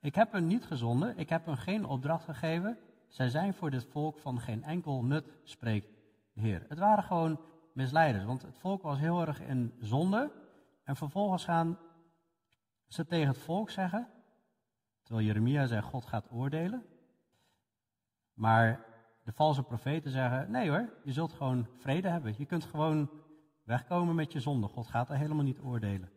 Ik 0.00 0.14
heb 0.14 0.32
hen 0.32 0.46
niet 0.46 0.64
gezonden, 0.64 1.16
ik 1.16 1.28
heb 1.28 1.46
hen 1.46 1.58
geen 1.58 1.84
opdracht 1.84 2.24
gegeven. 2.24 2.78
Zij 3.08 3.28
zijn 3.28 3.54
voor 3.54 3.70
dit 3.70 3.86
volk 3.90 4.18
van 4.18 4.40
geen 4.40 4.64
enkel 4.64 5.04
nut, 5.04 5.32
spreekt 5.44 5.88
de 6.32 6.40
Heer. 6.40 6.64
Het 6.68 6.78
waren 6.78 7.04
gewoon 7.04 7.40
misleiders, 7.72 8.24
want 8.24 8.42
het 8.42 8.58
volk 8.58 8.82
was 8.82 8.98
heel 8.98 9.20
erg 9.20 9.40
in 9.40 9.72
zonde. 9.80 10.30
En 10.88 10.96
vervolgens 10.96 11.44
gaan 11.44 11.78
ze 12.86 13.06
tegen 13.06 13.28
het 13.28 13.38
volk 13.38 13.70
zeggen, 13.70 14.08
terwijl 15.02 15.26
Jeremia 15.26 15.66
zegt, 15.66 15.86
God 15.86 16.06
gaat 16.06 16.30
oordelen. 16.30 16.86
Maar 18.32 18.84
de 19.24 19.32
valse 19.32 19.62
profeten 19.62 20.10
zeggen: 20.10 20.50
nee 20.50 20.70
hoor, 20.70 20.92
je 21.04 21.12
zult 21.12 21.32
gewoon 21.32 21.68
vrede 21.76 22.08
hebben. 22.08 22.34
Je 22.36 22.46
kunt 22.46 22.64
gewoon 22.64 23.10
wegkomen 23.62 24.14
met 24.14 24.32
je 24.32 24.40
zonde. 24.40 24.68
God 24.68 24.86
gaat 24.86 25.08
er 25.10 25.16
helemaal 25.16 25.44
niet 25.44 25.60
oordelen. 25.60 26.10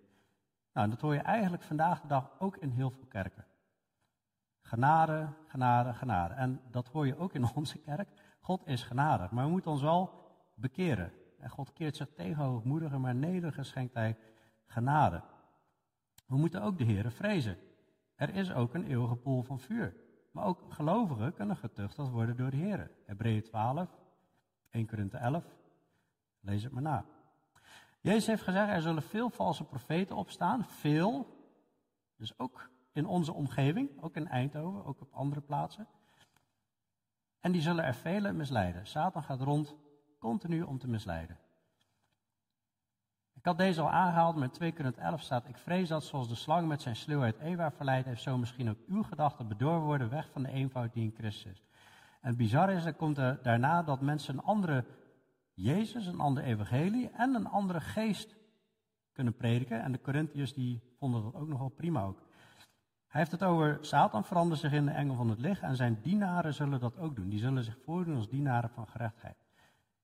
Nou, 0.73 0.89
dat 0.89 1.01
hoor 1.01 1.13
je 1.13 1.19
eigenlijk 1.19 1.63
vandaag 1.63 2.01
de 2.01 2.07
dag 2.07 2.39
ook 2.39 2.57
in 2.57 2.69
heel 2.69 2.89
veel 2.89 3.05
kerken. 3.05 3.45
Genade, 4.62 5.34
genade, 5.47 5.93
genade. 5.93 6.34
En 6.34 6.62
dat 6.69 6.88
hoor 6.88 7.07
je 7.07 7.17
ook 7.17 7.34
in 7.34 7.53
onze 7.55 7.77
kerk. 7.77 8.10
God 8.39 8.67
is 8.67 8.84
genadig, 8.84 9.31
maar 9.31 9.45
we 9.45 9.51
moeten 9.51 9.71
ons 9.71 9.81
wel 9.81 10.13
bekeren. 10.55 11.12
En 11.39 11.49
God 11.49 11.73
keert 11.73 11.95
zich 11.95 12.10
tegen 12.13 12.43
hoogmoedigen, 12.43 13.01
maar 13.01 13.15
nederigen 13.15 13.65
schenkt 13.65 13.93
hij 13.93 14.17
genade. 14.71 15.21
We 16.27 16.38
moeten 16.38 16.62
ook 16.62 16.77
de 16.77 16.84
Heeren 16.84 17.12
vrezen. 17.12 17.57
Er 18.15 18.36
is 18.36 18.51
ook 18.51 18.73
een 18.73 18.86
eeuwige 18.86 19.15
poel 19.15 19.43
van 19.43 19.60
vuur. 19.60 19.95
Maar 20.31 20.45
ook 20.45 20.73
gelovigen 20.73 21.34
kunnen 21.34 21.57
getuchtigd 21.57 22.10
worden 22.10 22.38
door 22.38 22.49
de 22.49 22.57
Heer. 22.57 22.91
Hebreeën 23.05 23.43
12, 23.43 23.89
1 24.69 24.88
Korinthe 24.88 25.17
11. 25.17 25.43
Lees 26.39 26.63
het 26.63 26.71
maar 26.71 26.81
na. 26.81 27.05
Jezus 28.01 28.27
heeft 28.27 28.43
gezegd, 28.43 28.69
er 28.69 28.81
zullen 28.81 29.03
veel 29.03 29.29
valse 29.29 29.63
profeten 29.63 30.15
opstaan. 30.15 30.65
Veel. 30.65 31.27
Dus 32.15 32.39
ook 32.39 32.69
in 32.91 33.05
onze 33.05 33.34
omgeving, 33.34 34.01
ook 34.01 34.15
in 34.15 34.27
Eindhoven, 34.27 34.86
ook 34.86 35.01
op 35.01 35.13
andere 35.13 35.41
plaatsen. 35.41 35.88
En 37.39 37.51
die 37.51 37.62
zullen 37.62 37.84
er 37.84 37.95
vele 37.95 38.31
misleiden. 38.31 38.88
Satan 38.88 39.23
gaat 39.23 39.41
rond 39.41 39.75
continu 40.19 40.62
om 40.62 40.77
te 40.77 40.88
misleiden. 40.88 41.38
Ik 43.41 43.47
had 43.47 43.58
deze 43.58 43.82
al 43.82 43.89
aangehaald, 43.89 44.36
maar 44.36 44.43
in 44.43 44.51
2 44.51 44.73
Korinthe 44.73 45.01
11 45.01 45.21
staat, 45.21 45.47
ik 45.47 45.58
vrees 45.58 45.88
dat 45.88 46.04
zoals 46.04 46.27
de 46.27 46.36
slang 46.36 46.67
met 46.67 46.82
zijn 46.82 46.95
sluwheid 46.95 47.39
Eva 47.39 47.71
verleid 47.71 48.06
heeft, 48.06 48.21
zo 48.21 48.38
misschien 48.38 48.69
ook 48.69 48.77
uw 48.88 49.04
gedachten 49.04 49.47
bedorven 49.47 49.86
worden 49.86 50.10
weg 50.10 50.30
van 50.32 50.43
de 50.43 50.49
eenvoud 50.49 50.93
die 50.93 51.04
in 51.04 51.15
Christus 51.17 51.51
is. 51.51 51.63
En 52.21 52.27
het 52.27 52.38
bizarre 52.38 52.73
is, 52.73 52.86
er 52.86 52.93
komt 52.93 53.17
er 53.17 53.39
daarna 53.43 53.84
dat 53.84 54.01
mensen 54.01 54.34
een 54.34 54.43
andere 54.43 54.86
Jezus, 55.54 56.06
een 56.06 56.19
andere 56.19 56.45
evangelie 56.45 57.10
en 57.10 57.36
een 57.36 57.47
andere 57.47 57.82
geest 57.82 58.36
kunnen 59.13 59.36
prediken. 59.36 59.82
En 59.82 59.91
de 59.91 60.01
Corinthiërs 60.01 60.54
die 60.54 60.82
vonden 60.99 61.23
dat 61.23 61.36
ook 61.36 61.47
nogal 61.47 61.69
prima 61.69 62.04
ook. 62.04 62.19
Hij 63.08 63.19
heeft 63.19 63.32
het 63.32 63.43
over, 63.43 63.77
Satan 63.82 64.25
verandert 64.25 64.60
zich 64.60 64.71
in 64.71 64.86
de 64.86 64.91
engel 64.91 65.15
van 65.15 65.30
het 65.30 65.39
licht 65.39 65.62
en 65.62 65.75
zijn 65.75 65.99
dienaren 66.01 66.54
zullen 66.54 66.80
dat 66.80 66.97
ook 66.97 67.15
doen. 67.15 67.30
Die 67.30 67.39
zullen 67.39 67.63
zich 67.63 67.77
voordoen 67.84 68.15
als 68.15 68.30
dienaren 68.30 68.69
van 68.69 68.88
gerechtigheid. 68.88 69.38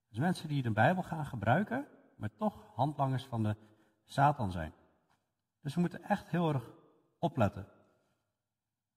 Dus 0.10 0.20
mensen 0.20 0.48
die 0.48 0.62
de 0.62 0.72
Bijbel 0.72 1.04
gaan 1.04 1.26
gebruiken, 1.26 1.88
maar 2.18 2.36
toch 2.38 2.72
handlangers 2.76 3.26
van 3.26 3.44
de 3.44 3.56
Satan 4.04 4.52
zijn. 4.52 4.74
Dus 5.62 5.76
we 5.76 5.82
moeten 5.82 6.04
echt 6.04 6.30
heel 6.30 6.54
erg 6.54 6.72
opletten. 7.20 7.68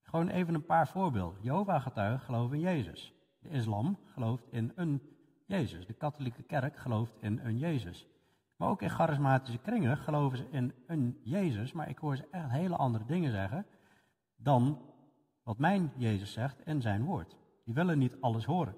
Gewoon 0.03 0.29
even 0.29 0.55
een 0.55 0.65
paar 0.65 0.89
voorbeelden. 0.89 1.43
Jehovah-getuigen 1.43 2.21
geloven 2.21 2.57
in 2.57 2.63
Jezus. 2.63 3.15
De 3.39 3.49
islam 3.49 3.99
gelooft 4.05 4.47
in 4.51 4.73
een 4.75 5.03
Jezus. 5.47 5.87
De 5.87 5.93
katholieke 5.93 6.43
kerk 6.43 6.77
gelooft 6.77 7.15
in 7.21 7.39
een 7.39 7.59
Jezus. 7.59 8.07
Maar 8.57 8.69
ook 8.69 8.83
in 8.83 8.91
charismatische 8.91 9.59
kringen 9.59 9.97
geloven 9.97 10.39
ze 10.39 10.49
in 10.51 10.75
een 10.87 11.21
Jezus. 11.23 11.73
Maar 11.73 11.89
ik 11.89 11.99
hoor 11.99 12.17
ze 12.17 12.29
echt 12.31 12.51
hele 12.51 12.77
andere 12.77 13.05
dingen 13.05 13.31
zeggen 13.31 13.67
dan 14.37 14.83
wat 15.43 15.59
mijn 15.59 15.93
Jezus 15.97 16.33
zegt 16.33 16.67
in 16.67 16.81
zijn 16.81 17.05
woord. 17.05 17.37
Die 17.65 17.75
willen 17.75 17.99
niet 17.99 18.21
alles 18.21 18.45
horen. 18.45 18.75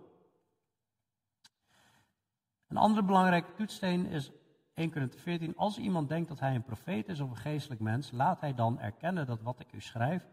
Een 2.73 2.79
andere 2.79 3.03
belangrijke 3.03 3.55
toetssteen 3.55 4.07
is 4.07 4.31
1 4.75 4.93
Corinthië 4.93 5.19
14. 5.19 5.57
Als 5.57 5.79
iemand 5.79 6.09
denkt 6.09 6.29
dat 6.29 6.41
hij 6.41 6.55
een 6.55 6.63
profeet 6.63 7.09
is 7.09 7.21
of 7.21 7.31
een 7.31 7.37
geestelijk 7.37 7.81
mens, 7.81 8.11
laat 8.11 8.41
hij 8.41 8.55
dan 8.55 8.81
erkennen 8.81 9.27
dat 9.27 9.43
wat 9.43 9.61
ik 9.61 9.73
u 9.73 9.81
schrijf 9.81 10.27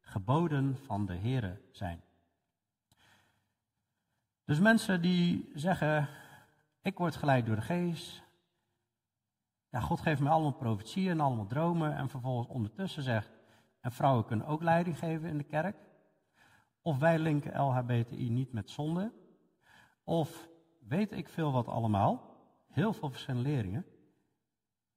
geboden 0.00 0.76
van 0.76 1.06
de 1.06 1.16
Here 1.16 1.60
zijn. 1.70 2.00
Dus 4.44 4.58
mensen 4.58 5.02
die 5.02 5.50
zeggen, 5.54 6.08
ik 6.82 6.98
word 6.98 7.16
geleid 7.16 7.46
door 7.46 7.56
de 7.56 7.62
geest. 7.62 8.22
Ja, 9.70 9.80
God 9.80 10.00
geeft 10.00 10.20
mij 10.20 10.32
allemaal 10.32 10.52
profetieën 10.52 11.10
en 11.10 11.20
allemaal 11.20 11.46
dromen. 11.46 11.96
En 11.96 12.08
vervolgens 12.08 12.48
ondertussen 12.48 13.02
zegt, 13.02 13.30
en 13.80 13.92
vrouwen 13.92 14.24
kunnen 14.24 14.46
ook 14.46 14.62
leiding 14.62 14.98
geven 14.98 15.28
in 15.28 15.38
de 15.38 15.44
kerk. 15.44 15.76
Of 16.82 16.98
wij 16.98 17.18
linken 17.18 17.60
LHBTI 17.60 18.30
niet 18.30 18.52
met 18.52 18.70
zonde. 18.70 19.12
Of 20.04 20.48
weet 20.88 21.12
ik 21.12 21.28
veel 21.28 21.52
wat 21.52 21.68
allemaal, 21.68 22.36
heel 22.68 22.92
veel 22.92 23.10
verschillende 23.10 23.48
leringen, 23.48 23.86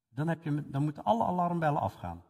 dan, 0.08 0.28
heb 0.28 0.42
je, 0.42 0.70
dan 0.70 0.82
moeten 0.82 1.04
alle 1.04 1.24
alarmbellen 1.24 1.80
afgaan. 1.80 2.24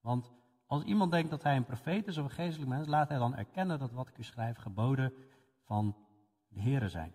Want 0.00 0.32
als 0.66 0.82
iemand 0.82 1.10
denkt 1.10 1.30
dat 1.30 1.42
hij 1.42 1.56
een 1.56 1.64
profeet 1.64 2.06
is 2.06 2.18
of 2.18 2.24
een 2.24 2.30
geestelijk 2.30 2.70
mens, 2.70 2.86
laat 2.86 3.08
hij 3.08 3.18
dan 3.18 3.36
erkennen 3.36 3.78
dat 3.78 3.92
wat 3.92 4.08
ik 4.08 4.18
u 4.18 4.22
schrijf 4.22 4.56
geboden 4.56 5.12
van 5.64 5.96
de 6.48 6.60
Here 6.60 6.88
zijn. 6.88 7.14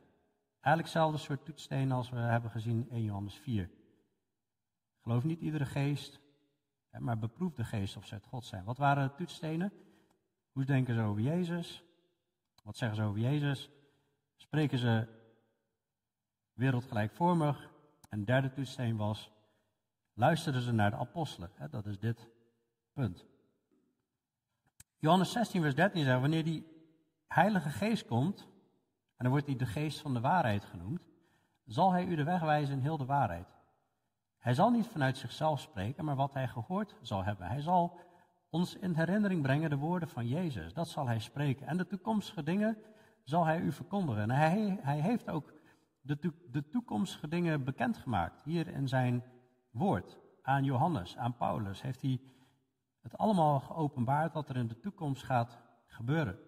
Eigenlijk 0.62 0.94
hetzelfde 0.94 1.18
soort 1.18 1.46
toetsstenen 1.46 1.98
als 1.98 2.10
we 2.10 2.18
hebben 2.18 2.52
gezien 2.52 2.90
in 2.90 3.04
Johannes 3.04 3.36
4. 3.36 3.70
Geloof 5.02 5.24
niet 5.24 5.40
iedere 5.40 5.66
geest, 5.66 6.20
maar 6.98 7.18
beproef 7.18 7.54
de 7.54 7.64
geest 7.64 7.98
of 7.98 8.06
ze 8.06 8.14
uit 8.14 8.26
God 8.26 8.46
zijn. 8.46 8.64
Wat 8.64 8.78
waren 8.78 9.08
de 9.08 9.16
toetsstenen? 9.16 9.74
Hoe 10.52 10.66
denken 10.66 10.94
ze 10.94 11.02
over 11.02 11.22
Jezus? 11.22 11.84
Wat 12.64 12.78
zeggen 12.78 12.98
ze 12.98 13.04
over 13.04 13.20
Jezus? 13.20 13.70
Spreken 14.36 14.78
ze 14.78 15.21
wereldgelijkvormig? 16.62 17.70
En 18.10 18.26
derde 18.26 18.52
toetssteen 18.52 18.98
was, 18.98 19.32
luisterden 20.14 20.62
ze 20.62 20.72
naar 20.72 20.90
de 20.90 20.98
apostelen? 20.98 21.52
Dat 21.70 21.86
is 21.86 22.00
dit 22.00 22.30
punt. 22.94 23.26
Johannes 24.98 25.32
16, 25.32 25.62
vers 25.62 25.76
13 25.76 26.04
zegt, 26.04 26.20
wanneer 26.20 26.44
die 26.44 26.68
Heilige 27.28 27.70
Geest 27.70 28.06
komt, 28.06 28.40
en 29.16 29.28
dan 29.28 29.30
wordt 29.30 29.46
hij 29.46 29.56
de 29.56 29.66
geest 29.66 30.00
van 30.00 30.14
de 30.14 30.20
waarheid 30.20 30.66
genoemd, 30.66 31.02
zal 31.66 31.92
hij 31.92 32.06
u 32.06 32.16
de 32.16 32.24
weg 32.24 32.42
wijzen 32.42 32.76
in 32.76 32.82
heel 32.82 32.98
de 32.98 33.06
waarheid. 33.06 33.48
Hij 34.38 34.54
zal 34.54 34.70
niet 34.70 34.88
vanuit 34.88 35.18
zichzelf 35.18 35.60
spreken, 35.60 36.06
maar 36.06 36.16
wat 36.16 36.34
hij 36.34 36.48
gehoord 36.48 36.96
zal 37.02 37.24
hebben. 37.24 37.48
Hij 37.48 37.62
zal 37.62 38.00
ons 38.50 38.76
in 38.76 38.94
herinnering 38.94 39.42
brengen 39.42 39.70
de 39.70 39.76
woorden 39.76 40.10
van 40.10 40.28
Jezus. 40.28 40.74
Dat 40.74 40.88
zal 40.88 41.08
hij 41.08 41.20
spreken. 41.20 41.68
En 41.68 41.78
de 41.78 41.88
toekomstige 41.88 42.44
dingen 42.44 42.78
zal 43.24 43.46
hij 43.46 43.60
u 43.60 43.72
verkondigen. 43.72 44.22
En 44.22 44.32
hij, 44.32 44.80
hij 44.82 45.02
heeft 45.02 45.30
ook 45.30 45.54
de, 46.02 46.34
de 46.52 46.70
toekomstige 46.70 47.28
dingen 47.28 47.64
bekendgemaakt. 47.64 48.44
Hier 48.44 48.68
in 48.68 48.88
zijn 48.88 49.24
woord. 49.72 50.20
Aan 50.42 50.64
Johannes, 50.64 51.18
aan 51.18 51.38
Paulus 51.38 51.82
heeft 51.82 52.02
hij 52.02 52.20
het 53.02 53.18
allemaal 53.18 53.60
geopenbaard 53.60 54.34
wat 54.34 54.50
er 54.50 54.58
in 54.58 54.68
de 54.68 54.80
toekomst 54.80 55.24
gaat 55.24 55.60
gebeuren. 55.86 56.40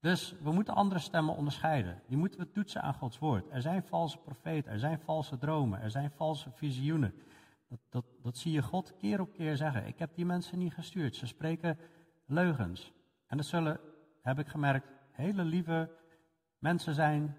Dus 0.00 0.34
we 0.42 0.52
moeten 0.52 0.74
andere 0.74 1.00
stemmen 1.00 1.36
onderscheiden. 1.36 2.02
Die 2.06 2.16
moeten 2.16 2.40
we 2.40 2.50
toetsen 2.50 2.82
aan 2.82 2.94
Gods 2.94 3.18
woord. 3.18 3.50
Er 3.50 3.62
zijn 3.62 3.82
valse 3.82 4.18
profeten, 4.18 4.72
er 4.72 4.78
zijn 4.78 4.98
valse 4.98 5.38
dromen, 5.38 5.80
er 5.80 5.90
zijn 5.90 6.10
valse 6.10 6.50
visioenen. 6.50 7.14
Dat, 7.68 7.78
dat, 7.88 8.04
dat 8.22 8.36
zie 8.36 8.52
je 8.52 8.62
God 8.62 8.96
keer 8.96 9.20
op 9.20 9.32
keer 9.32 9.56
zeggen. 9.56 9.86
Ik 9.86 9.98
heb 9.98 10.14
die 10.14 10.24
mensen 10.24 10.58
niet 10.58 10.74
gestuurd. 10.74 11.16
Ze 11.16 11.26
spreken 11.26 11.78
leugens. 12.26 12.92
En 13.26 13.36
dat 13.36 13.46
zullen, 13.46 13.80
heb 14.22 14.38
ik 14.38 14.48
gemerkt, 14.48 14.88
hele 15.10 15.44
lieve 15.44 15.90
mensen 16.64 16.94
zijn. 16.94 17.36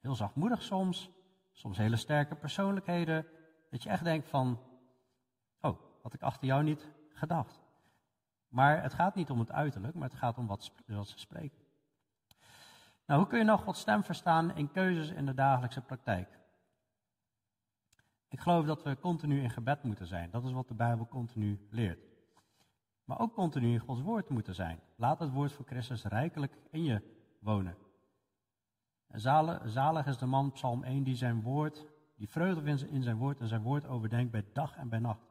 Heel 0.00 0.14
zachtmoedig 0.14 0.62
soms. 0.62 1.10
Soms 1.52 1.76
hele 1.76 1.96
sterke 1.96 2.34
persoonlijkheden. 2.34 3.26
Dat 3.70 3.82
je 3.82 3.88
echt 3.88 4.04
denkt 4.04 4.28
van, 4.28 4.60
oh, 5.60 5.78
had 6.02 6.14
ik 6.14 6.22
achter 6.22 6.46
jou 6.46 6.62
niet 6.62 6.88
gedacht. 7.08 7.60
Maar 8.48 8.82
het 8.82 8.94
gaat 8.94 9.14
niet 9.14 9.30
om 9.30 9.38
het 9.38 9.52
uiterlijk, 9.52 9.94
maar 9.94 10.08
het 10.08 10.18
gaat 10.18 10.38
om 10.38 10.46
wat, 10.46 10.72
wat 10.86 11.08
ze 11.08 11.18
spreken. 11.18 11.58
Nou, 13.06 13.20
hoe 13.20 13.28
kun 13.28 13.38
je 13.38 13.44
nou 13.44 13.58
Gods 13.58 13.80
stem 13.80 14.04
verstaan 14.04 14.56
in 14.56 14.70
keuzes 14.70 15.10
in 15.10 15.26
de 15.26 15.34
dagelijkse 15.34 15.80
praktijk? 15.80 16.38
Ik 18.28 18.40
geloof 18.40 18.66
dat 18.66 18.82
we 18.82 18.98
continu 18.98 19.42
in 19.42 19.50
gebed 19.50 19.82
moeten 19.82 20.06
zijn. 20.06 20.30
Dat 20.30 20.44
is 20.44 20.52
wat 20.52 20.68
de 20.68 20.74
Bijbel 20.74 21.06
continu 21.06 21.66
leert. 21.70 22.08
Maar 23.04 23.20
ook 23.20 23.34
continu 23.34 23.72
in 23.72 23.80
Gods 23.80 24.00
woord 24.00 24.28
moeten 24.28 24.54
zijn. 24.54 24.80
Laat 24.96 25.18
het 25.18 25.30
woord 25.30 25.52
voor 25.52 25.66
Christus 25.66 26.04
rijkelijk 26.04 26.56
in 26.70 26.84
je 26.84 27.02
wonen. 27.38 27.88
Zalig, 29.12 29.62
zalig 29.64 30.06
is 30.06 30.18
de 30.18 30.26
man, 30.26 30.52
Psalm 30.52 30.84
1, 30.84 31.02
die 31.02 31.16
zijn 31.16 31.42
woord, 31.42 31.86
die 32.16 32.28
vreugde 32.28 32.88
in 32.88 33.02
zijn 33.02 33.16
woord 33.16 33.40
en 33.40 33.48
zijn 33.48 33.62
woord 33.62 33.86
overdenkt 33.86 34.30
bij 34.30 34.44
dag 34.52 34.76
en 34.76 34.88
bij 34.88 34.98
nacht. 34.98 35.28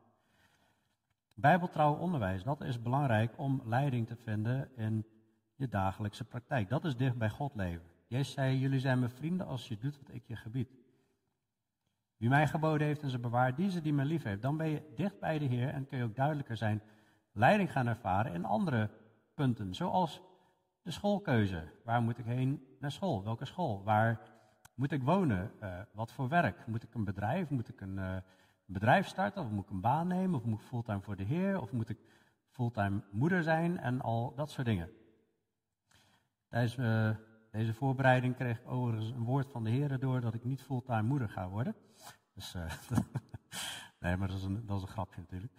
Bijbeltrouw 1.35 1.95
onderwijs, 1.95 2.43
dat 2.43 2.61
is 2.61 2.81
belangrijk 2.81 3.33
om 3.37 3.61
leiding 3.65 4.07
te 4.07 4.15
vinden 4.15 4.69
in 4.75 5.05
je 5.55 5.67
dagelijkse 5.67 6.23
praktijk. 6.23 6.69
Dat 6.69 6.85
is 6.85 6.95
dicht 6.95 7.17
bij 7.17 7.29
God 7.29 7.55
leven. 7.55 7.85
Jezus 8.07 8.33
zei, 8.33 8.57
jullie 8.57 8.79
zijn 8.79 8.99
mijn 8.99 9.11
vrienden 9.11 9.47
als 9.47 9.67
je 9.67 9.77
doet 9.77 9.97
wat 9.97 10.15
ik 10.15 10.23
je 10.25 10.35
gebied. 10.35 10.69
Wie 12.17 12.29
mij 12.29 12.47
geboden 12.47 12.87
heeft 12.87 13.01
en 13.01 13.09
ze 13.09 13.19
bewaart, 13.19 13.57
die 13.57 13.69
ze 13.69 13.81
die 13.81 13.93
mij 13.93 14.05
lief 14.05 14.23
heeft. 14.23 14.41
Dan 14.41 14.57
ben 14.57 14.69
je 14.69 14.93
dicht 14.95 15.19
bij 15.19 15.39
de 15.39 15.45
Heer 15.45 15.69
en 15.69 15.85
kun 15.85 15.97
je 15.97 16.03
ook 16.03 16.15
duidelijker 16.15 16.57
zijn 16.57 16.81
leiding 17.31 17.71
gaan 17.71 17.87
ervaren 17.87 18.33
in 18.33 18.45
andere 18.45 18.89
punten. 19.33 19.73
Zoals 19.73 20.21
de 20.81 20.91
schoolkeuze. 20.91 21.63
Waar 21.83 22.01
moet 22.01 22.17
ik 22.17 22.25
heen 22.25 22.68
naar 22.79 22.91
school? 22.91 23.23
Welke 23.23 23.45
school? 23.45 23.83
Waar 23.83 24.19
moet 24.75 24.91
ik 24.91 25.03
wonen? 25.03 25.51
Uh, 25.63 25.79
wat 25.91 26.11
voor 26.11 26.29
werk? 26.29 26.67
Moet 26.67 26.83
ik 26.83 26.93
een 26.93 27.03
bedrijf? 27.03 27.49
Moet 27.49 27.69
ik 27.69 27.81
een 27.81 27.97
uh, 27.97 28.15
bedrijf 28.65 29.07
starten? 29.07 29.41
Of 29.41 29.49
moet 29.49 29.63
ik 29.63 29.69
een 29.69 29.81
baan 29.81 30.07
nemen? 30.07 30.39
Of 30.39 30.45
moet 30.45 30.59
ik 30.59 30.67
fulltime 30.67 31.01
voor 31.01 31.15
de 31.15 31.23
Heer? 31.23 31.61
Of 31.61 31.71
moet 31.71 31.89
ik 31.89 31.99
fulltime 32.49 33.03
moeder 33.11 33.43
zijn? 33.43 33.77
En 33.77 34.01
al 34.01 34.33
dat 34.35 34.51
soort 34.51 34.67
dingen. 34.67 34.89
Tijdens 36.47 36.77
uh, 36.77 37.09
deze 37.51 37.73
voorbereiding 37.73 38.35
kreeg 38.35 38.59
ik 38.59 38.67
overigens 38.67 39.11
een 39.11 39.23
woord 39.23 39.51
van 39.51 39.63
de 39.63 39.69
Heer 39.69 39.99
door 39.99 40.21
dat 40.21 40.33
ik 40.33 40.43
niet 40.43 40.63
fulltime 40.63 41.01
moeder 41.01 41.29
ga 41.29 41.49
worden. 41.49 41.75
Dus, 42.33 42.53
nee, 43.99 44.17
maar 44.17 44.27
dat 44.27 44.37
is, 44.37 44.43
een, 44.43 44.65
dat 44.65 44.77
is 44.77 44.81
een 44.81 44.87
grapje 44.87 45.21
natuurlijk. 45.21 45.53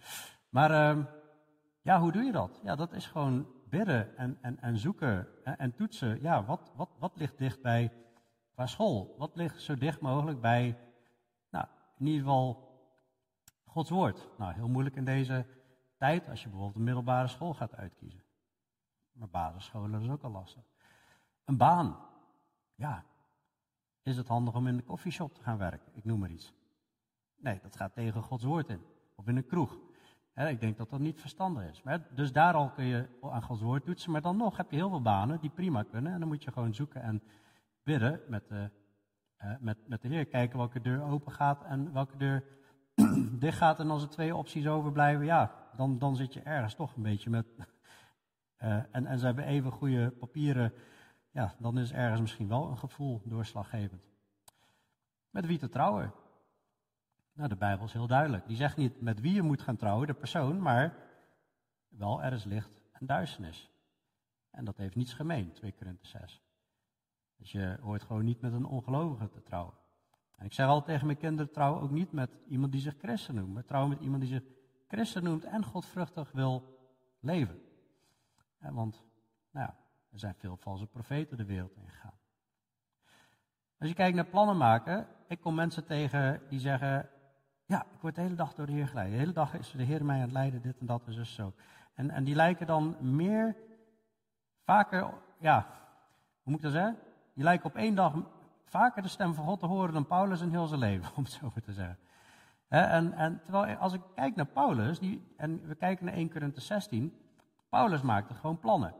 Maar 0.49 0.71
ehm, 0.71 1.03
ja, 1.81 1.99
hoe 1.99 2.11
doe 2.11 2.23
je 2.23 2.31
dat? 2.31 2.59
Ja, 2.63 2.75
dat 2.75 2.93
is 2.93 3.07
gewoon 3.07 3.47
bidden 3.71 4.17
en, 4.17 4.37
en, 4.41 4.61
en 4.61 4.77
zoeken 4.77 5.27
en, 5.43 5.57
en, 5.57 5.75
toetsen. 5.75 6.21
Ja, 6.21 6.45
wat, 6.45 6.71
wat, 6.75 6.89
wat 6.99 7.11
ligt 7.15 7.37
dicht 7.37 7.61
bij 7.61 7.91
qua 8.53 8.65
school? 8.65 9.15
Wat 9.17 9.35
ligt 9.35 9.61
zo 9.61 9.75
dicht 9.75 10.01
mogelijk 10.01 10.41
bij, 10.41 10.77
nou, 11.49 11.65
in 11.97 12.05
ieder 12.05 12.21
geval 12.21 12.69
Gods 13.65 13.89
woord? 13.89 14.29
Nou, 14.37 14.53
heel 14.53 14.67
moeilijk 14.67 14.95
in 14.95 15.05
deze 15.05 15.45
tijd 15.97 16.29
als 16.29 16.41
je 16.41 16.47
bijvoorbeeld 16.49 16.77
een 16.77 16.83
middelbare 16.83 17.27
school 17.27 17.53
gaat 17.53 17.75
uitkiezen. 17.75 18.23
Maar 19.11 19.29
basisscholen 19.29 20.01
is 20.01 20.09
ook 20.09 20.23
al 20.23 20.31
lastig. 20.31 20.63
Een 21.45 21.57
baan. 21.57 21.97
Ja, 22.75 23.05
is 24.01 24.17
het 24.17 24.27
handig 24.27 24.55
om 24.55 24.67
in 24.67 24.77
de 24.77 24.83
koffieshop 24.83 25.33
te 25.33 25.43
gaan 25.43 25.57
werken? 25.57 25.91
Ik 25.95 26.05
noem 26.05 26.19
maar 26.19 26.29
iets. 26.29 26.53
Nee, 27.35 27.59
dat 27.61 27.75
gaat 27.75 27.93
tegen 27.93 28.23
Gods 28.23 28.43
woord 28.43 28.69
in. 28.69 28.81
Of 29.15 29.27
in 29.27 29.37
een 29.37 29.45
kroeg 29.45 29.77
ik 30.35 30.59
denk 30.59 30.77
dat 30.77 30.89
dat 30.89 30.99
niet 30.99 31.19
verstandig 31.19 31.69
is. 31.69 31.83
Maar, 31.83 32.07
dus 32.15 32.31
daar 32.31 32.53
al 32.53 32.69
kun 32.69 32.85
je 32.85 33.07
aan 33.21 33.41
Gods 33.41 33.61
woord 33.61 33.85
toetsen. 33.85 34.11
Maar 34.11 34.21
dan 34.21 34.37
nog 34.37 34.57
heb 34.57 34.71
je 34.71 34.75
heel 34.75 34.89
veel 34.89 35.01
banen 35.01 35.39
die 35.39 35.49
prima 35.49 35.83
kunnen. 35.83 36.13
En 36.13 36.19
dan 36.19 36.27
moet 36.27 36.43
je 36.43 36.51
gewoon 36.51 36.73
zoeken 36.73 37.01
en 37.01 37.23
bidden 37.83 38.21
met 38.27 38.47
de, 38.47 38.69
met, 39.59 39.87
met 39.87 40.01
de 40.01 40.07
Heer. 40.07 40.25
Kijken 40.25 40.57
welke 40.57 40.81
deur 40.81 41.03
open 41.03 41.31
gaat 41.31 41.63
en 41.63 41.93
welke 41.93 42.17
deur 42.17 42.43
dicht 43.39 43.57
gaat. 43.57 43.79
En 43.79 43.89
als 43.89 44.03
er 44.03 44.09
twee 44.09 44.35
opties 44.35 44.67
overblijven, 44.67 45.25
ja, 45.25 45.69
dan, 45.75 45.99
dan 45.99 46.15
zit 46.15 46.33
je 46.33 46.41
ergens 46.41 46.75
toch 46.75 46.95
een 46.95 47.03
beetje 47.03 47.29
met. 47.29 47.45
Uh, 47.57 48.73
en, 48.95 49.05
en 49.05 49.19
ze 49.19 49.25
hebben 49.25 49.45
even 49.45 49.71
goede 49.71 50.11
papieren. 50.11 50.73
Ja, 51.31 51.55
dan 51.59 51.77
is 51.77 51.91
ergens 51.91 52.21
misschien 52.21 52.47
wel 52.47 52.69
een 52.69 52.77
gevoel 52.77 53.21
doorslaggevend. 53.25 54.01
Met 55.29 55.45
wie 55.45 55.57
te 55.57 55.69
trouwen. 55.69 56.13
Nou, 57.41 57.53
de 57.53 57.59
Bijbel 57.59 57.85
is 57.85 57.93
heel 57.93 58.07
duidelijk. 58.07 58.47
Die 58.47 58.55
zegt 58.55 58.77
niet 58.77 59.01
met 59.01 59.19
wie 59.19 59.33
je 59.33 59.41
moet 59.41 59.61
gaan 59.61 59.75
trouwen, 59.75 60.07
de 60.07 60.13
persoon, 60.13 60.61
maar 60.61 60.95
wel 61.87 62.23
er 62.23 62.33
is 62.33 62.43
licht 62.43 62.81
en 62.91 63.05
duisternis. 63.05 63.71
En 64.51 64.65
dat 64.65 64.77
heeft 64.77 64.95
niets 64.95 65.13
gemeen, 65.13 65.53
2 65.53 65.73
Korinthe 65.73 66.07
6. 66.07 66.41
Dus 67.37 67.51
je 67.51 67.77
hoort 67.81 68.03
gewoon 68.03 68.25
niet 68.25 68.41
met 68.41 68.53
een 68.53 68.65
ongelovige 68.65 69.29
te 69.29 69.41
trouwen. 69.41 69.73
En 70.37 70.45
ik 70.45 70.53
zeg 70.53 70.67
altijd 70.67 70.85
tegen 70.85 71.05
mijn 71.05 71.17
kinderen, 71.17 71.51
trouw 71.51 71.79
ook 71.79 71.91
niet 71.91 72.11
met 72.11 72.37
iemand 72.47 72.71
die 72.71 72.81
zich 72.81 72.97
christen 72.97 73.35
noemt. 73.35 73.53
Maar 73.53 73.65
trouw 73.65 73.87
met 73.87 73.99
iemand 73.99 74.21
die 74.21 74.31
zich 74.31 74.43
christen 74.87 75.23
noemt 75.23 75.43
en 75.43 75.65
godvruchtig 75.65 76.31
wil 76.31 76.77
leven. 77.19 77.61
want, 78.59 79.03
nou 79.51 79.67
ja, 79.67 79.77
er 80.11 80.19
zijn 80.19 80.35
veel 80.35 80.57
valse 80.57 80.87
profeten 80.87 81.37
de 81.37 81.45
wereld 81.45 81.75
ingegaan. 81.75 82.19
Als 83.79 83.89
je 83.89 83.95
kijkt 83.95 84.15
naar 84.15 84.25
plannen 84.25 84.57
maken, 84.57 85.07
ik 85.27 85.39
kom 85.39 85.55
mensen 85.55 85.85
tegen 85.85 86.41
die 86.49 86.59
zeggen, 86.59 87.09
ja, 87.71 87.85
ik 87.93 88.01
word 88.01 88.15
de 88.15 88.21
hele 88.21 88.35
dag 88.35 88.53
door 88.53 88.65
de 88.65 88.71
Heer 88.71 88.87
geleid. 88.87 89.11
De 89.11 89.17
hele 89.17 89.31
dag 89.31 89.53
is 89.53 89.71
de 89.71 89.83
Heer 89.83 90.05
mij 90.05 90.15
aan 90.15 90.21
het 90.21 90.31
leiden, 90.31 90.61
dit 90.61 90.79
en 90.79 90.85
dat 90.85 91.01
en 91.05 91.13
dus 91.13 91.33
zo. 91.33 91.53
En, 91.93 92.09
en 92.09 92.23
die 92.23 92.35
lijken 92.35 92.67
dan 92.67 92.95
meer, 92.99 93.55
vaker, 94.63 95.13
ja, 95.39 95.67
hoe 96.43 96.51
moet 96.51 96.55
ik 96.55 96.61
dat 96.61 96.71
zeggen? 96.71 96.97
Die 97.33 97.43
lijken 97.43 97.65
op 97.65 97.75
één 97.75 97.95
dag 97.95 98.13
vaker 98.65 99.01
de 99.01 99.07
stem 99.07 99.33
van 99.33 99.45
God 99.45 99.59
te 99.59 99.65
horen 99.65 99.93
dan 99.93 100.07
Paulus 100.07 100.41
in 100.41 100.49
heel 100.49 100.67
zijn 100.67 100.79
leven, 100.79 101.11
om 101.17 101.23
het 101.23 101.31
zo 101.31 101.51
maar 101.53 101.63
te 101.63 101.73
zeggen. 101.73 101.97
en, 102.67 103.13
en 103.13 103.41
terwijl 103.43 103.75
als 103.75 103.93
ik 103.93 104.01
kijk 104.15 104.35
naar 104.35 104.45
Paulus, 104.45 104.99
die, 104.99 105.33
en 105.37 105.67
we 105.67 105.75
kijken 105.75 106.05
naar 106.05 106.13
1 106.13 106.31
Korinthe 106.31 106.61
16, 106.61 107.13
Paulus 107.69 108.01
maakte 108.01 108.33
gewoon 108.33 108.59
plannen. 108.59 108.93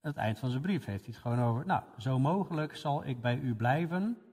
Aan 0.00 0.10
het 0.10 0.16
eind 0.16 0.38
van 0.38 0.50
zijn 0.50 0.62
brief 0.62 0.84
heeft 0.84 1.04
hij 1.04 1.14
het 1.14 1.22
gewoon 1.22 1.40
over, 1.40 1.66
nou, 1.66 1.82
zo 1.98 2.18
mogelijk 2.18 2.76
zal 2.76 3.06
ik 3.06 3.20
bij 3.20 3.38
u 3.38 3.54
blijven 3.54 4.31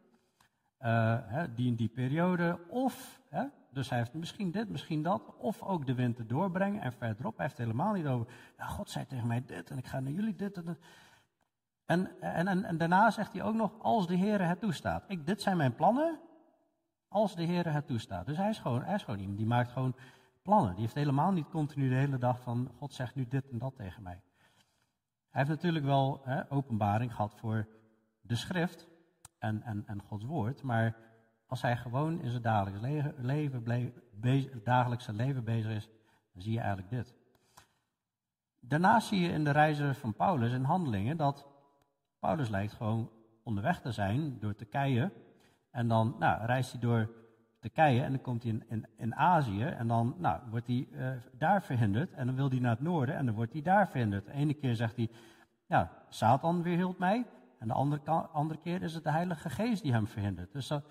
hè, 0.88 1.54
die 1.54 1.68
in 1.68 1.76
die 1.76 1.88
periode. 1.88 2.60
Of, 2.68 3.22
hè, 3.30 3.44
dus 3.72 3.90
hij 3.90 3.98
heeft 3.98 4.14
misschien 4.14 4.52
dit, 4.52 4.70
misschien 4.70 5.04
dat. 5.04 5.36
Of 5.38 5.62
ook 5.62 5.86
de 5.86 5.94
winter 5.94 6.28
doorbrengen. 6.28 6.82
En 6.82 6.94
verderop, 6.94 7.38
hij 7.38 7.46
heeft 7.46 7.58
het 7.58 7.68
helemaal 7.68 7.94
niet 7.94 8.06
over. 8.06 8.28
God 8.58 8.90
zei 8.90 9.06
tegen 9.06 9.28
mij 9.28 9.44
dit 9.46 9.70
en 9.70 9.78
ik 9.78 9.86
ga 9.86 10.00
naar 10.00 10.12
jullie 10.12 10.36
dit. 10.36 10.58
En, 10.58 10.78
en, 11.86 12.48
en, 12.48 12.64
en, 12.64 12.78
daarna 12.78 13.12
zegt 13.12 13.34
hij 13.34 13.44
ook 13.44 13.56
nog, 13.56 13.72
als 13.80 14.08
de 14.08 14.16
Heer 14.16 14.48
het 14.48 14.60
toestaat. 14.60 15.04
Ik, 15.08 15.26
dit 15.26 15.42
zijn 15.42 15.58
mijn 15.58 15.76
plannen. 15.76 16.20
Als 17.08 17.36
de 17.36 17.44
Heer 17.44 17.74
het 17.74 17.88
toestaat. 17.88 18.26
Dus 18.26 18.38
hij 18.38 18.50
is, 18.50 18.60
gewoon, 18.60 18.84
hij 18.84 18.96
is 18.96 19.04
gewoon 19.04 19.20
iemand 19.20 19.38
die 19.38 19.48
maakt 19.48 19.72
gewoon 19.72 19.96
plannen. 20.42 20.72
Die 20.72 20.82
heeft 20.82 20.94
helemaal 20.94 21.32
niet 21.32 21.50
continu 21.50 21.90
de 21.90 21.96
hele 21.96 22.18
dag 22.18 22.42
van 22.42 22.72
God 22.78 22.94
zegt 22.94 23.16
nu 23.16 23.28
dit 23.28 23.50
en 23.50 23.58
dat 23.58 23.76
tegen 23.76 24.04
mij. 24.04 24.22
Hij 25.30 25.42
heeft 25.42 25.50
natuurlijk 25.50 25.86
wel 25.86 26.22
hè, 26.24 26.52
openbaring 26.52 27.16
gehad 27.16 27.36
voor 27.36 27.68
de 28.22 28.36
schrift 28.36 28.89
en, 29.40 29.62
en, 29.62 29.84
en 29.86 30.02
Gods 30.02 30.26
woord. 30.26 30.62
Maar 30.62 30.96
als 31.46 31.62
hij 31.62 31.78
gewoon 31.78 32.22
in 32.22 32.30
zijn 32.30 32.42
dagelijks 32.42 32.80
leven, 33.22 33.94
dagelijkse 34.64 35.14
leven 35.14 35.44
bezig 35.44 35.72
is, 35.72 35.90
dan 36.34 36.42
zie 36.42 36.54
je 36.54 36.60
eigenlijk 36.60 36.90
dit. 36.90 37.14
Daarnaast 38.60 39.08
zie 39.08 39.20
je 39.20 39.30
in 39.30 39.44
de 39.44 39.52
reizen 39.52 39.96
van 39.96 40.14
Paulus 40.14 40.52
in 40.52 40.64
handelingen 40.64 41.18
dat 41.18 41.48
Paulus 42.20 42.50
lijkt 42.50 42.74
gewoon 42.74 43.12
onderweg 43.44 43.82
te 43.82 43.92
zijn 43.92 44.40
door 44.40 44.56
Turkije. 44.56 45.12
En 45.72 45.88
dan 45.88 46.16
nou, 46.20 46.46
reist 46.46 46.72
hij 46.72 46.82
door 46.82 47.10
Turkije 47.60 48.04
en 48.04 48.12
dan 48.12 48.22
komt 48.22 48.44
hij 48.44 48.52
in, 48.52 48.64
in, 48.70 48.86
in 48.96 49.16
Azië 49.16 49.64
en 49.64 49.88
dan 49.88 50.16
nou, 50.18 50.42
wordt 50.50 50.68
hij 50.68 50.88
uh, 50.92 51.12
daar 51.32 51.64
verhinderd. 51.64 52.14
En 52.14 52.26
dan 52.26 52.36
wil 52.36 52.50
hij 52.50 52.60
naar 52.60 52.72
het 52.72 52.82
noorden 52.82 53.16
en 53.16 53.26
dan 53.26 53.36
wordt 53.36 53.54
hij 53.54 53.62
daar 53.62 53.88
verhinderd. 53.88 54.26
De 54.26 54.54
keer 54.54 54.76
zegt 54.76 54.96
hij, 54.96 55.10
ja, 55.66 55.92
Satan 56.10 56.64
weerhield 56.64 56.98
mij. 56.98 57.26
En 57.60 57.68
de 57.68 57.74
andere, 57.74 58.12
andere 58.12 58.60
keer 58.60 58.82
is 58.82 58.94
het 58.94 59.04
de 59.04 59.12
Heilige 59.12 59.50
Geest 59.50 59.84
die 59.84 59.92
hem 59.92 60.08
verhindert. 60.08 60.52
Dus 60.52 60.68
dat 60.68 60.86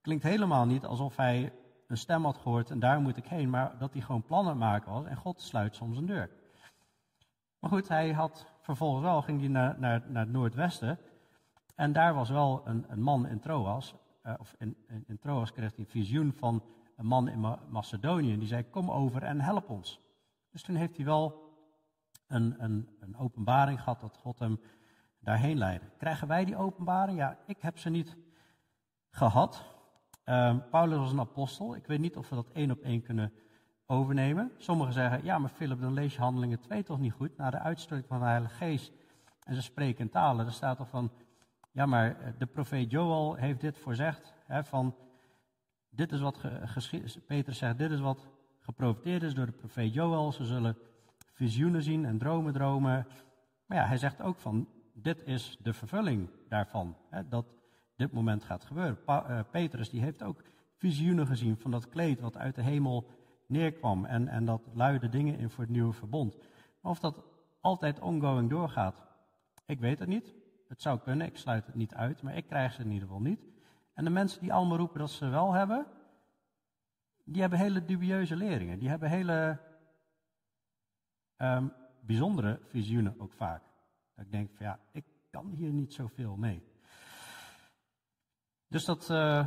klinkt 0.00 0.22
helemaal 0.22 0.66
niet 0.66 0.84
alsof 0.84 1.16
hij 1.16 1.52
een 1.86 1.96
stem 1.96 2.24
had 2.24 2.36
gehoord 2.36 2.70
en 2.70 2.78
daar 2.78 3.00
moet 3.00 3.16
ik 3.16 3.26
heen. 3.26 3.50
Maar 3.50 3.78
dat 3.78 3.92
hij 3.92 4.02
gewoon 4.02 4.22
plannen 4.22 4.58
maken 4.58 4.92
was 4.92 5.04
en 5.04 5.16
God 5.16 5.40
sluit 5.40 5.74
soms 5.74 5.96
een 5.96 6.06
deur. 6.06 6.30
Maar 7.58 7.70
goed, 7.70 7.88
hij 7.88 8.12
had 8.12 8.46
vervolgens 8.60 9.04
wel, 9.04 9.22
ging 9.22 9.40
hij 9.40 9.48
naar, 9.48 9.78
naar, 9.78 10.02
naar 10.08 10.22
het 10.22 10.32
noordwesten. 10.32 10.98
En 11.74 11.92
daar 11.92 12.14
was 12.14 12.28
wel 12.28 12.62
een, 12.64 12.84
een 12.88 13.02
man 13.02 13.26
in 13.26 13.40
Troas. 13.40 13.94
Uh, 14.26 14.34
of 14.38 14.54
in, 14.58 14.76
in, 15.06 15.18
Troas 15.18 15.52
kreeg 15.52 15.70
hij 15.70 15.84
een 15.84 15.90
visioen 15.90 16.32
van 16.32 16.62
een 16.96 17.06
man 17.06 17.28
in 17.28 17.56
Macedonië. 17.68 18.38
Die 18.38 18.48
zei: 18.48 18.70
Kom 18.70 18.90
over 18.90 19.22
en 19.22 19.40
help 19.40 19.68
ons. 19.70 20.00
Dus 20.50 20.62
toen 20.62 20.74
heeft 20.74 20.96
hij 20.96 21.04
wel 21.04 21.54
een, 22.26 22.54
een, 22.58 22.88
een 23.00 23.16
openbaring 23.16 23.78
gehad 23.78 24.00
dat 24.00 24.16
God 24.16 24.38
hem 24.38 24.60
daarheen 25.20 25.58
leidde. 25.58 25.86
Krijgen 25.98 26.28
wij 26.28 26.44
die 26.44 26.56
openbaring? 26.56 27.18
Ja, 27.18 27.38
ik 27.46 27.56
heb 27.60 27.78
ze 27.78 27.90
niet 27.90 28.16
gehad. 29.10 29.64
Uh, 30.24 30.56
Paulus 30.70 30.98
was 30.98 31.12
een 31.12 31.20
apostel. 31.20 31.76
Ik 31.76 31.86
weet 31.86 31.98
niet 31.98 32.16
of 32.16 32.28
we 32.28 32.34
dat 32.34 32.50
één 32.52 32.70
op 32.70 32.80
één 32.80 33.02
kunnen 33.02 33.32
overnemen. 33.86 34.52
Sommigen 34.56 34.92
zeggen, 34.92 35.24
ja, 35.24 35.38
maar 35.38 35.50
Philip, 35.50 35.80
dan 35.80 35.92
lees 35.92 36.14
je 36.14 36.20
Handelingen 36.20 36.60
2 36.60 36.82
toch 36.82 36.98
niet 36.98 37.12
goed? 37.12 37.36
Na 37.36 37.50
de 37.50 37.58
uitstorting 37.58 38.08
van 38.08 38.18
de 38.18 38.24
Heilige 38.24 38.54
Geest 38.54 38.92
en 39.44 39.54
ze 39.54 39.62
spreken 39.62 40.00
in 40.00 40.10
talen. 40.10 40.46
Er 40.46 40.52
staat 40.52 40.76
toch 40.76 40.88
van, 40.88 41.12
ja, 41.72 41.86
maar 41.86 42.20
eh, 42.20 42.32
de 42.38 42.46
profeet 42.46 42.90
Joel 42.90 43.34
heeft 43.34 43.60
dit 43.60 43.78
voorzegd. 43.78 44.34
Hè, 44.46 44.64
van, 44.64 44.96
dit 45.90 46.12
is 46.12 46.20
wat 46.20 46.40
Peter 47.26 47.54
zegt, 47.54 47.78
dit 47.78 47.90
is 47.90 48.00
wat 48.00 48.28
geprofiteerd 48.58 49.22
is 49.22 49.34
door 49.34 49.46
de 49.46 49.52
profeet 49.52 49.94
Joel. 49.94 50.32
Ze 50.32 50.44
zullen 50.44 50.76
visioenen 51.32 51.82
zien 51.82 52.04
en 52.04 52.18
dromen 52.18 52.52
dromen. 52.52 53.06
Maar 53.66 53.78
ja, 53.78 53.86
hij 53.86 53.96
zegt 53.96 54.22
ook 54.22 54.38
van, 54.38 54.68
dit 55.02 55.24
is 55.24 55.58
de 55.62 55.72
vervulling 55.72 56.30
daarvan. 56.48 56.96
Hè, 57.10 57.28
dat 57.28 57.46
dit 57.96 58.12
moment 58.12 58.44
gaat 58.44 58.64
gebeuren. 58.64 58.98
Uh, 59.08 59.40
Petrus 59.50 59.90
die 59.90 60.00
heeft 60.00 60.22
ook 60.22 60.42
visioenen 60.76 61.26
gezien 61.26 61.56
van 61.56 61.70
dat 61.70 61.88
kleed 61.88 62.20
wat 62.20 62.36
uit 62.36 62.54
de 62.54 62.62
hemel 62.62 63.10
neerkwam 63.46 64.04
en, 64.04 64.28
en 64.28 64.44
dat 64.44 64.68
luide 64.72 65.08
dingen 65.08 65.38
in 65.38 65.50
voor 65.50 65.64
het 65.64 65.72
nieuwe 65.72 65.92
verbond. 65.92 66.36
Maar 66.80 66.92
of 66.92 66.98
dat 66.98 67.24
altijd 67.60 68.00
ongoing 68.00 68.50
doorgaat, 68.50 69.02
ik 69.66 69.80
weet 69.80 69.98
het 69.98 70.08
niet. 70.08 70.34
Het 70.68 70.82
zou 70.82 70.98
kunnen, 70.98 71.26
ik 71.26 71.36
sluit 71.36 71.66
het 71.66 71.74
niet 71.74 71.94
uit, 71.94 72.22
maar 72.22 72.36
ik 72.36 72.46
krijg 72.46 72.72
ze 72.72 72.80
in 72.80 72.90
ieder 72.90 73.08
geval 73.08 73.22
niet. 73.22 73.44
En 73.94 74.04
de 74.04 74.10
mensen 74.10 74.40
die 74.40 74.52
allemaal 74.52 74.76
roepen 74.76 74.98
dat 74.98 75.10
ze 75.10 75.28
wel 75.28 75.52
hebben, 75.52 75.86
die 77.24 77.40
hebben 77.40 77.58
hele 77.58 77.84
dubieuze 77.84 78.36
leringen. 78.36 78.78
Die 78.78 78.88
hebben 78.88 79.08
hele 79.08 79.60
um, 81.36 81.72
bijzondere 82.00 82.60
visioenen 82.68 83.14
ook 83.18 83.32
vaak. 83.32 83.62
Ik 84.20 84.32
denk 84.32 84.50
van 84.54 84.66
ja, 84.66 84.78
ik 84.92 85.04
kan 85.30 85.50
hier 85.50 85.72
niet 85.72 85.92
zoveel 85.92 86.36
mee. 86.36 86.62
Dus 88.68 88.84
dat 88.84 89.10
uh, 89.10 89.46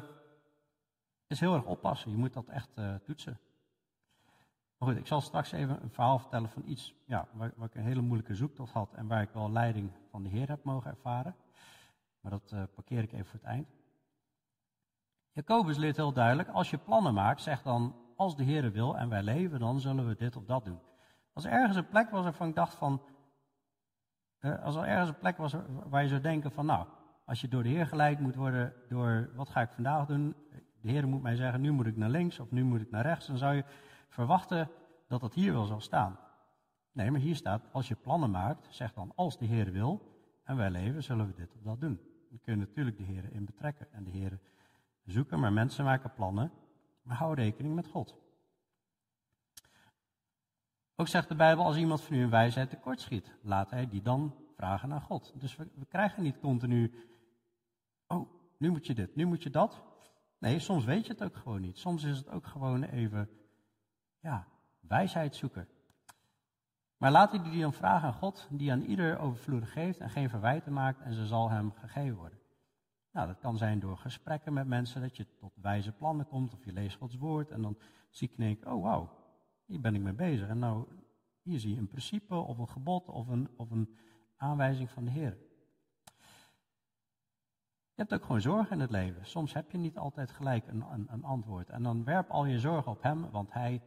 is 1.28 1.40
heel 1.40 1.56
erg 1.56 1.66
oppassen. 1.66 2.12
Je 2.12 2.18
moet 2.18 2.34
dat 2.34 2.48
echt 2.48 2.78
uh, 2.78 2.96
toetsen. 2.96 3.40
Maar 4.78 4.90
goed, 4.90 4.98
ik 4.98 5.08
zal 5.08 5.22
straks 5.22 5.52
even 5.52 5.84
een 5.84 5.92
verhaal 5.92 6.20
vertellen 6.20 6.50
van 6.50 6.64
iets 6.66 6.96
ja, 7.06 7.28
waar, 7.32 7.54
waar, 7.56 7.68
ik 7.68 7.76
een 7.76 7.84
hele 7.84 8.02
moeilijke 8.02 8.36
zoektocht 8.36 8.74
had 8.74 8.94
en 8.94 9.08
waar 9.08 9.22
ik 9.22 9.30
wel 9.30 9.52
leiding 9.52 9.92
van 10.10 10.24
de 10.24 10.30
Heer 10.30 10.48
heb 10.48 10.64
mogen 10.64 10.92
ervaren. 10.92 11.36
Maar 12.20 12.32
dat 12.32 12.52
uh, 12.54 12.64
parkeer 12.76 13.04
ik 13.04 13.12
even 13.12 13.26
voor 13.26 13.40
het 13.40 13.50
eind. 13.50 13.68
Jacobus 15.32 15.78
leert 15.78 15.96
heel 15.96 16.14
duidelijk, 16.14 16.50
als 16.50 16.70
je 16.70 16.78
plannen 16.78 17.14
maakt, 17.14 17.42
zeg 17.42 17.62
dan, 17.62 17.96
als 18.16 18.36
de 18.36 18.44
Heer 18.44 18.72
wil 18.72 18.98
en 18.98 19.10
wij 19.10 19.24
leven, 19.24 19.60
dan 19.60 19.80
zullen 19.80 20.08
we 20.08 20.16
dit 20.16 20.36
of 20.36 20.46
dat 20.46 20.66
doen. 20.66 20.80
Als 21.34 21.46
er 21.46 21.52
ergens 21.52 21.78
een 21.78 21.88
plek 21.88 22.10
was 22.10 22.24
waarvan 22.24 22.48
ik 22.48 22.56
dacht 22.56 22.76
van, 22.76 23.02
als 24.44 24.76
er 24.76 24.84
ergens 24.84 25.10
een 25.10 25.18
plek 25.18 25.38
was 25.38 25.56
waar 25.90 26.02
je 26.02 26.10
zou 26.10 26.22
denken 26.22 26.52
van, 26.52 26.66
nou, 26.66 26.88
als 27.26 27.42
je 27.42 27.48
door 27.48 27.64
de 27.64 27.70
Heer 27.70 27.88
geleid 27.88 28.20
moet 28.20 28.36
worden 28.36 28.74
door, 28.90 29.30
wat 29.36 29.50
ga 29.50 29.62
ik 29.62 29.70
vandaag 29.72 30.06
doen? 30.06 30.36
De 30.82 30.90
Heer 30.90 31.08
moet 31.08 31.22
mij 31.22 31.36
zeggen, 31.36 31.62
nu 31.62 31.72
moet 31.72 31.86
ik 31.86 31.98
naar 31.98 32.10
links 32.10 32.40
of 32.40 32.52
nu 32.52 32.64
moet 32.64 32.82
ik 32.82 32.92
naar 32.92 33.06
rechts. 33.06 33.28
Dan 33.28 33.38
zou 33.38 33.56
je 33.56 33.64
verwachten 34.10 34.70
dat 35.08 35.22
dat 35.22 35.34
hier 35.34 35.54
wel 35.54 35.66
zal 35.66 35.80
staan. 35.80 36.20
Nee, 36.92 37.12
maar 37.12 37.20
hier 37.20 37.36
staat, 37.36 37.70
als 37.72 37.88
je 37.88 37.96
plannen 37.96 38.32
maakt, 38.32 38.68
zeg 38.70 38.94
dan 38.94 39.12
als 39.16 39.38
de 39.38 39.46
Heer 39.46 39.72
wil 39.72 40.18
en 40.44 40.58
wij 40.58 40.70
leven, 40.70 41.04
zullen 41.04 41.28
we 41.28 41.34
dit 41.34 41.54
of 41.56 41.62
dat 41.62 41.82
doen. 41.82 42.00
Dan 42.30 42.40
kun 42.42 42.54
je 42.54 42.60
natuurlijk 42.60 42.98
de 42.98 43.04
Heer 43.04 43.32
in 43.32 43.46
betrekken 43.46 43.88
en 43.92 44.04
de 44.04 44.10
Heer 44.10 44.40
zoeken, 45.06 45.40
maar 45.40 45.54
mensen 45.54 45.86
maken 45.86 46.14
plannen, 46.14 46.52
maar 47.02 47.18
hou 47.18 47.34
rekening 47.34 47.76
met 47.76 47.88
God. 47.88 48.23
Ook 50.96 51.08
zegt 51.08 51.28
de 51.28 51.36
Bijbel, 51.36 51.66
als 51.66 51.78
iemand 51.78 52.02
van 52.02 52.16
u 52.16 52.24
een 52.24 52.30
wijsheid 52.30 52.70
tekort 52.70 53.02
schiet, 53.02 53.36
laat 53.42 53.70
hij 53.70 53.90
die 53.90 54.02
dan 54.02 54.36
vragen 54.56 54.90
naar 54.90 55.02
God. 55.02 55.34
Dus 55.36 55.56
we, 55.56 55.86
krijgen 55.88 56.24
niet 56.24 56.40
continu, 56.40 56.94
oh, 58.08 58.30
nu 58.58 58.70
moet 58.70 58.86
je 58.86 58.94
dit, 58.94 59.16
nu 59.16 59.26
moet 59.26 59.44
je 59.44 59.50
dat. 59.50 59.82
Nee, 60.38 60.60
soms 60.60 60.86
weet 60.86 61.06
je 61.06 61.12
het 61.12 61.24
ook 61.24 61.36
gewoon 61.36 61.62
niet. 61.62 61.78
Soms 61.78 62.04
is 62.04 62.18
het 62.18 62.30
ook 62.30 62.46
gewoon 62.46 62.84
even 62.84 63.30
ja, 64.20 64.48
wijsheid 64.80 65.36
zoeken. 65.36 65.68
Maar 66.98 67.12
laat 67.12 67.32
hij 67.32 67.44
die 67.44 67.62
dan 67.62 67.74
vragen 67.74 68.08
aan 68.08 68.14
God, 68.14 68.48
die 68.52 68.72
aan 68.72 68.82
ieder 68.82 69.20
overvloedig 69.20 69.72
geeft 69.72 70.00
en 70.00 70.10
geen 70.10 70.30
verwijten 70.30 70.74
maakt 70.74 71.02
en 71.02 71.14
ze 71.14 71.26
zal 71.26 71.50
hem 71.50 71.72
gegeven 71.72 72.18
worden. 72.18 72.40
Nou, 73.12 73.28
dat 73.28 73.40
kan 73.40 73.58
zijn 73.58 73.80
door 73.80 73.98
gesprekken 73.98 74.54
met 74.54 74.68
mensen, 74.68 75.02
dat 75.02 75.18
je 75.18 75.36
tot 75.40 75.54
wijze 75.56 75.92
plannen 75.92 76.28
komt 76.28 76.54
of 76.54 76.66
je 76.66 76.74
leest 76.74 76.98
Gods 76.98 77.16
woord 77.16 77.52
en 77.52 77.62
dan 77.62 77.78
zie 78.10 78.30
ik 78.30 78.38
denk, 78.38 78.66
oh 78.66 78.84
wauw, 78.84 79.23
hier 79.66 79.82
ben 79.82 79.96
ik 79.96 80.02
mee 80.02 80.14
bezig. 80.14 80.48
En 80.48 80.60
nou, 80.60 80.88
hier 81.42 81.60
zie 81.60 81.74
je 81.74 81.80
een 81.80 81.88
principe 81.88 82.36
of 82.36 82.58
een 82.58 82.70
gebod 82.70 83.10
of 83.10 83.28
een, 83.28 83.50
of 83.56 83.72
een 83.72 83.98
aanwijzing 84.38 84.92
van 84.92 85.06
de 85.06 85.12
Heer. 85.12 85.38
Je 87.96 88.02
hebt 88.02 88.14
ook 88.14 88.26
gewoon 88.26 88.42
zorgen 88.42 88.72
in 88.72 88.80
het 88.80 88.92
leven. 88.92 89.26
Soms 89.26 89.54
heb 89.54 89.72
je 89.72 89.78
niet 89.78 89.98
altijd 89.98 90.32
gelijk 90.32 90.68
een, 90.68 90.82
een, 90.92 91.08
een 91.10 91.24
antwoord. 91.24 91.70
En 91.70 91.84
dan 91.84 92.04
werp 92.04 92.30
al 92.30 92.46
je 92.46 92.60
zorgen 92.60 92.92
op 92.92 93.04
Hem, 93.04 93.30
want 93.32 93.54
Hij 93.54 93.82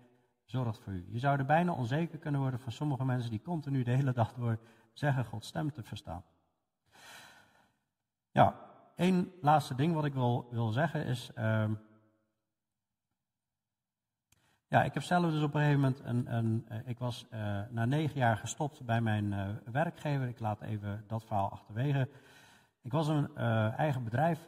zorgt 0.45 0.79
voor 0.79 0.93
u. 0.93 1.07
Je 1.11 1.19
zou 1.19 1.39
er 1.39 1.47
bijna 1.47 1.73
onzeker 1.73 2.19
kunnen 2.19 2.41
worden 2.41 2.61
van 2.61 2.73
sommige 2.73 3.05
mensen 3.05 3.31
die 3.31 3.43
continu 3.43 3.83
de 3.83 3.91
hele 3.91 4.13
dag 4.13 4.35
door 4.35 4.59
zeggen 4.93 5.25
Gods 5.25 5.49
stem 5.49 5.73
te 5.73 5.83
verstaan. 5.83 6.25
Ja, 8.31 8.71
één 8.95 9.33
laatste 9.41 9.75
ding 9.75 9.95
wat 9.95 10.05
ik 10.05 10.15
wil, 10.15 10.49
wil 10.51 10.69
zeggen 10.73 11.05
is. 11.05 11.31
Uh, 11.39 11.71
ja, 14.69 14.85
ik 14.85 14.95
heb 14.95 15.03
zelf 15.03 15.31
dus 15.31 15.43
op 15.43 15.55
een 15.55 15.61
gegeven 15.61 15.81
moment 15.81 16.01
een. 16.05 16.35
een 16.35 16.67
uh, 16.73 16.79
ik 16.85 16.99
was 16.99 17.27
uh, 17.33 17.61
na 17.71 17.85
negen 17.85 18.19
jaar 18.19 18.37
gestopt 18.37 18.85
bij 18.85 19.01
mijn 19.01 19.33
uh, 19.33 19.49
werkgever. 19.73 20.29
Ik 20.29 20.41
laat 20.41 20.61
even 20.61 21.05
dat 21.07 21.25
verhaal 21.25 21.51
achterwege. 21.51 22.09
Ik 22.83 22.93
was 22.93 23.09
een 23.09 23.37
eigen 23.77 24.05
bedrijf 24.05 24.39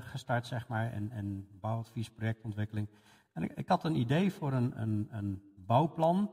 gestart, 0.00 0.46
zeg 0.46 0.68
maar, 0.68 0.92
en, 0.92 1.10
en 1.10 1.48
bouwadvies, 1.60 2.10
projectontwikkeling. 2.10 2.88
En 3.32 3.42
ik, 3.42 3.52
ik, 3.52 3.68
had 3.68 3.84
een 3.84 3.96
idee 3.96 4.32
voor 4.32 4.52
een, 4.52 4.80
een, 4.80 5.08
een 5.10 5.42
bouwplan. 5.56 6.30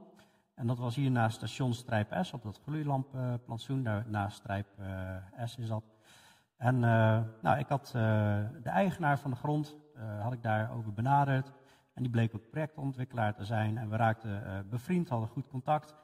En 0.56 0.68
dat 0.68 0.78
was 0.78 0.96
hier 0.96 1.12
naast 1.12 1.36
station 1.36 1.74
Strijp 1.74 2.18
S, 2.22 2.34
op 2.34 2.44
dat 2.44 2.60
gloeilampplantsoen. 2.64 3.84
Daar 3.84 4.06
naast 4.08 4.38
Strijp 4.38 4.68
S 5.46 5.58
is 5.58 5.68
dat. 5.68 5.84
En 6.58 6.80
nou, 7.42 7.58
ik 7.58 7.68
had 7.68 7.90
de 8.64 8.70
eigenaar 8.70 9.20
van 9.20 9.32
de 9.32 9.38
grond, 9.38 9.76
had 10.22 10.34
ik 10.34 10.44
daarover 10.44 10.94
benaderd. 10.94 11.54
En 11.96 12.04
die 12.04 12.12
bleek 12.12 12.36
ook 12.36 12.50
projectontwikkelaar 12.50 13.36
te 13.36 13.46
zijn. 13.46 13.78
En 13.78 13.90
we 13.90 13.96
raakten 13.96 14.66
bevriend, 14.70 15.10
hadden 15.10 15.30
goed 15.30 15.48
contact. 15.48 15.96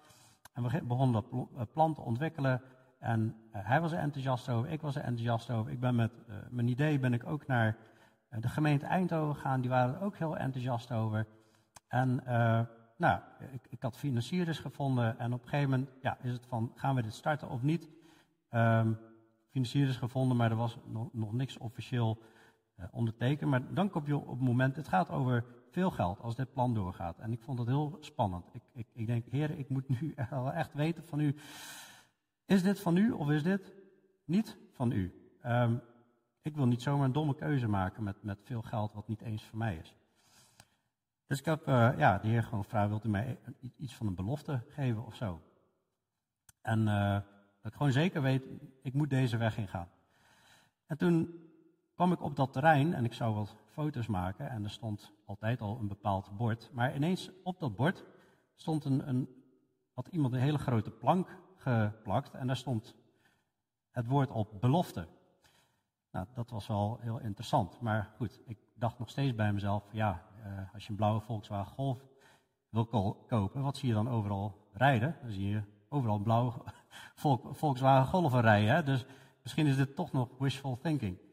En 0.53 0.63
we 0.63 0.83
begonnen 0.83 1.23
dat 1.53 1.71
plan 1.73 1.93
te 1.93 2.01
ontwikkelen. 2.01 2.61
En 2.99 3.35
hij 3.51 3.81
was 3.81 3.91
er 3.91 3.99
enthousiast 3.99 4.49
over, 4.49 4.71
ik 4.71 4.81
was 4.81 4.95
er 4.95 5.01
enthousiast 5.01 5.49
over. 5.49 5.71
Ik 5.71 5.79
ben 5.79 5.95
met 5.95 6.11
mijn 6.49 6.67
idee 6.67 6.99
ben 6.99 7.13
ik 7.13 7.27
ook 7.27 7.47
naar 7.47 7.77
de 8.29 8.49
gemeente 8.49 8.85
Eindhoven 8.85 9.35
gegaan. 9.35 9.61
Die 9.61 9.69
waren 9.69 9.95
er 9.95 10.01
ook 10.01 10.17
heel 10.17 10.37
enthousiast 10.37 10.91
over. 10.91 11.27
En 11.87 12.23
nou, 12.97 13.19
ik, 13.51 13.67
ik, 13.69 13.81
had 13.81 13.97
financierders 13.97 14.59
gevonden 14.59 15.19
en 15.19 15.33
op 15.33 15.41
een 15.41 15.49
gegeven 15.49 15.69
moment 15.69 15.89
ja, 16.01 16.17
is 16.21 16.31
het 16.31 16.45
van, 16.45 16.71
gaan 16.75 16.95
we 16.95 17.01
dit 17.01 17.13
starten 17.13 17.49
of 17.49 17.61
niet? 17.61 17.89
Um, 18.51 18.97
gevonden, 19.73 20.37
maar 20.37 20.51
er 20.51 20.57
was 20.57 20.77
nog, 21.11 21.33
niks 21.33 21.57
officieel 21.57 22.21
ondertekenen. 22.91 23.49
Maar 23.49 23.73
dan 23.73 23.89
kom 23.89 24.05
je 24.05 24.17
op 24.17 24.27
het 24.27 24.39
moment, 24.39 24.75
het 24.75 24.87
gaat 24.87 25.09
over 25.09 25.45
veel 25.71 25.91
geld 25.91 26.19
als 26.19 26.35
dit 26.35 26.53
plan 26.53 26.73
doorgaat. 26.73 27.19
En 27.19 27.31
ik 27.31 27.41
vond 27.41 27.59
het 27.59 27.67
heel 27.67 27.97
spannend. 27.99 28.45
Ik, 28.53 28.61
ik, 28.73 28.87
ik 28.93 29.07
denk, 29.07 29.25
heren, 29.25 29.59
ik 29.59 29.69
moet 29.69 29.89
nu 29.89 30.13
echt 30.53 30.73
weten 30.73 31.03
van 31.05 31.19
u, 31.19 31.35
is 32.45 32.63
dit 32.63 32.79
van 32.79 32.97
u 32.97 33.11
of 33.11 33.29
is 33.29 33.43
dit 33.43 33.73
niet 34.25 34.57
van 34.71 34.91
u? 34.91 35.31
Um, 35.45 35.81
ik 36.41 36.55
wil 36.55 36.65
niet 36.65 36.81
zomaar 36.81 37.05
een 37.05 37.11
domme 37.11 37.35
keuze 37.35 37.67
maken 37.67 38.03
met, 38.03 38.23
met 38.23 38.39
veel 38.43 38.61
geld 38.61 38.93
wat 38.93 39.07
niet 39.07 39.21
eens 39.21 39.43
voor 39.43 39.57
mij 39.57 39.75
is. 39.75 39.95
Dus 41.27 41.39
ik 41.39 41.45
heb 41.45 41.67
uh, 41.67 41.91
ja, 41.97 42.17
de 42.17 42.27
heer 42.27 42.43
gewoon 42.43 42.63
gevraagd, 42.63 42.89
wilt 42.89 43.05
u 43.05 43.09
mij 43.09 43.39
iets 43.77 43.95
van 43.95 44.07
een 44.07 44.15
belofte 44.15 44.63
geven 44.67 45.05
of 45.05 45.15
zo? 45.15 45.41
En 46.61 46.79
uh, 46.79 47.13
dat 47.61 47.71
ik 47.71 47.73
gewoon 47.73 47.91
zeker 47.91 48.21
weet, 48.21 48.43
ik 48.81 48.93
moet 48.93 49.09
deze 49.09 49.37
weg 49.37 49.57
ingaan. 49.57 49.89
En 50.85 50.97
toen 50.97 51.50
kwam 52.01 52.13
ik 52.13 52.21
op 52.21 52.35
dat 52.35 52.53
terrein 52.53 52.93
en 52.93 53.05
ik 53.05 53.13
zou 53.13 53.35
wat 53.35 53.55
foto's 53.67 54.07
maken 54.07 54.49
en 54.49 54.63
er 54.63 54.69
stond 54.69 55.11
altijd 55.25 55.61
al 55.61 55.77
een 55.79 55.87
bepaald 55.87 56.37
bord. 56.37 56.69
Maar 56.73 56.95
ineens 56.95 57.29
op 57.43 57.59
dat 57.59 57.75
bord 57.75 58.05
stond 58.55 58.85
een, 58.85 59.09
een 59.09 59.29
iemand 60.09 60.33
een 60.33 60.39
hele 60.39 60.57
grote 60.57 60.91
plank 60.91 61.37
geplakt 61.55 62.33
en 62.33 62.47
daar 62.47 62.57
stond 62.57 62.95
het 63.91 64.05
woord 64.07 64.31
op 64.31 64.61
belofte. 64.61 65.07
Nou, 66.11 66.25
dat 66.33 66.49
was 66.49 66.67
wel 66.67 66.97
heel 67.01 67.19
interessant. 67.19 67.81
Maar 67.81 68.13
goed, 68.17 68.41
ik 68.45 68.57
dacht 68.75 68.99
nog 68.99 69.09
steeds 69.09 69.35
bij 69.35 69.53
mezelf, 69.53 69.83
ja, 69.91 70.25
uh, 70.45 70.73
als 70.73 70.83
je 70.83 70.89
een 70.89 70.95
blauwe 70.95 71.21
Volkswagen 71.21 71.73
Golf 71.73 72.05
wil 72.69 72.85
kopen, 73.27 73.61
wat 73.61 73.77
zie 73.77 73.87
je 73.87 73.93
dan 73.93 74.09
overal 74.09 74.69
rijden? 74.73 75.17
Dan 75.21 75.31
zie 75.31 75.49
je 75.49 75.63
overal 75.89 76.19
blauwe 76.19 76.53
Volkswagen 77.53 78.07
Golfen 78.07 78.41
rijden. 78.41 78.75
Hè? 78.75 78.83
Dus 78.83 79.05
misschien 79.41 79.67
is 79.67 79.75
dit 79.75 79.95
toch 79.95 80.11
nog 80.11 80.29
wishful 80.37 80.77
thinking. 80.77 81.29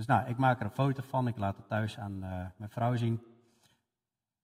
Dus 0.00 0.08
nou, 0.08 0.28
ik 0.28 0.36
maak 0.36 0.58
er 0.58 0.64
een 0.64 0.70
foto 0.70 1.02
van, 1.02 1.26
ik 1.26 1.36
laat 1.36 1.56
het 1.56 1.68
thuis 1.68 1.98
aan 1.98 2.12
uh, 2.12 2.46
mijn 2.56 2.70
vrouw 2.70 2.96
zien. 2.96 3.22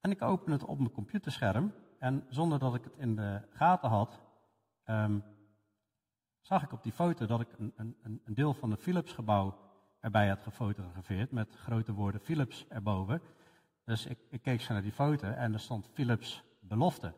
En 0.00 0.10
ik 0.10 0.22
open 0.22 0.52
het 0.52 0.64
op 0.64 0.78
mijn 0.78 0.92
computerscherm. 0.92 1.72
En 1.98 2.24
zonder 2.28 2.58
dat 2.58 2.74
ik 2.74 2.84
het 2.84 2.96
in 2.96 3.16
de 3.16 3.40
gaten 3.50 3.88
had, 3.88 4.20
um, 4.84 5.24
zag 6.40 6.62
ik 6.62 6.72
op 6.72 6.82
die 6.82 6.92
foto 6.92 7.26
dat 7.26 7.40
ik 7.40 7.48
een, 7.58 7.72
een, 7.76 7.96
een 8.02 8.34
deel 8.34 8.54
van 8.54 8.70
het 8.70 8.80
Philips-gebouw 8.80 9.58
erbij 10.00 10.28
had 10.28 10.42
gefotografeerd 10.42 11.30
met 11.30 11.56
grote 11.56 11.92
woorden 11.92 12.20
Philips 12.20 12.66
erboven. 12.68 13.22
Dus 13.84 14.06
ik, 14.06 14.18
ik, 14.30 14.42
keek 14.42 14.60
zo 14.60 14.72
naar 14.72 14.82
die 14.82 14.92
foto 14.92 15.28
en 15.28 15.52
er 15.52 15.60
stond 15.60 15.90
Philips 15.92 16.44
belofte. 16.60 17.14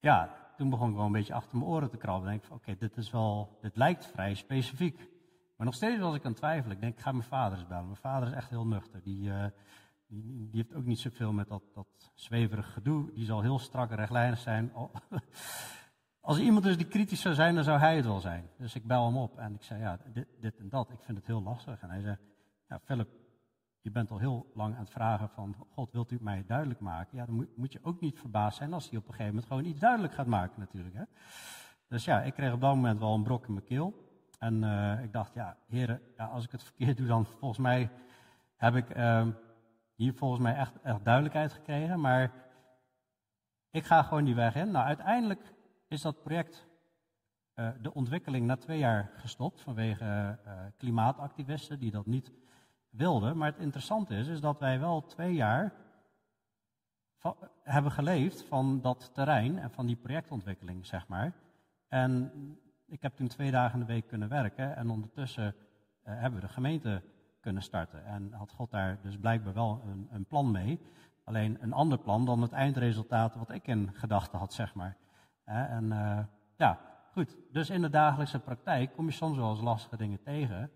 Ja, 0.00 0.36
toen 0.56 0.70
begon 0.70 0.88
ik 0.88 0.96
wel 0.96 1.06
een 1.06 1.12
beetje 1.12 1.34
achter 1.34 1.58
mijn 1.58 1.70
oren 1.70 1.90
te 1.90 1.96
krabben. 1.96 2.28
denk 2.28 2.42
ik 2.42 2.48
van, 2.48 2.56
oké, 2.56 2.76
dit 2.76 2.96
is 2.96 3.10
wel, 3.10 3.58
dit 3.60 3.76
lijkt 3.76 4.06
vrij 4.06 4.34
specifiek. 4.34 5.11
Maar 5.62 5.70
nog 5.70 5.80
steeds 5.80 6.00
was 6.00 6.14
ik 6.14 6.24
aan 6.24 6.30
het 6.30 6.40
twijfelen. 6.40 6.76
Ik 6.76 6.82
denk, 6.82 6.94
ik 6.94 7.00
ga 7.00 7.12
mijn 7.12 7.24
vader 7.24 7.58
eens 7.58 7.66
bellen. 7.66 7.84
Mijn 7.84 7.96
vader 7.96 8.28
is 8.28 8.34
echt 8.34 8.50
heel 8.50 8.66
nuchter. 8.66 9.02
Die, 9.02 9.28
uh, 9.28 9.44
die, 10.06 10.22
die, 10.24 10.48
heeft 10.52 10.74
ook 10.74 10.84
niet 10.84 10.98
zoveel 10.98 11.32
met 11.32 11.48
dat, 11.48 11.62
dat 11.74 11.86
zweverig 12.14 12.72
gedoe. 12.72 13.12
Die 13.14 13.24
zal 13.24 13.40
heel 13.40 13.58
strak 13.58 13.90
en 13.90 13.96
rechtlijnig 13.96 14.38
zijn. 14.38 14.72
Als 16.20 16.38
iemand 16.38 16.64
is 16.64 16.76
die 16.76 16.86
kritisch 16.86 17.20
zou 17.20 17.34
zijn, 17.34 17.54
dan 17.54 17.64
zou 17.64 17.78
hij 17.78 17.96
het 17.96 18.04
wel 18.04 18.20
zijn. 18.20 18.48
Dus 18.58 18.74
ik 18.74 18.86
bel 18.86 19.04
hem 19.04 19.16
op 19.16 19.38
en 19.38 19.54
ik 19.54 19.62
zei, 19.62 19.80
ja, 19.80 19.98
dit, 20.12 20.26
dit 20.40 20.58
en 20.58 20.68
dat, 20.68 20.90
ik 20.90 21.02
vind 21.02 21.18
het 21.18 21.26
heel 21.26 21.42
lastig. 21.42 21.80
En 21.80 21.90
hij 21.90 22.00
zei, 22.00 22.16
ja, 22.68 22.80
Philip, 22.84 23.08
je 23.80 23.90
bent 23.90 24.10
al 24.10 24.18
heel 24.18 24.50
lang 24.54 24.74
aan 24.74 24.80
het 24.80 24.90
vragen 24.90 25.28
van, 25.28 25.56
God, 25.70 25.92
wilt 25.92 26.10
u 26.10 26.18
mij 26.20 26.44
duidelijk 26.46 26.80
maken? 26.80 27.16
Ja, 27.16 27.26
dan 27.26 27.34
moet, 27.34 27.56
moet 27.56 27.72
je 27.72 27.80
ook 27.82 28.00
niet 28.00 28.18
verbaasd 28.18 28.56
zijn 28.56 28.72
als 28.72 28.90
hij 28.90 28.98
op 28.98 29.04
een 29.04 29.10
gegeven 29.10 29.34
moment 29.34 29.52
gewoon 29.52 29.64
iets 29.64 29.80
duidelijk 29.80 30.14
gaat 30.14 30.26
maken 30.26 30.60
natuurlijk. 30.60 30.94
Hè? 30.94 31.04
Dus 31.88 32.04
ja, 32.04 32.22
ik 32.22 32.34
kreeg 32.34 32.52
op 32.52 32.60
dat 32.60 32.74
moment 32.74 32.98
wel 32.98 33.14
een 33.14 33.22
brok 33.22 33.46
in 33.46 33.52
mijn 33.52 33.66
keel. 33.66 34.10
En 34.42 34.62
uh, 34.62 35.02
ik 35.02 35.12
dacht, 35.12 35.34
ja, 35.34 35.56
heren, 35.66 36.00
ja, 36.16 36.24
als 36.24 36.44
ik 36.44 36.50
het 36.50 36.62
verkeerd 36.62 36.96
doe, 36.96 37.06
dan 37.06 37.26
volgens 37.26 37.58
mij 37.58 37.90
heb 38.56 38.74
ik 38.74 38.96
uh, 38.96 39.26
hier 39.94 40.14
volgens 40.14 40.40
mij 40.40 40.54
echt, 40.54 40.80
echt 40.82 41.04
duidelijkheid 41.04 41.52
gekregen. 41.52 42.00
Maar 42.00 42.32
ik 43.70 43.84
ga 43.84 44.02
gewoon 44.02 44.24
die 44.24 44.34
weg 44.34 44.54
in. 44.54 44.70
Nou, 44.70 44.86
uiteindelijk 44.86 45.54
is 45.88 46.02
dat 46.02 46.22
project 46.22 46.66
uh, 47.54 47.68
de 47.80 47.94
ontwikkeling 47.94 48.46
na 48.46 48.56
twee 48.56 48.78
jaar 48.78 49.10
gestopt 49.16 49.60
vanwege 49.60 50.38
uh, 50.46 50.52
klimaatactivisten 50.76 51.78
die 51.78 51.90
dat 51.90 52.06
niet 52.06 52.32
wilden. 52.90 53.36
Maar 53.36 53.50
het 53.50 53.60
interessante 53.60 54.14
is, 54.14 54.28
is 54.28 54.40
dat 54.40 54.58
wij 54.58 54.80
wel 54.80 55.04
twee 55.04 55.34
jaar 55.34 55.72
hebben 57.62 57.92
geleefd 57.92 58.42
van 58.42 58.80
dat 58.80 59.14
terrein 59.14 59.58
en 59.58 59.70
van 59.70 59.86
die 59.86 59.96
projectontwikkeling, 59.96 60.86
zeg 60.86 61.08
maar. 61.08 61.32
En 61.88 62.32
ik 62.92 63.02
heb 63.02 63.16
toen 63.16 63.28
twee 63.28 63.50
dagen 63.50 63.80
in 63.80 63.86
de 63.86 63.92
week 63.92 64.06
kunnen 64.06 64.28
werken 64.28 64.76
en 64.76 64.90
ondertussen 64.90 65.44
uh, 65.44 65.54
hebben 66.02 66.40
we 66.40 66.46
de 66.46 66.52
gemeente 66.52 67.02
kunnen 67.40 67.62
starten. 67.62 68.04
En 68.04 68.32
had 68.32 68.52
God 68.52 68.70
daar 68.70 68.98
dus 69.02 69.16
blijkbaar 69.16 69.54
wel 69.54 69.82
een, 69.86 70.08
een 70.10 70.24
plan 70.24 70.50
mee. 70.50 70.80
Alleen 71.24 71.58
een 71.60 71.72
ander 71.72 71.98
plan 71.98 72.24
dan 72.24 72.42
het 72.42 72.52
eindresultaat 72.52 73.34
wat 73.34 73.50
ik 73.50 73.66
in 73.66 73.90
gedachten 73.92 74.38
had, 74.38 74.52
zeg 74.52 74.74
maar. 74.74 74.96
En 75.44 75.84
uh, 75.84 76.18
ja, 76.56 76.80
goed. 77.12 77.36
Dus 77.52 77.70
in 77.70 77.82
de 77.82 77.90
dagelijkse 77.90 78.38
praktijk 78.40 78.92
kom 78.92 79.06
je 79.06 79.12
soms 79.12 79.36
wel 79.36 79.50
eens 79.50 79.60
lastige 79.60 79.96
dingen 79.96 80.22
tegen. 80.22 80.70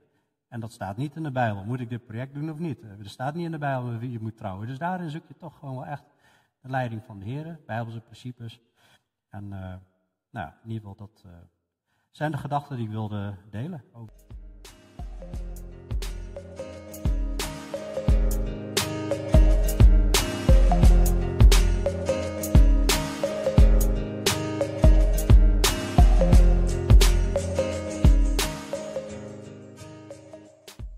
En 0.48 0.60
dat 0.60 0.72
staat 0.72 0.96
niet 0.96 1.16
in 1.16 1.22
de 1.22 1.30
Bijbel. 1.30 1.64
Moet 1.64 1.80
ik 1.80 1.88
dit 1.88 2.06
project 2.06 2.34
doen 2.34 2.50
of 2.50 2.58
niet? 2.58 2.82
Er 2.82 3.08
staat 3.08 3.34
niet 3.34 3.44
in 3.44 3.50
de 3.50 3.58
Bijbel 3.58 3.98
wie 3.98 4.10
je 4.10 4.20
moet 4.20 4.36
trouwen. 4.36 4.66
Dus 4.66 4.78
daarin 4.78 5.10
zoek 5.10 5.28
je 5.28 5.36
toch 5.36 5.58
gewoon 5.58 5.74
wel 5.74 5.86
echt 5.86 6.04
de 6.60 6.68
leiding 6.68 7.04
van 7.04 7.18
de 7.18 7.24
Heer, 7.24 7.60
Bijbelse 7.66 8.00
principes. 8.00 8.60
En 9.28 9.44
uh, 9.44 9.74
nou, 10.30 10.50
in 10.62 10.70
ieder 10.70 10.88
geval, 10.88 11.06
dat 11.06 11.24
zijn 12.16 12.30
de 12.30 12.38
gedachten 12.38 12.76
die 12.76 12.86
ik 12.86 12.92
wilde 12.92 13.34
delen. 13.50 13.84
Over. 13.92 14.14